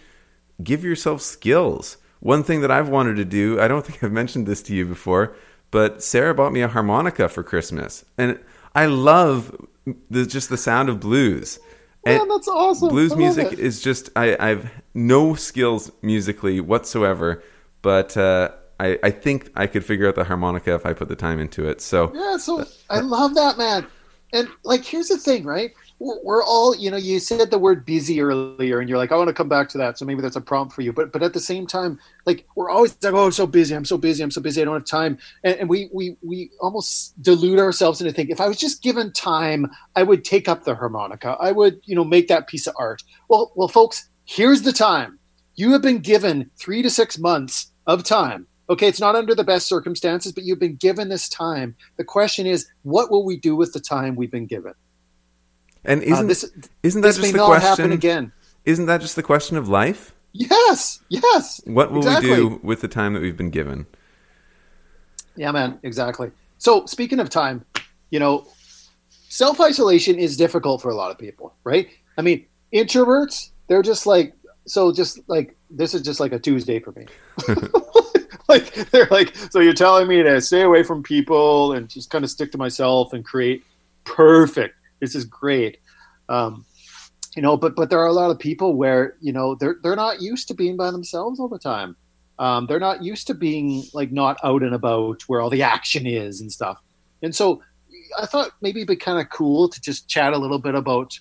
give 0.62 0.84
yourself 0.84 1.20
skills. 1.22 1.96
One 2.20 2.42
thing 2.44 2.60
that 2.60 2.70
I've 2.70 2.88
wanted 2.88 3.16
to 3.16 3.24
do, 3.24 3.60
I 3.60 3.68
don't 3.68 3.84
think 3.86 4.02
I've 4.02 4.12
mentioned 4.12 4.46
this 4.46 4.62
to 4.64 4.74
you 4.74 4.86
before, 4.86 5.34
but 5.70 6.02
Sarah 6.02 6.34
bought 6.34 6.52
me 6.52 6.62
a 6.62 6.68
harmonica 6.68 7.28
for 7.28 7.42
Christmas. 7.42 8.04
And 8.18 8.38
I 8.74 8.86
love 8.86 9.54
the, 10.10 10.26
just 10.26 10.48
the 10.48 10.56
sound 10.56 10.88
of 10.88 11.00
blues. 11.00 11.58
Man, 12.04 12.22
And 12.22 12.30
that's 12.30 12.48
awesome. 12.48 12.88
blues 12.88 13.14
music 13.14 13.52
it. 13.52 13.58
is 13.58 13.80
just, 13.80 14.10
I, 14.16 14.36
I've 14.38 14.70
no 14.94 15.34
skills 15.34 15.90
musically 16.02 16.60
whatsoever, 16.60 17.42
but 17.82 18.16
uh, 18.16 18.50
I, 18.80 18.98
I 19.02 19.10
think 19.10 19.50
I 19.54 19.66
could 19.66 19.84
figure 19.84 20.08
out 20.08 20.14
the 20.14 20.24
harmonica 20.24 20.74
if 20.74 20.86
I 20.86 20.92
put 20.92 21.08
the 21.08 21.16
time 21.16 21.38
into 21.38 21.68
it. 21.68 21.80
So 21.80 22.12
Yeah, 22.14 22.36
so 22.36 22.64
I 22.90 23.00
love 23.00 23.34
that, 23.34 23.58
man. 23.58 23.86
And 24.32 24.48
like, 24.64 24.84
here's 24.84 25.08
the 25.08 25.18
thing, 25.18 25.44
right? 25.44 25.72
We're, 25.98 26.18
we're 26.24 26.42
all, 26.42 26.74
you 26.74 26.90
know, 26.90 26.96
you 26.96 27.20
said 27.20 27.50
the 27.50 27.58
word 27.58 27.84
busy 27.84 28.20
earlier, 28.20 28.80
and 28.80 28.88
you're 28.88 28.98
like, 28.98 29.12
I 29.12 29.16
want 29.16 29.28
to 29.28 29.34
come 29.34 29.48
back 29.48 29.68
to 29.70 29.78
that. 29.78 29.98
So 29.98 30.06
maybe 30.06 30.22
that's 30.22 30.36
a 30.36 30.40
prompt 30.40 30.74
for 30.74 30.80
you. 30.80 30.92
But 30.92 31.12
but 31.12 31.22
at 31.22 31.34
the 31.34 31.40
same 31.40 31.66
time, 31.66 31.98
like, 32.24 32.46
we're 32.56 32.70
always 32.70 32.96
like, 33.02 33.12
oh, 33.12 33.26
I'm 33.26 33.32
so 33.32 33.46
busy, 33.46 33.74
I'm 33.74 33.84
so 33.84 33.98
busy, 33.98 34.22
I'm 34.22 34.30
so 34.30 34.40
busy, 34.40 34.62
I 34.62 34.64
don't 34.64 34.74
have 34.74 34.84
time. 34.84 35.18
And, 35.44 35.56
and 35.56 35.68
we 35.68 35.90
we 35.92 36.16
we 36.22 36.50
almost 36.60 37.20
delude 37.22 37.58
ourselves 37.58 38.00
into 38.00 38.12
thinking, 38.12 38.32
if 38.32 38.40
I 38.40 38.48
was 38.48 38.58
just 38.58 38.82
given 38.82 39.12
time, 39.12 39.70
I 39.94 40.02
would 40.02 40.24
take 40.24 40.48
up 40.48 40.64
the 40.64 40.74
harmonica. 40.74 41.36
I 41.38 41.52
would, 41.52 41.80
you 41.84 41.94
know, 41.94 42.04
make 42.04 42.28
that 42.28 42.48
piece 42.48 42.66
of 42.66 42.74
art. 42.78 43.02
Well, 43.28 43.52
well, 43.54 43.68
folks, 43.68 44.08
here's 44.24 44.62
the 44.62 44.72
time. 44.72 45.18
You 45.54 45.72
have 45.72 45.82
been 45.82 45.98
given 45.98 46.50
three 46.56 46.80
to 46.82 46.88
six 46.88 47.18
months 47.18 47.71
of 47.86 48.04
time. 48.04 48.46
Okay, 48.70 48.88
it's 48.88 49.00
not 49.00 49.16
under 49.16 49.34
the 49.34 49.44
best 49.44 49.66
circumstances, 49.66 50.32
but 50.32 50.44
you've 50.44 50.58
been 50.60 50.76
given 50.76 51.08
this 51.08 51.28
time. 51.28 51.74
The 51.96 52.04
question 52.04 52.46
is, 52.46 52.68
what 52.82 53.10
will 53.10 53.24
we 53.24 53.36
do 53.36 53.54
with 53.56 53.72
the 53.72 53.80
time 53.80 54.16
we've 54.16 54.30
been 54.30 54.46
given? 54.46 54.74
and 55.84 56.00
Uh, 56.00 56.06
isn't 56.06 56.26
this 56.28 56.44
isn't 56.84 57.00
that 57.00 57.08
this 57.08 57.18
may 57.18 57.22
just 57.24 57.32
the 57.32 57.38
not 57.38 57.60
happen 57.60 57.74
question? 57.76 57.92
again. 57.92 58.32
Isn't 58.64 58.86
that 58.86 59.00
just 59.00 59.16
the 59.16 59.22
question 59.22 59.56
of 59.56 59.68
life? 59.68 60.14
Yes, 60.32 61.00
yes. 61.08 61.60
What 61.64 61.90
will 61.90 61.98
Exactly. 61.98 62.30
we 62.30 62.36
do 62.36 62.60
with 62.62 62.80
the 62.80 62.88
time 62.88 63.12
that 63.14 63.20
we've 63.22 63.36
been 63.36 63.50
given? 63.50 63.86
Yeah, 65.36 65.50
man, 65.50 65.78
exactly. 65.82 66.30
So, 66.58 66.86
speaking 66.86 67.18
of 67.18 67.28
time, 67.28 67.64
you 68.10 68.20
know, 68.20 68.46
self 69.28 69.60
isolation 69.60 70.18
is 70.18 70.36
difficult 70.36 70.80
for 70.80 70.90
a 70.90 70.94
lot 70.94 71.10
of 71.10 71.18
people, 71.18 71.54
right? 71.64 71.88
I 72.16 72.22
mean, 72.22 72.46
introverts, 72.72 73.50
they're 73.66 73.82
just 73.82 74.06
like, 74.06 74.34
so 74.66 74.92
just 74.92 75.18
like, 75.28 75.56
this 75.76 75.94
is 75.94 76.02
just 76.02 76.20
like 76.20 76.32
a 76.32 76.38
Tuesday 76.38 76.78
for 76.78 76.92
me. 76.92 77.06
like, 78.48 78.74
they're 78.90 79.08
like, 79.10 79.34
so 79.50 79.60
you're 79.60 79.72
telling 79.72 80.08
me 80.08 80.22
to 80.22 80.40
stay 80.40 80.62
away 80.62 80.82
from 80.82 81.02
people 81.02 81.72
and 81.72 81.88
just 81.88 82.10
kind 82.10 82.24
of 82.24 82.30
stick 82.30 82.52
to 82.52 82.58
myself 82.58 83.12
and 83.12 83.24
create 83.24 83.64
perfect. 84.04 84.76
This 85.00 85.14
is 85.14 85.24
great. 85.24 85.78
Um, 86.28 86.64
you 87.36 87.42
know, 87.42 87.56
but 87.56 87.74
but 87.74 87.90
there 87.90 87.98
are 87.98 88.06
a 88.06 88.12
lot 88.12 88.30
of 88.30 88.38
people 88.38 88.74
where 88.74 89.16
you 89.20 89.32
know 89.32 89.54
they're 89.54 89.76
they're 89.82 89.96
not 89.96 90.20
used 90.20 90.48
to 90.48 90.54
being 90.54 90.76
by 90.76 90.90
themselves 90.90 91.40
all 91.40 91.48
the 91.48 91.58
time. 91.58 91.96
Um, 92.38 92.66
they're 92.66 92.80
not 92.80 93.02
used 93.02 93.26
to 93.28 93.34
being 93.34 93.84
like 93.94 94.12
not 94.12 94.38
out 94.44 94.62
and 94.62 94.74
about 94.74 95.22
where 95.28 95.40
all 95.40 95.50
the 95.50 95.62
action 95.62 96.06
is 96.06 96.40
and 96.40 96.50
stuff. 96.50 96.78
And 97.22 97.34
so 97.34 97.62
I 98.20 98.26
thought 98.26 98.50
maybe 98.60 98.80
it'd 98.80 98.88
be 98.88 98.96
kind 98.96 99.20
of 99.20 99.30
cool 99.30 99.68
to 99.68 99.80
just 99.80 100.08
chat 100.08 100.32
a 100.32 100.38
little 100.38 100.58
bit 100.58 100.74
about 100.74 101.18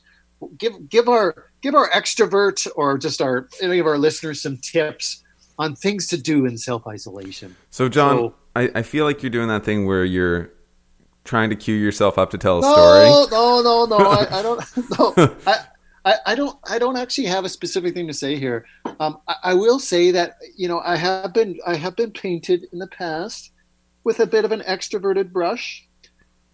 give 0.57 0.89
give 0.89 1.07
our 1.09 1.51
give 1.61 1.75
our 1.75 1.89
extrovert 1.89 2.67
or 2.75 2.97
just 2.97 3.21
our 3.21 3.47
any 3.61 3.79
of 3.79 3.85
our 3.87 3.97
listeners 3.97 4.41
some 4.41 4.57
tips 4.57 5.23
on 5.59 5.75
things 5.75 6.07
to 6.07 6.17
do 6.17 6.45
in 6.45 6.57
self 6.57 6.87
isolation. 6.87 7.55
So, 7.69 7.87
John, 7.89 8.17
So- 8.17 8.35
I, 8.55 8.69
I 8.75 8.81
feel 8.81 9.05
like 9.05 9.23
you're 9.23 9.29
doing 9.29 9.47
that 9.47 9.63
thing 9.63 9.85
where 9.85 10.03
you're 10.03 10.51
trying 11.23 11.49
to 11.51 11.55
cue 11.55 11.75
yourself 11.75 12.17
up 12.17 12.31
to 12.31 12.37
tell 12.37 12.57
a 12.57 12.61
No, 12.61 12.73
story. 12.73 13.05
no, 13.31 13.61
no, 13.61 13.85
no. 13.85 13.97
I, 14.09 14.39
I 14.39 14.41
don't. 14.41 14.61
No, 14.99 15.35
I, 15.47 15.57
I, 16.03 16.15
I 16.25 16.35
don't. 16.35 16.57
I 16.69 16.79
don't 16.79 16.97
actually 16.97 17.27
have 17.27 17.45
a 17.45 17.49
specific 17.49 17.93
thing 17.93 18.07
to 18.07 18.13
say 18.13 18.35
here. 18.37 18.65
Um, 18.99 19.19
I, 19.27 19.35
I 19.43 19.53
will 19.53 19.77
say 19.79 20.11
that 20.11 20.37
you 20.57 20.67
know 20.67 20.79
I 20.83 20.95
have 20.97 21.31
been 21.33 21.59
I 21.65 21.75
have 21.75 21.95
been 21.95 22.11
painted 22.11 22.65
in 22.73 22.79
the 22.79 22.87
past 22.87 23.51
with 24.03 24.19
a 24.19 24.25
bit 24.25 24.43
of 24.45 24.51
an 24.51 24.61
extroverted 24.61 25.31
brush, 25.31 25.87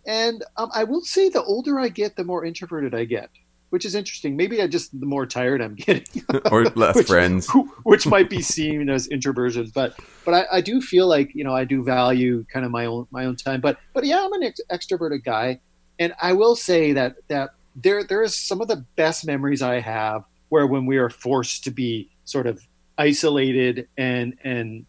and 0.06 0.44
um, 0.58 0.70
I 0.74 0.84
will 0.84 1.02
say 1.02 1.30
the 1.30 1.42
older 1.44 1.80
I 1.80 1.88
get, 1.88 2.16
the 2.18 2.26
more 2.26 2.44
introverted 2.44 2.94
I 2.94 3.06
get, 3.06 3.30
which 3.70 3.84
is 3.86 3.96
interesting. 3.96 4.36
Maybe 4.38 4.62
I 4.62 4.68
just 4.68 4.98
the 5.00 5.06
more 5.06 5.26
tired 5.26 5.62
I'm 5.62 5.76
getting. 5.76 6.06
or 6.52 6.66
less 6.76 6.96
Which- 6.96 7.08
friends. 7.08 7.50
which 7.84 8.08
might 8.08 8.30
be 8.30 8.42
seen 8.42 8.90
as 8.90 9.08
introversion 9.08 9.72
but 9.74 9.96
but 10.26 10.34
I, 10.34 10.58
I 10.58 10.62
do 10.62 10.82
feel 10.82 11.08
like 11.08 11.34
you 11.34 11.44
know 11.44 11.56
i 11.56 11.64
do 11.64 11.84
value 11.84 12.46
kind 12.52 12.66
of 12.66 12.72
my 12.72 12.86
own 12.86 13.08
my 13.12 13.26
own 13.26 13.36
time 13.36 13.62
but 13.62 13.78
but 13.94 14.04
yeah 14.06 14.24
i'm 14.26 14.34
an 14.34 14.44
ex- 14.44 14.60
extroverted 14.72 15.24
guy 15.24 15.60
and 16.00 16.14
i 16.22 16.34
will 16.34 16.56
say 16.56 16.92
that 16.94 17.16
that 17.30 17.52
there 17.76 18.04
there 18.04 18.24
is 18.24 18.36
some 18.36 18.60
of 18.62 18.68
the 18.68 18.86
best 18.96 19.26
memories 19.26 19.62
i 19.62 19.80
have 19.80 20.24
where 20.50 20.68
when 20.68 20.86
we 20.86 20.98
are 20.98 21.10
forced 21.10 21.64
to 21.64 21.72
be 21.72 22.10
sort 22.26 22.46
of 22.46 22.62
isolated 22.98 23.88
and 23.98 24.36
and 24.44 24.86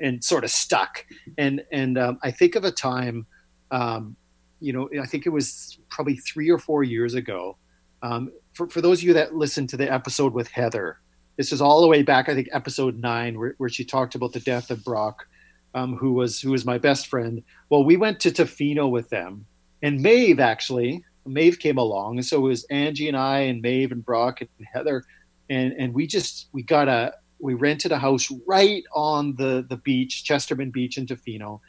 and 0.00 0.22
sort 0.24 0.42
of 0.44 0.50
stuck 0.50 1.04
and 1.38 1.62
and 1.72 1.96
um, 1.98 2.18
i 2.22 2.30
think 2.30 2.56
of 2.56 2.64
a 2.64 2.72
time 2.72 3.26
um, 3.70 4.16
you 4.60 4.72
know 4.72 4.88
i 5.00 5.06
think 5.06 5.24
it 5.26 5.30
was 5.30 5.78
probably 5.88 6.16
three 6.16 6.50
or 6.50 6.58
four 6.58 6.82
years 6.82 7.14
ago 7.14 7.56
um, 8.04 8.30
for, 8.52 8.68
for 8.68 8.82
those 8.82 8.98
of 9.00 9.04
you 9.04 9.14
that 9.14 9.34
listened 9.34 9.70
to 9.70 9.76
the 9.76 9.90
episode 9.90 10.34
with 10.34 10.48
heather 10.48 11.00
This 11.36 11.52
is 11.52 11.60
all 11.60 11.80
the 11.80 11.88
way 11.88 12.02
back, 12.02 12.28
I 12.28 12.34
think, 12.34 12.48
episode 12.52 13.00
nine, 13.00 13.38
where, 13.38 13.54
where 13.58 13.70
she 13.70 13.84
talked 13.84 14.14
about 14.14 14.32
the 14.32 14.40
death 14.40 14.70
of 14.70 14.84
Brock, 14.84 15.26
um, 15.74 15.96
who 15.96 16.12
was 16.12 16.40
who 16.40 16.52
was 16.52 16.64
my 16.64 16.78
best 16.78 17.08
friend. 17.08 17.42
Well, 17.70 17.84
we 17.84 17.96
went 17.96 18.20
to 18.20 18.30
Tofino 18.30 18.88
with 18.88 19.08
them, 19.08 19.46
and 19.82 20.00
Maeve 20.00 20.38
actually, 20.38 21.02
Maeve 21.26 21.58
came 21.58 21.78
along, 21.78 22.18
and 22.18 22.26
so 22.26 22.36
it 22.36 22.48
was 22.48 22.64
Angie 22.64 23.08
and 23.08 23.16
I, 23.16 23.38
and 23.40 23.62
Maeve 23.62 23.90
and 23.90 24.04
Brock 24.04 24.42
and 24.42 24.48
Heather, 24.72 25.02
and 25.50 25.72
and 25.72 25.92
we 25.94 26.06
just 26.06 26.48
we 26.52 26.62
got 26.62 26.86
a 26.88 27.14
we 27.40 27.54
rented 27.54 27.90
a 27.90 27.98
house 27.98 28.30
right 28.46 28.84
on 28.94 29.34
the 29.36 29.66
the 29.68 29.78
beach, 29.78 30.24
Chesterman 30.24 30.70
Beach 30.70 30.98
in 30.98 31.06
Tofino, 31.06 31.60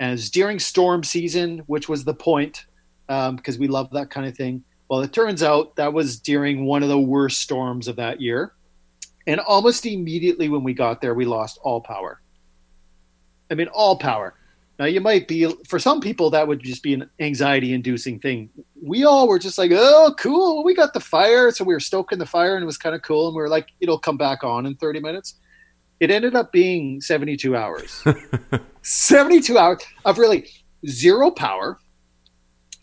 it's 0.00 0.30
during 0.30 0.58
storm 0.58 1.02
season, 1.04 1.62
which 1.66 1.88
was 1.88 2.04
the 2.04 2.14
point 2.14 2.66
because 3.06 3.56
um, 3.56 3.60
we 3.60 3.68
love 3.68 3.88
that 3.92 4.10
kind 4.10 4.26
of 4.26 4.36
thing. 4.36 4.64
Well, 4.88 5.00
it 5.00 5.12
turns 5.12 5.42
out 5.42 5.76
that 5.76 5.92
was 5.92 6.18
during 6.18 6.64
one 6.64 6.82
of 6.82 6.88
the 6.88 6.98
worst 6.98 7.40
storms 7.40 7.88
of 7.88 7.96
that 7.96 8.20
year. 8.20 8.52
And 9.26 9.40
almost 9.40 9.84
immediately 9.84 10.48
when 10.48 10.62
we 10.62 10.72
got 10.72 11.00
there, 11.00 11.14
we 11.14 11.24
lost 11.24 11.58
all 11.62 11.80
power. 11.80 12.20
I 13.50 13.54
mean, 13.54 13.68
all 13.68 13.98
power. 13.98 14.34
Now, 14.78 14.84
you 14.84 15.00
might 15.00 15.26
be, 15.26 15.50
for 15.66 15.78
some 15.78 16.00
people, 16.00 16.30
that 16.30 16.46
would 16.46 16.62
just 16.62 16.82
be 16.82 16.94
an 16.94 17.08
anxiety 17.18 17.72
inducing 17.72 18.20
thing. 18.20 18.50
We 18.80 19.04
all 19.04 19.26
were 19.26 19.38
just 19.38 19.58
like, 19.58 19.70
oh, 19.74 20.14
cool. 20.18 20.62
We 20.62 20.74
got 20.74 20.92
the 20.92 21.00
fire. 21.00 21.50
So 21.50 21.64
we 21.64 21.74
were 21.74 21.80
stoking 21.80 22.18
the 22.18 22.26
fire 22.26 22.54
and 22.54 22.62
it 22.62 22.66
was 22.66 22.76
kind 22.76 22.94
of 22.94 23.02
cool. 23.02 23.28
And 23.28 23.34
we 23.34 23.40
were 23.40 23.48
like, 23.48 23.68
it'll 23.80 23.98
come 23.98 24.18
back 24.18 24.44
on 24.44 24.66
in 24.66 24.76
30 24.76 25.00
minutes. 25.00 25.34
It 25.98 26.10
ended 26.10 26.36
up 26.36 26.52
being 26.52 27.00
72 27.00 27.56
hours. 27.56 28.04
72 28.82 29.58
hours 29.58 29.82
of 30.04 30.18
really 30.18 30.46
zero 30.86 31.30
power 31.30 31.78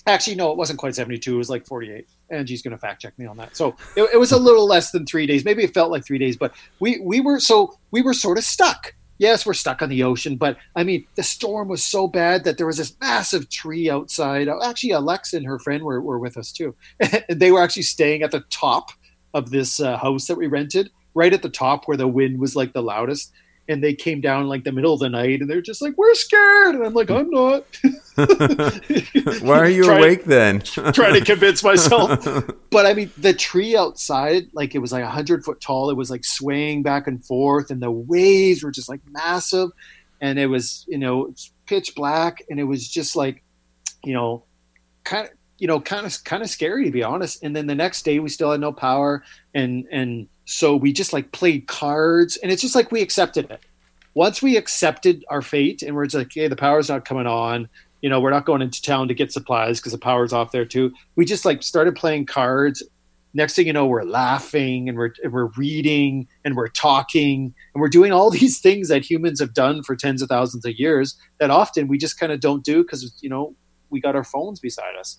Actually, 0.05 0.35
no, 0.35 0.51
it 0.51 0.57
wasn't 0.57 0.79
quite 0.79 0.95
72. 0.95 1.33
It 1.33 1.37
was 1.37 1.49
like 1.49 1.65
48. 1.65 2.07
Angie's 2.29 2.61
going 2.61 2.71
to 2.71 2.77
fact 2.77 3.01
check 3.01 3.17
me 3.17 3.25
on 3.25 3.37
that. 3.37 3.55
So 3.55 3.75
it, 3.95 4.09
it, 4.13 4.17
was 4.17 4.33
a 4.33 4.37
little 4.37 4.67
less 4.67 4.91
than 4.91 5.05
three 5.05 5.25
days. 5.25 5.45
Maybe 5.45 5.63
it 5.63 5.73
felt 5.73 5.91
like 5.91 6.05
three 6.05 6.17
days, 6.17 6.35
but 6.35 6.53
we, 6.79 6.99
we 6.99 7.21
were 7.21 7.39
so 7.39 7.77
we 7.91 8.01
were 8.01 8.13
sort 8.13 8.37
of 8.37 8.43
stuck. 8.43 8.93
Yes, 9.19 9.45
we're 9.45 9.53
stuck 9.53 9.81
on 9.81 9.89
the 9.89 10.03
ocean, 10.03 10.35
but 10.35 10.57
I 10.75 10.83
mean, 10.83 11.05
the 11.15 11.23
storm 11.23 11.69
was 11.69 11.83
so 11.83 12.07
bad 12.07 12.43
that 12.43 12.57
there 12.57 12.67
was 12.67 12.77
this 12.77 12.95
massive 12.99 13.49
tree 13.49 13.89
outside. 13.89 14.49
Actually, 14.49 14.91
Alexa 14.91 15.37
and 15.37 15.45
her 15.45 15.59
friend 15.59 15.83
were, 15.83 16.01
were 16.01 16.19
with 16.19 16.35
us 16.35 16.51
too. 16.51 16.75
they 17.29 17.51
were 17.51 17.61
actually 17.61 17.83
staying 17.83 18.23
at 18.23 18.31
the 18.31 18.43
top 18.49 18.89
of 19.33 19.51
this 19.51 19.79
uh, 19.79 19.97
house 19.97 20.27
that 20.27 20.35
we 20.35 20.47
rented, 20.47 20.89
right 21.13 21.33
at 21.33 21.41
the 21.43 21.49
top 21.49 21.87
where 21.87 21.95
the 21.95 22.07
wind 22.07 22.39
was 22.39 22.55
like 22.55 22.73
the 22.73 22.81
loudest 22.81 23.31
and 23.67 23.83
they 23.83 23.93
came 23.93 24.19
down 24.19 24.47
like 24.47 24.63
the 24.63 24.71
middle 24.71 24.93
of 24.93 24.99
the 24.99 25.09
night 25.09 25.39
and 25.39 25.49
they're 25.49 25.61
just 25.61 25.81
like 25.81 25.97
we're 25.97 26.13
scared. 26.15 26.75
And 26.75 26.85
i'm 26.85 26.93
like 26.93 27.09
i'm 27.09 27.29
not. 27.29 27.65
Why 29.41 29.57
are 29.57 29.69
you 29.69 29.89
awake 29.89 30.25
then? 30.25 30.61
trying 30.61 31.13
to 31.13 31.23
convince 31.25 31.63
myself. 31.63 32.27
But 32.73 32.87
i 32.87 32.95
mean 32.95 33.11
the 33.19 33.35
tree 33.35 33.77
outside 33.77 34.47
like 34.53 34.73
it 34.73 34.79
was 34.79 34.91
like 34.91 35.03
100 35.03 35.45
foot 35.45 35.61
tall. 35.61 35.91
It 35.91 35.97
was 35.97 36.09
like 36.09 36.25
swaying 36.25 36.81
back 36.81 37.05
and 37.05 37.23
forth 37.23 37.69
and 37.69 37.81
the 37.81 37.91
waves 37.91 38.63
were 38.63 38.71
just 38.71 38.89
like 38.89 39.01
massive. 39.11 39.69
And 40.21 40.39
it 40.39 40.47
was 40.47 40.83
you 40.87 40.97
know 40.97 41.33
pitch 41.67 41.93
black 41.95 42.43
and 42.49 42.59
it 42.59 42.63
was 42.63 42.87
just 42.87 43.15
like 43.15 43.43
you 44.03 44.13
know 44.13 44.43
kind 45.03 45.27
of 45.27 45.33
you 45.59 45.67
know 45.67 45.79
kind 45.79 46.05
of 46.05 46.23
kind 46.23 46.41
of 46.41 46.49
scary 46.49 46.85
to 46.85 46.91
be 46.91 47.03
honest. 47.03 47.43
And 47.43 47.55
then 47.55 47.67
the 47.67 47.75
next 47.75 48.03
day 48.03 48.19
we 48.19 48.29
still 48.29 48.51
had 48.51 48.59
no 48.59 48.73
power 48.73 49.23
and 49.53 49.85
and 49.91 50.27
so 50.45 50.75
we 50.75 50.93
just 50.93 51.13
like 51.13 51.31
played 51.31 51.67
cards 51.67 52.37
and 52.37 52.51
it's 52.51 52.61
just 52.61 52.75
like 52.75 52.91
we 52.91 53.01
accepted 53.01 53.49
it. 53.49 53.61
Once 54.13 54.41
we 54.41 54.57
accepted 54.57 55.25
our 55.29 55.41
fate 55.41 55.81
and 55.81 55.95
we're 55.95 56.05
just 56.05 56.15
like, 56.15 56.31
hey, 56.33 56.47
the 56.47 56.55
power's 56.55 56.89
not 56.89 57.05
coming 57.05 57.25
on, 57.25 57.67
you 58.01 58.09
know, 58.09 58.19
we're 58.19 58.29
not 58.29 58.45
going 58.45 58.61
into 58.61 58.81
town 58.81 59.07
to 59.07 59.13
get 59.13 59.31
supplies 59.31 59.79
because 59.79 59.93
the 59.93 59.97
power's 59.97 60.33
off 60.33 60.51
there 60.51 60.65
too. 60.65 60.93
We 61.15 61.25
just 61.25 61.45
like 61.45 61.63
started 61.63 61.95
playing 61.95 62.25
cards. 62.25 62.83
Next 63.33 63.55
thing 63.55 63.65
you 63.65 63.73
know, 63.73 63.87
we're 63.87 64.03
laughing 64.03 64.87
and 64.87 64.97
we're 64.97 65.13
and 65.23 65.33
we're 65.33 65.49
reading 65.57 66.27
and 66.45 66.55
we're 66.55 66.67
talking 66.67 67.55
and 67.73 67.81
we're 67.81 67.89
doing 67.89 68.11
all 68.11 68.29
these 68.39 68.59
things 68.59 68.89
that 68.89 69.09
humans 69.09 69.39
have 69.39 69.53
done 69.53 69.81
for 69.81 69.95
tens 69.95 70.21
of 70.21 70.29
thousands 70.29 70.65
of 70.65 70.73
years 70.75 71.15
that 71.39 71.49
often 71.49 71.87
we 71.87 71.97
just 71.97 72.19
kind 72.19 72.31
of 72.31 72.39
don't 72.39 72.63
do 72.63 72.83
because 72.83 73.17
you 73.21 73.29
know 73.29 73.55
we 73.89 74.01
got 74.01 74.15
our 74.15 74.23
phones 74.23 74.59
beside 74.59 74.95
us. 74.99 75.17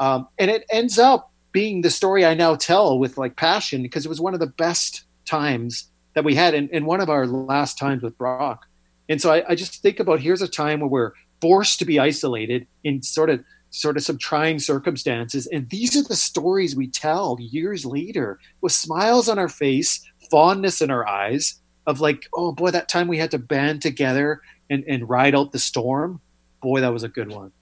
Um, 0.00 0.26
and 0.38 0.50
it 0.50 0.64
ends 0.70 0.98
up 0.98 1.30
being 1.54 1.80
the 1.80 1.90
story 1.90 2.26
I 2.26 2.34
now 2.34 2.56
tell 2.56 2.98
with 2.98 3.16
like 3.16 3.36
passion 3.36 3.80
because 3.80 4.04
it 4.04 4.08
was 4.08 4.20
one 4.20 4.34
of 4.34 4.40
the 4.40 4.46
best 4.46 5.04
times 5.24 5.88
that 6.14 6.24
we 6.24 6.34
had 6.34 6.52
in, 6.52 6.68
in 6.70 6.84
one 6.84 7.00
of 7.00 7.08
our 7.08 7.26
last 7.26 7.78
times 7.78 8.02
with 8.02 8.18
Brock. 8.18 8.66
And 9.08 9.22
so 9.22 9.32
I, 9.32 9.44
I, 9.48 9.54
just 9.54 9.80
think 9.80 10.00
about 10.00 10.20
here's 10.20 10.42
a 10.42 10.48
time 10.48 10.80
where 10.80 10.88
we're 10.88 11.12
forced 11.40 11.78
to 11.78 11.84
be 11.84 12.00
isolated 12.00 12.66
in 12.82 13.02
sort 13.02 13.30
of 13.30 13.44
sort 13.70 13.96
of 13.96 14.02
some 14.02 14.18
trying 14.18 14.58
circumstances. 14.58 15.46
And 15.46 15.70
these 15.70 15.96
are 15.96 16.02
the 16.02 16.16
stories 16.16 16.74
we 16.74 16.88
tell 16.88 17.36
years 17.40 17.86
later 17.86 18.40
with 18.60 18.72
smiles 18.72 19.28
on 19.28 19.38
our 19.38 19.48
face, 19.48 20.04
fondness 20.30 20.82
in 20.82 20.90
our 20.90 21.06
eyes 21.06 21.60
of 21.86 22.00
like, 22.00 22.26
oh 22.34 22.50
boy, 22.50 22.72
that 22.72 22.88
time 22.88 23.06
we 23.06 23.18
had 23.18 23.30
to 23.30 23.38
band 23.38 23.80
together 23.80 24.40
and, 24.70 24.84
and 24.88 25.08
ride 25.08 25.36
out 25.36 25.52
the 25.52 25.58
storm. 25.60 26.20
Boy, 26.60 26.80
that 26.80 26.92
was 26.92 27.04
a 27.04 27.08
good 27.08 27.30
one. 27.30 27.52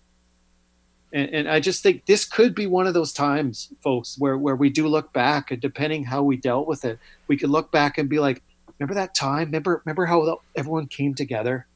And, 1.13 1.31
and, 1.35 1.49
I 1.49 1.61
just 1.61 1.83
think 1.83 2.07
this 2.07 2.25
could 2.25 2.55
be 2.55 2.67
one 2.67 2.87
of 2.87 2.95
those 2.95 3.13
times, 3.13 3.71
folks, 3.83 4.17
where, 4.19 4.39
where 4.39 4.57
we 4.57 4.71
do 4.71 4.89
look 4.89 5.13
back 5.13 5.51
and 5.51 5.61
depending 5.61 6.05
how 6.05 6.23
we 6.23 6.37
dealt 6.37 6.67
with 6.67 6.87
it, 6.87 6.99
we 7.29 7.37
could 7.37 7.51
look 7.51 7.71
back 7.71 7.99
and 7.99 8.09
be 8.09 8.19
like, 8.19 8.43
remember 8.79 8.95
that 8.95 9.15
time? 9.15 9.47
Remember, 9.49 9.83
remember 9.85 10.07
how 10.07 10.41
everyone 10.57 10.87
came 10.87 11.15
together? 11.15 11.67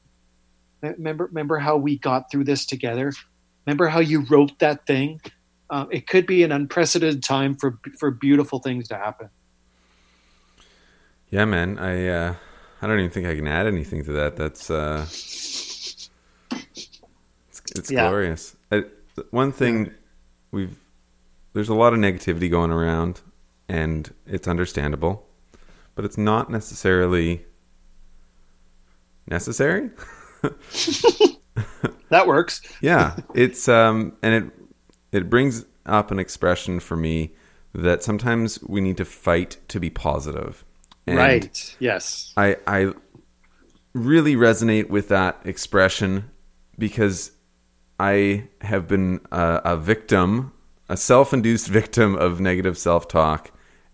Remember, 0.80 1.26
remember 1.26 1.58
how 1.58 1.76
we 1.76 1.98
got 1.98 2.30
through 2.30 2.44
this 2.44 2.64
together? 2.64 3.12
Remember 3.66 3.88
how 3.88 4.00
you 4.00 4.24
wrote 4.30 4.58
that 4.60 4.86
thing? 4.86 5.20
Um, 5.68 5.88
it 5.90 6.06
could 6.06 6.26
be 6.26 6.42
an 6.42 6.52
unprecedented 6.52 7.22
time 7.24 7.56
for 7.56 7.78
for 7.98 8.12
beautiful 8.12 8.60
things 8.60 8.88
to 8.88 8.94
happen. 8.96 9.28
Yeah, 11.30 11.44
man. 11.44 11.78
I 11.78 12.06
uh, 12.06 12.34
I 12.80 12.86
don't 12.86 12.98
even 12.98 13.10
think 13.10 13.26
I 13.26 13.34
can 13.34 13.48
add 13.48 13.66
anything 13.66 14.04
to 14.04 14.12
that. 14.12 14.36
That's 14.36 14.70
uh, 14.70 15.06
it's, 15.10 16.10
it's 17.74 17.90
yeah. 17.90 18.08
glorious. 18.08 18.54
I, 18.70 18.84
one 19.30 19.52
thing 19.52 19.92
we've 20.50 20.78
there's 21.52 21.68
a 21.70 21.74
lot 21.74 21.94
of 21.94 21.98
negativity 21.98 22.50
going 22.50 22.70
around, 22.70 23.22
and 23.68 24.12
it's 24.26 24.46
understandable, 24.46 25.26
but 25.94 26.04
it's 26.04 26.18
not 26.18 26.50
necessarily 26.50 27.46
necessary. 29.26 29.90
that 32.10 32.26
works. 32.26 32.60
yeah, 32.82 33.16
it's 33.34 33.68
um, 33.68 34.16
and 34.22 34.34
it 34.34 34.52
it 35.12 35.30
brings 35.30 35.64
up 35.86 36.10
an 36.10 36.18
expression 36.18 36.80
for 36.80 36.96
me 36.96 37.34
that 37.74 38.02
sometimes 38.02 38.62
we 38.62 38.80
need 38.80 38.96
to 38.96 39.04
fight 39.04 39.56
to 39.68 39.80
be 39.80 39.90
positive. 39.90 40.64
And 41.06 41.18
right. 41.18 41.76
Yes. 41.78 42.32
I 42.36 42.56
I 42.66 42.92
really 43.94 44.36
resonate 44.36 44.90
with 44.90 45.08
that 45.08 45.40
expression 45.44 46.30
because 46.78 47.32
I 47.98 48.48
have 48.60 48.86
been 48.88 49.20
a, 49.32 49.60
a 49.64 49.76
victim, 49.76 50.52
a 50.88 50.96
self-induced 50.96 51.68
victim 51.80 52.14
of 52.14 52.40
negative 52.40 52.76
self-talk 52.78 53.50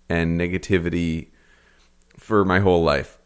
and 0.09 0.39
negativity 0.39 1.29
for 2.19 2.45
my 2.45 2.61
whole 2.61 2.83
life. 2.83 3.19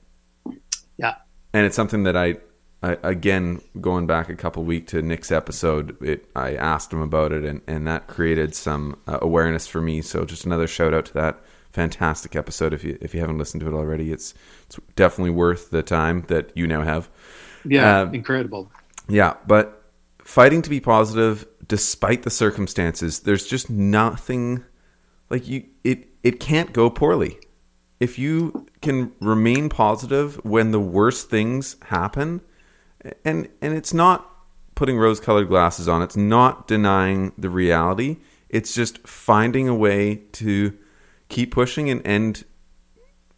Yeah, 0.97 1.15
and 1.53 1.67
it's 1.67 1.77
something 1.77 2.05
that 2.05 2.17
I, 2.17 2.37
I 2.83 2.97
again 3.03 3.61
going 3.81 4.07
back 4.07 4.29
a 4.29 4.35
couple 4.35 4.65
week 4.65 4.87
to 4.89 5.03
Nick's 5.03 5.31
episode, 5.31 6.01
it 6.03 6.27
I 6.35 6.55
asked 6.55 6.93
him 6.93 7.01
about 7.01 7.33
it, 7.33 7.45
and 7.45 7.61
and 7.67 7.87
that 7.87 8.07
created 8.07 8.55
some 8.55 8.99
uh, 9.07 9.19
awareness 9.21 9.67
for 9.67 9.81
me. 9.81 10.01
So 10.03 10.25
just 10.25 10.45
another 10.45 10.67
shout 10.67 10.95
out 10.95 11.07
to 11.07 11.15
that 11.15 11.41
fantastic 11.73 12.35
episode. 12.35 12.73
If 12.73 12.85
you 12.85 12.97
if 13.03 13.15
you 13.15 13.21
haven't 13.21 13.39
listened 13.39 13.61
to 13.61 13.69
it 13.69 13.75
already, 13.75 14.11
it's 14.11 14.35
it's 14.67 14.79
definitely 14.95 15.31
worth 15.31 15.71
the 15.71 15.83
time 15.83 16.25
that 16.29 16.51
you 16.57 16.67
now 16.67 16.83
have. 16.83 17.11
Yeah, 17.65 18.01
uh, 18.01 18.11
incredible. 18.13 18.71
Yeah, 19.09 19.35
but 19.47 19.76
fighting 20.27 20.61
to 20.61 20.69
be 20.69 20.81
positive 20.81 21.47
despite 21.67 22.25
the 22.25 22.31
circumstances. 22.31 23.21
There's 23.21 23.47
just 23.47 23.71
nothing 23.71 24.65
like 25.31 25.47
you 25.49 25.65
it 25.85 26.09
it 26.23 26.41
can't 26.41 26.73
go 26.73 26.91
poorly. 26.91 27.39
If 28.01 28.19
you 28.19 28.67
can 28.83 29.13
remain 29.21 29.69
positive 29.69 30.45
when 30.45 30.73
the 30.73 30.81
worst 30.81 31.31
things 31.31 31.77
happen 31.87 32.43
and 33.25 33.49
and 33.63 33.75
it's 33.75 33.95
not 33.95 34.29
putting 34.75 34.99
rose-colored 34.99 35.49
glasses 35.49 35.89
on. 35.89 36.03
It's 36.03 36.17
not 36.17 36.67
denying 36.67 37.33
the 37.39 37.49
reality. 37.49 38.19
It's 38.51 38.75
just 38.75 39.07
finding 39.07 39.69
a 39.69 39.75
way 39.75 40.17
to 40.33 40.77
keep 41.29 41.53
pushing 41.53 41.89
and 41.89 42.03
and 42.05 42.45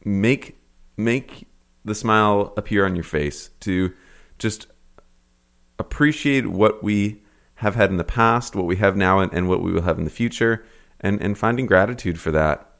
make 0.04 0.58
make 0.96 1.46
the 1.84 1.94
smile 1.94 2.54
appear 2.56 2.86
on 2.86 2.96
your 2.96 3.04
face 3.04 3.50
to 3.60 3.92
just 4.38 4.66
appreciate 5.78 6.46
what 6.46 6.82
we 6.82 7.22
have 7.56 7.74
had 7.74 7.90
in 7.90 7.96
the 7.96 8.04
past, 8.04 8.54
what 8.54 8.66
we 8.66 8.76
have 8.76 8.96
now, 8.96 9.18
and, 9.20 9.32
and 9.32 9.48
what 9.48 9.62
we 9.62 9.72
will 9.72 9.82
have 9.82 9.98
in 9.98 10.04
the 10.04 10.10
future, 10.10 10.64
and, 11.00 11.20
and 11.20 11.36
finding 11.36 11.66
gratitude 11.66 12.20
for 12.20 12.30
that. 12.30 12.70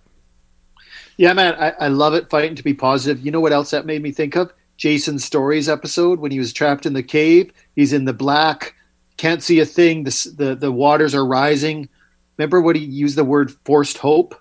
Yeah, 1.17 1.33
man, 1.33 1.55
I, 1.55 1.71
I 1.81 1.89
love 1.89 2.15
it. 2.15 2.31
Fighting 2.31 2.55
to 2.55 2.63
be 2.63 2.75
positive. 2.75 3.25
You 3.25 3.33
know 3.33 3.41
what 3.41 3.53
else 3.53 3.71
that 3.71 3.87
made 3.87 4.03
me 4.03 4.13
think 4.13 4.37
of? 4.37 4.53
Jason 4.77 5.19
Story's 5.19 5.69
episode 5.69 6.21
when 6.21 6.31
he 6.31 6.39
was 6.39 6.53
trapped 6.53 6.87
in 6.87 6.93
the 6.93 7.03
cave. 7.03 7.53
He's 7.75 7.93
in 7.93 8.05
the 8.05 8.13
black, 8.13 8.77
can't 9.17 9.43
see 9.43 9.59
a 9.59 9.67
thing. 9.67 10.05
The, 10.05 10.35
the, 10.37 10.55
the 10.55 10.71
waters 10.71 11.15
are 11.17 11.27
rising. 11.27 11.89
Remember 12.37 12.61
what 12.61 12.77
he 12.77 12.85
used 12.85 13.17
the 13.17 13.25
word 13.25 13.51
forced 13.65 13.99
hope? 13.99 14.37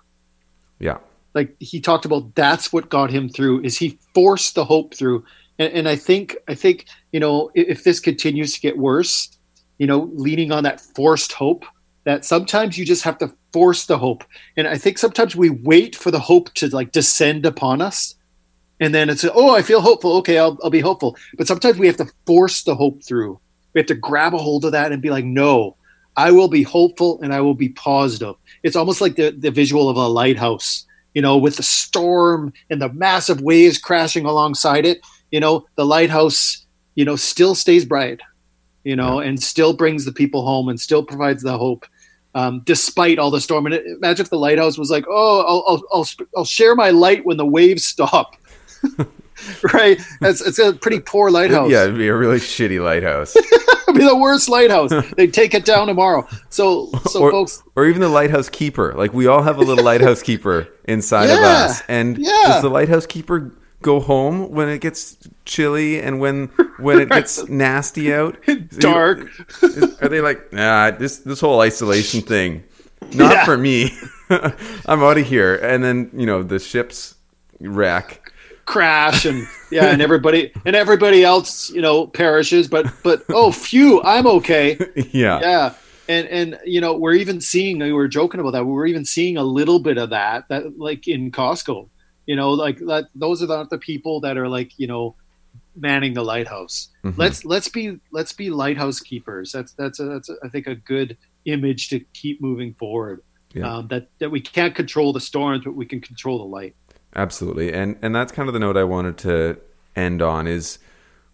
Yeah. 0.78 0.98
like 1.34 1.56
he 1.58 1.80
talked 1.80 2.04
about 2.04 2.36
that's 2.36 2.72
what 2.72 2.88
got 2.88 3.10
him 3.10 3.28
through 3.28 3.62
is 3.64 3.76
he 3.76 3.98
forced 4.14 4.54
the 4.54 4.64
hope 4.64 4.94
through 4.94 5.24
and, 5.58 5.72
and 5.72 5.88
i 5.88 5.96
think 5.96 6.36
i 6.48 6.54
think 6.54 6.86
you 7.12 7.20
know 7.20 7.50
if, 7.54 7.68
if 7.68 7.84
this 7.84 8.00
continues 8.00 8.54
to 8.54 8.60
get 8.60 8.78
worse 8.78 9.36
you 9.78 9.86
know 9.86 10.10
leaning 10.14 10.52
on 10.52 10.64
that 10.64 10.80
forced 10.80 11.32
hope 11.32 11.64
that 12.08 12.24
sometimes 12.24 12.78
you 12.78 12.86
just 12.86 13.04
have 13.04 13.18
to 13.18 13.30
force 13.52 13.84
the 13.84 13.98
hope. 13.98 14.24
And 14.56 14.66
i 14.66 14.78
think 14.78 14.96
sometimes 14.96 15.36
we 15.36 15.50
wait 15.50 15.94
for 15.94 16.10
the 16.10 16.18
hope 16.18 16.52
to 16.54 16.68
like 16.68 16.90
descend 16.92 17.44
upon 17.44 17.82
us. 17.82 18.14
And 18.80 18.94
then 18.94 19.10
it's 19.10 19.26
oh 19.34 19.54
i 19.54 19.60
feel 19.60 19.82
hopeful. 19.82 20.16
Okay 20.18 20.38
i'll, 20.38 20.56
I'll 20.62 20.70
be 20.70 20.80
hopeful. 20.80 21.16
But 21.36 21.46
sometimes 21.46 21.76
we 21.78 21.86
have 21.86 21.98
to 21.98 22.10
force 22.26 22.62
the 22.62 22.74
hope 22.74 23.04
through. 23.04 23.38
We 23.74 23.80
have 23.80 23.88
to 23.88 23.94
grab 23.94 24.32
a 24.32 24.38
hold 24.38 24.64
of 24.64 24.72
that 24.72 24.90
and 24.90 25.02
be 25.02 25.10
like 25.10 25.26
no 25.26 25.76
i 26.16 26.30
will 26.30 26.48
be 26.48 26.62
hopeful 26.62 27.20
and 27.20 27.34
i 27.34 27.42
will 27.42 27.54
be 27.54 27.68
positive. 27.70 28.36
It's 28.62 28.76
almost 28.76 29.02
like 29.02 29.16
the, 29.16 29.30
the 29.30 29.50
visual 29.50 29.90
of 29.90 29.98
a 29.98 30.08
lighthouse 30.08 30.86
you 31.12 31.20
know 31.20 31.36
with 31.36 31.56
the 31.56 31.62
storm 31.62 32.54
and 32.70 32.80
the 32.80 32.92
massive 32.92 33.42
waves 33.42 33.76
crashing 33.76 34.24
alongside 34.24 34.86
it 34.86 35.00
you 35.30 35.40
know 35.40 35.66
the 35.76 35.84
lighthouse 35.84 36.66
you 36.94 37.04
know 37.04 37.16
still 37.16 37.54
stays 37.54 37.84
bright 37.84 38.20
you 38.84 38.96
know 38.96 39.20
and 39.20 39.42
still 39.42 39.72
brings 39.72 40.04
the 40.04 40.12
people 40.12 40.44
home 40.44 40.68
and 40.68 40.80
still 40.80 41.02
provides 41.02 41.42
the 41.42 41.56
hope 41.56 41.86
um, 42.34 42.62
despite 42.64 43.18
all 43.18 43.30
the 43.30 43.40
storm 43.40 43.66
and 43.66 43.74
it, 43.74 43.86
imagine 43.86 44.24
if 44.24 44.30
the 44.30 44.38
lighthouse 44.38 44.78
was 44.78 44.90
like 44.90 45.04
oh 45.08 45.40
I'll, 45.40 45.64
I'll, 45.66 45.82
I'll, 45.92 46.08
I'll 46.38 46.44
share 46.44 46.74
my 46.74 46.90
light 46.90 47.24
when 47.24 47.36
the 47.36 47.46
waves 47.46 47.84
stop 47.84 48.36
right? 49.72 50.00
It's, 50.20 50.40
it's 50.40 50.58
a 50.58 50.72
pretty 50.72 51.00
poor 51.00 51.30
lighthouse. 51.30 51.70
Yeah, 51.70 51.84
it'd 51.84 51.98
be 51.98 52.08
a 52.08 52.14
really 52.14 52.38
shitty 52.38 52.82
lighthouse. 52.82 53.36
it'd 53.88 53.94
be 53.94 54.04
the 54.04 54.16
worst 54.16 54.48
lighthouse. 54.48 54.90
They'd 55.16 55.34
take 55.34 55.54
it 55.54 55.64
down 55.64 55.86
tomorrow. 55.86 56.26
So, 56.50 56.90
so 57.10 57.22
or, 57.22 57.30
folks, 57.30 57.62
or 57.76 57.86
even 57.86 58.00
the 58.00 58.08
lighthouse 58.08 58.48
keeper. 58.48 58.94
Like 58.94 59.12
we 59.12 59.26
all 59.26 59.42
have 59.42 59.58
a 59.58 59.62
little 59.62 59.84
lighthouse 59.84 60.22
keeper 60.22 60.68
inside 60.84 61.26
Yeah, 61.26 61.38
of 61.38 61.70
us. 61.70 61.82
And 61.88 62.18
yeah. 62.18 62.42
does 62.46 62.62
the 62.62 62.70
lighthouse 62.70 63.06
keeper 63.06 63.54
go 63.82 64.00
home 64.00 64.50
when 64.50 64.68
it 64.68 64.80
gets 64.80 65.16
chilly 65.44 66.00
and 66.00 66.20
when 66.20 66.46
when 66.78 67.00
it 67.00 67.08
gets 67.10 67.48
nasty 67.48 68.12
out? 68.12 68.36
dark. 68.78 69.28
Are 70.02 70.08
they 70.08 70.20
like, 70.20 70.52
nah, 70.52 70.90
this 70.92 71.18
this 71.18 71.40
whole 71.40 71.60
isolation 71.60 72.20
thing, 72.20 72.64
not 73.14 73.32
Yeah. 73.32 73.44
for 73.44 73.56
me. 73.56 73.90
I'm 74.30 75.02
out 75.02 75.18
of 75.18 75.26
here. 75.26 75.56
And 75.56 75.82
then 75.82 76.10
you 76.12 76.26
know 76.26 76.42
the 76.42 76.58
ships 76.58 77.14
wreck. 77.60 78.32
crash 78.66 79.24
and 79.24 79.46
yeah, 79.70 79.86
and 79.86 80.02
everybody 80.02 80.52
and 80.66 80.76
everybody 80.76 81.24
else, 81.24 81.70
you 81.70 81.80
know, 81.80 82.06
perishes. 82.06 82.68
But 82.68 82.86
but 83.02 83.22
oh, 83.30 83.50
phew, 83.52 84.02
I'm 84.02 84.26
okay. 84.26 84.76
yeah. 85.12 85.40
Yeah. 85.40 85.74
And 86.08 86.26
and 86.28 86.58
you 86.64 86.80
know 86.80 86.94
we're 86.96 87.14
even 87.14 87.40
seeing 87.40 87.78
we 87.78 87.92
were 87.92 88.08
joking 88.08 88.40
about 88.40 88.52
that 88.52 88.64
We're 88.64 88.86
even 88.86 89.04
seeing 89.04 89.36
a 89.36 89.42
little 89.42 89.78
bit 89.78 89.98
of 89.98 90.10
that 90.10 90.48
that 90.48 90.78
like 90.78 91.06
in 91.08 91.30
Costco 91.30 91.88
you 92.28 92.36
know 92.36 92.50
like 92.64 92.78
that 92.92 93.04
those 93.24 93.42
are 93.42 93.46
not 93.48 93.70
the 93.70 93.78
people 93.90 94.14
that 94.20 94.36
are 94.36 94.48
like 94.58 94.70
you 94.82 94.86
know 94.86 95.04
manning 95.86 96.12
the 96.14 96.22
lighthouse 96.32 96.76
Mhm. 97.04 97.14
let's 97.22 97.44
let's 97.52 97.68
be 97.68 97.98
let's 98.18 98.32
be 98.32 98.50
lighthouse 98.50 99.00
keepers 99.00 99.50
that's 99.52 99.72
that's 99.80 99.98
a, 100.00 100.04
that's 100.12 100.28
a, 100.28 100.34
I 100.44 100.48
think 100.48 100.66
a 100.66 100.74
good 100.74 101.16
image 101.44 101.88
to 101.92 101.98
keep 102.20 102.40
moving 102.40 102.74
forward 102.74 103.22
Yeah. 103.54 103.68
um, 103.76 103.88
that 103.88 104.04
that 104.20 104.30
we 104.30 104.40
can't 104.40 104.74
control 104.74 105.12
the 105.12 105.20
storms 105.30 105.64
but 105.64 105.74
we 105.74 105.86
can 105.86 106.00
control 106.00 106.38
the 106.38 106.50
light 106.58 106.74
Absolutely. 107.16 107.72
And 107.72 107.96
and 108.02 108.14
that's 108.14 108.32
kind 108.32 108.48
of 108.48 108.52
the 108.52 108.60
note 108.60 108.76
I 108.76 108.84
wanted 108.84 109.16
to 109.28 109.56
end 109.96 110.20
on 110.20 110.46
is 110.46 110.78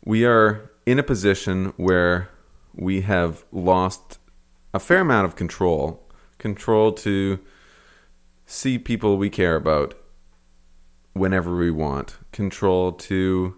we 0.04 0.24
are 0.24 0.70
in 0.86 0.98
a 1.00 1.02
position 1.02 1.72
where 1.76 2.28
we 2.76 3.00
have 3.02 3.44
lost 3.50 4.18
a 4.72 4.78
fair 4.78 5.00
amount 5.00 5.24
of 5.26 5.34
control. 5.34 6.00
Control 6.38 6.92
to 6.92 7.40
see 8.46 8.78
people 8.78 9.16
we 9.18 9.28
care 9.30 9.56
about 9.56 9.94
whenever 11.14 11.56
we 11.56 11.70
want. 11.70 12.18
Control 12.32 12.92
to 12.92 13.56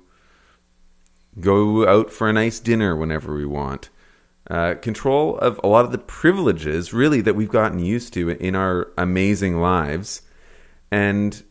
go 1.40 1.86
out 1.86 2.10
for 2.10 2.28
a 2.28 2.32
nice 2.32 2.60
dinner 2.60 2.96
whenever 2.96 3.34
we 3.34 3.46
want. 3.46 3.90
Uh, 4.48 4.74
control 4.74 5.36
of 5.38 5.60
a 5.64 5.66
lot 5.66 5.84
of 5.84 5.90
the 5.90 5.98
privileges, 5.98 6.92
really, 6.92 7.20
that 7.20 7.34
we've 7.34 7.50
gotten 7.50 7.80
used 7.80 8.12
to 8.14 8.30
in 8.30 8.54
our 8.54 8.92
amazing 8.96 9.60
lives. 9.60 10.22
And 10.90 11.42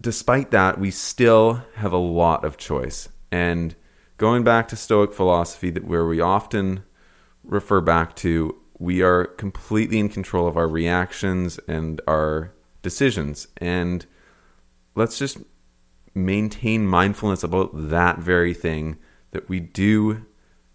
despite 0.00 0.50
that, 0.52 0.80
we 0.80 0.90
still 0.90 1.62
have 1.74 1.92
a 1.92 1.98
lot 1.98 2.44
of 2.44 2.56
choice. 2.56 3.10
And 3.30 3.74
going 4.16 4.44
back 4.44 4.68
to 4.68 4.76
Stoic 4.76 5.12
philosophy, 5.12 5.70
that 5.70 5.84
where 5.84 6.06
we 6.06 6.20
often 6.20 6.84
refer 7.44 7.82
back 7.82 8.16
to, 8.16 8.56
we 8.78 9.02
are 9.02 9.26
completely 9.26 9.98
in 9.98 10.08
control 10.08 10.46
of 10.46 10.56
our 10.56 10.68
reactions 10.68 11.58
and 11.68 12.00
our 12.06 12.54
decisions. 12.80 13.48
And 13.58 14.06
let's 14.98 15.16
just 15.16 15.38
maintain 16.14 16.86
mindfulness 16.86 17.44
about 17.44 17.70
that 17.72 18.18
very 18.18 18.52
thing 18.52 18.98
that 19.30 19.48
we 19.48 19.60
do 19.60 20.26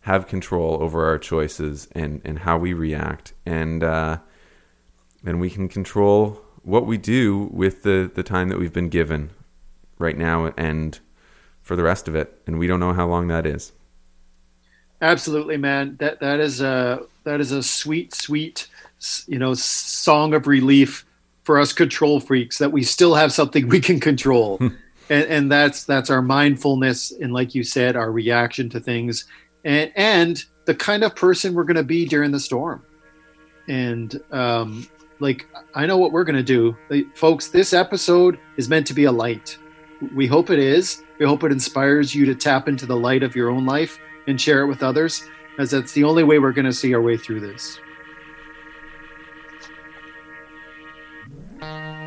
have 0.01 0.28
control 0.28 0.82
over 0.82 1.05
our 1.05 1.17
choices 1.17 1.89
and, 1.91 2.21
and 2.24 2.39
how 2.39 2.57
we 2.57 2.74
react. 2.74 3.34
And, 3.45 3.84
uh, 3.84 4.17
and 5.26 5.41
we 5.41 5.49
can 5.49 5.67
control 5.67 6.41
what 6.63 6.86
we 6.86 6.97
do 6.97 7.49
with 7.51 7.84
the, 7.84 8.09
the 8.13 8.24
time 8.24 8.47
that 8.49 8.59
we've 8.59 8.74
been 8.74 8.89
given 8.89 9.32
right 9.99 10.17
now 10.17 10.53
and 10.57 10.99
for 11.61 11.76
the 11.76 11.84
rest 11.84 12.07
of 12.07 12.15
it. 12.15 12.41
And 12.47 12.57
we 12.57 12.67
don't 12.67 12.80
know 12.80 12.93
how 12.93 13.07
long 13.07 13.28
that 13.28 13.45
is. 13.45 13.74
Absolutely, 15.01 15.57
man. 15.57 15.97
That 15.99 16.21
that 16.21 16.39
is 16.39 16.61
a 16.61 17.01
that 17.26 17.41
is 17.41 17.51
a 17.51 17.61
sweet, 17.61 18.13
sweet, 18.13 18.69
you 19.28 19.38
know, 19.38 19.53
song 19.53 20.34
of 20.34 20.47
relief 20.47 21.05
for 21.44 21.60
us 21.60 21.74
control 21.74 22.20
freaks 22.20 22.58
that 22.58 22.72
we 22.72 22.84
still 22.84 23.16
have 23.16 23.32
something 23.32 23.68
we 23.68 23.80
can 23.80 24.00
control, 24.00 24.58
and 24.60 24.74
and 25.10 25.52
that's 25.52 25.84
that's 25.84 26.10
our 26.10 26.22
mindfulness 26.22 27.12
and, 27.12 27.34
like 27.34 27.54
you 27.54 27.64
said, 27.64 27.96
our 27.96 28.12
reaction 28.12 28.70
to 28.70 28.80
things, 28.80 29.26
and 29.64 29.91
and 29.96 30.46
the 30.66 30.76
kind 30.76 31.04
of 31.04 31.16
person 31.16 31.54
we're 31.54 31.66
going 31.66 31.76
to 31.76 31.84
be 31.84 32.06
during 32.06 32.32
the 32.32 32.39
storm, 32.39 32.84
and 33.68 34.22
um, 34.32 34.88
like 35.20 35.48
I 35.76 35.86
know 35.86 35.98
what 35.98 36.12
we're 36.12 36.24
going 36.24 36.36
to 36.36 36.44
do, 36.44 36.78
Like, 36.89 37.16
folks. 37.16 37.50
This 37.50 37.74
episode 37.74 38.39
is 38.58 38.70
meant 38.70 38.88
to 38.88 38.94
be 38.94 39.06
a 39.06 39.12
light. 39.12 39.58
We 40.14 40.28
hope 40.28 40.50
it 40.50 40.60
is. 40.60 41.04
We 41.20 41.26
hope 41.26 41.44
it 41.44 41.52
inspires 41.52 42.14
you 42.14 42.26
to 42.26 42.36
tap 42.36 42.68
into 42.68 42.86
the 42.86 42.98
light 42.98 43.24
of 43.24 43.36
your 43.36 43.50
own 43.50 43.66
life 43.66 44.00
and 44.28 44.39
share 44.39 44.62
it 44.62 44.68
with 44.68 44.84
others, 44.84 45.24
as 45.60 45.72
that's 45.72 45.94
the 45.94 46.04
only 46.04 46.24
way 46.24 46.39
we're 46.39 46.52
going 46.52 46.66
to 46.66 46.74
see 46.74 46.94
our 46.94 47.02
way 47.02 47.18
through 47.18 47.39
this. 47.39 47.80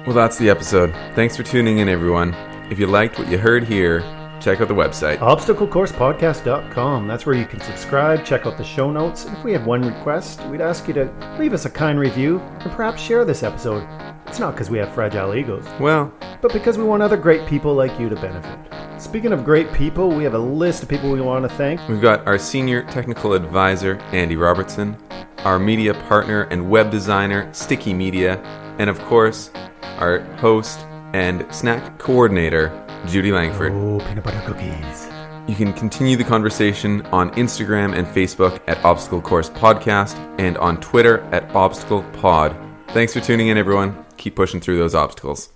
Well, 0.07 0.15
that's 0.15 0.39
the 0.39 0.49
episode. 0.49 0.93
Thanks 1.17 1.37
for 1.37 1.43
tuning 1.43 1.79
in, 1.79 1.89
everyone. 1.89 2.33
If 2.71 2.79
you 2.79 2.87
liked 2.87 3.19
what 3.19 3.29
you 3.29 3.39
heard 3.39 3.65
here, 3.65 4.01
check 4.41 4.61
out 4.61 4.69
the 4.69 4.75
website. 4.75 5.19
obstaclecoursepodcast.com. 5.19 7.09
That's 7.09 7.27
where 7.27 7.35
you 7.35 7.45
can 7.45 7.61
subscribe, 7.61 8.25
check 8.25 8.47
out 8.47 8.57
the 8.57 8.63
show 8.63 8.93
notes. 8.93 9.25
And 9.25 9.37
if 9.37 9.43
we 9.43 9.53
have 9.53 9.67
one 9.67 9.83
request, 9.83 10.41
we'd 10.47 10.61
ask 10.61 10.87
you 10.87 10.95
to 10.95 11.37
leave 11.41 11.53
us 11.53 11.65
a 11.65 11.71
kind 11.71 11.99
review 11.99 12.39
and 12.39 12.71
perhaps 12.71 13.03
share 13.03 13.25
this 13.25 13.43
episode. 13.43 13.85
It's 14.29 14.39
not 14.39 14.53
because 14.55 14.71
we 14.71 14.79
have 14.79 14.95
fragile 14.95 15.35
egos, 15.35 15.67
Well, 15.81 16.13
but 16.41 16.53
because 16.53 16.79
we 16.79 16.85
want 16.85 17.03
other 17.03 17.17
great 17.17 17.45
people 17.49 17.75
like 17.75 17.99
you 17.99 18.09
to 18.09 18.15
benefit. 18.17 18.59
Speaking 19.03 19.33
of 19.33 19.45
great 19.45 19.73
people, 19.73 20.11
we 20.11 20.23
have 20.23 20.35
a 20.35 20.39
list 20.39 20.85
of 20.85 20.89
people 20.89 21.11
we 21.11 21.21
want 21.21 21.43
to 21.49 21.57
thank. 21.57 21.81
We've 21.89 22.01
got 22.01 22.25
our 22.29 22.39
senior 22.39 22.83
technical 22.85 23.33
advisor, 23.33 23.97
Andy 24.13 24.37
Robertson, 24.37 24.97
our 25.39 25.59
media 25.59 25.95
partner 25.95 26.43
and 26.45 26.71
web 26.71 26.91
designer, 26.93 27.53
Sticky 27.53 27.93
Media, 27.93 28.39
and 28.79 28.89
of 28.91 29.01
course, 29.03 29.51
our 29.99 30.21
host 30.37 30.81
and 31.13 31.47
snack 31.55 31.99
coordinator, 31.99 32.73
Judy 33.07 33.33
Langford. 33.33 33.73
Oh, 33.73 33.99
peanut 34.07 34.25
butter 34.25 34.43
cookies. 34.47 35.09
You 35.49 35.55
can 35.55 35.73
continue 35.73 36.17
the 36.17 36.25
conversation 36.25 37.07
on 37.07 37.31
Instagram 37.33 37.97
and 37.97 38.07
Facebook 38.07 38.61
at 38.67 38.85
Obstacle 38.85 39.23
Course 39.23 39.49
Podcast 39.51 40.17
and 40.41 40.59
on 40.59 40.81
Twitter 40.81 41.21
at 41.33 41.55
Obstacle 41.55 42.03
Pod. 42.15 42.57
Thanks 42.89 43.13
for 43.13 43.21
tuning 43.21 43.49
in, 43.49 43.57
everyone. 43.57 44.05
Keep 44.17 44.35
pushing 44.35 44.61
through 44.61 44.79
those 44.79 44.95
obstacles. 44.95 45.51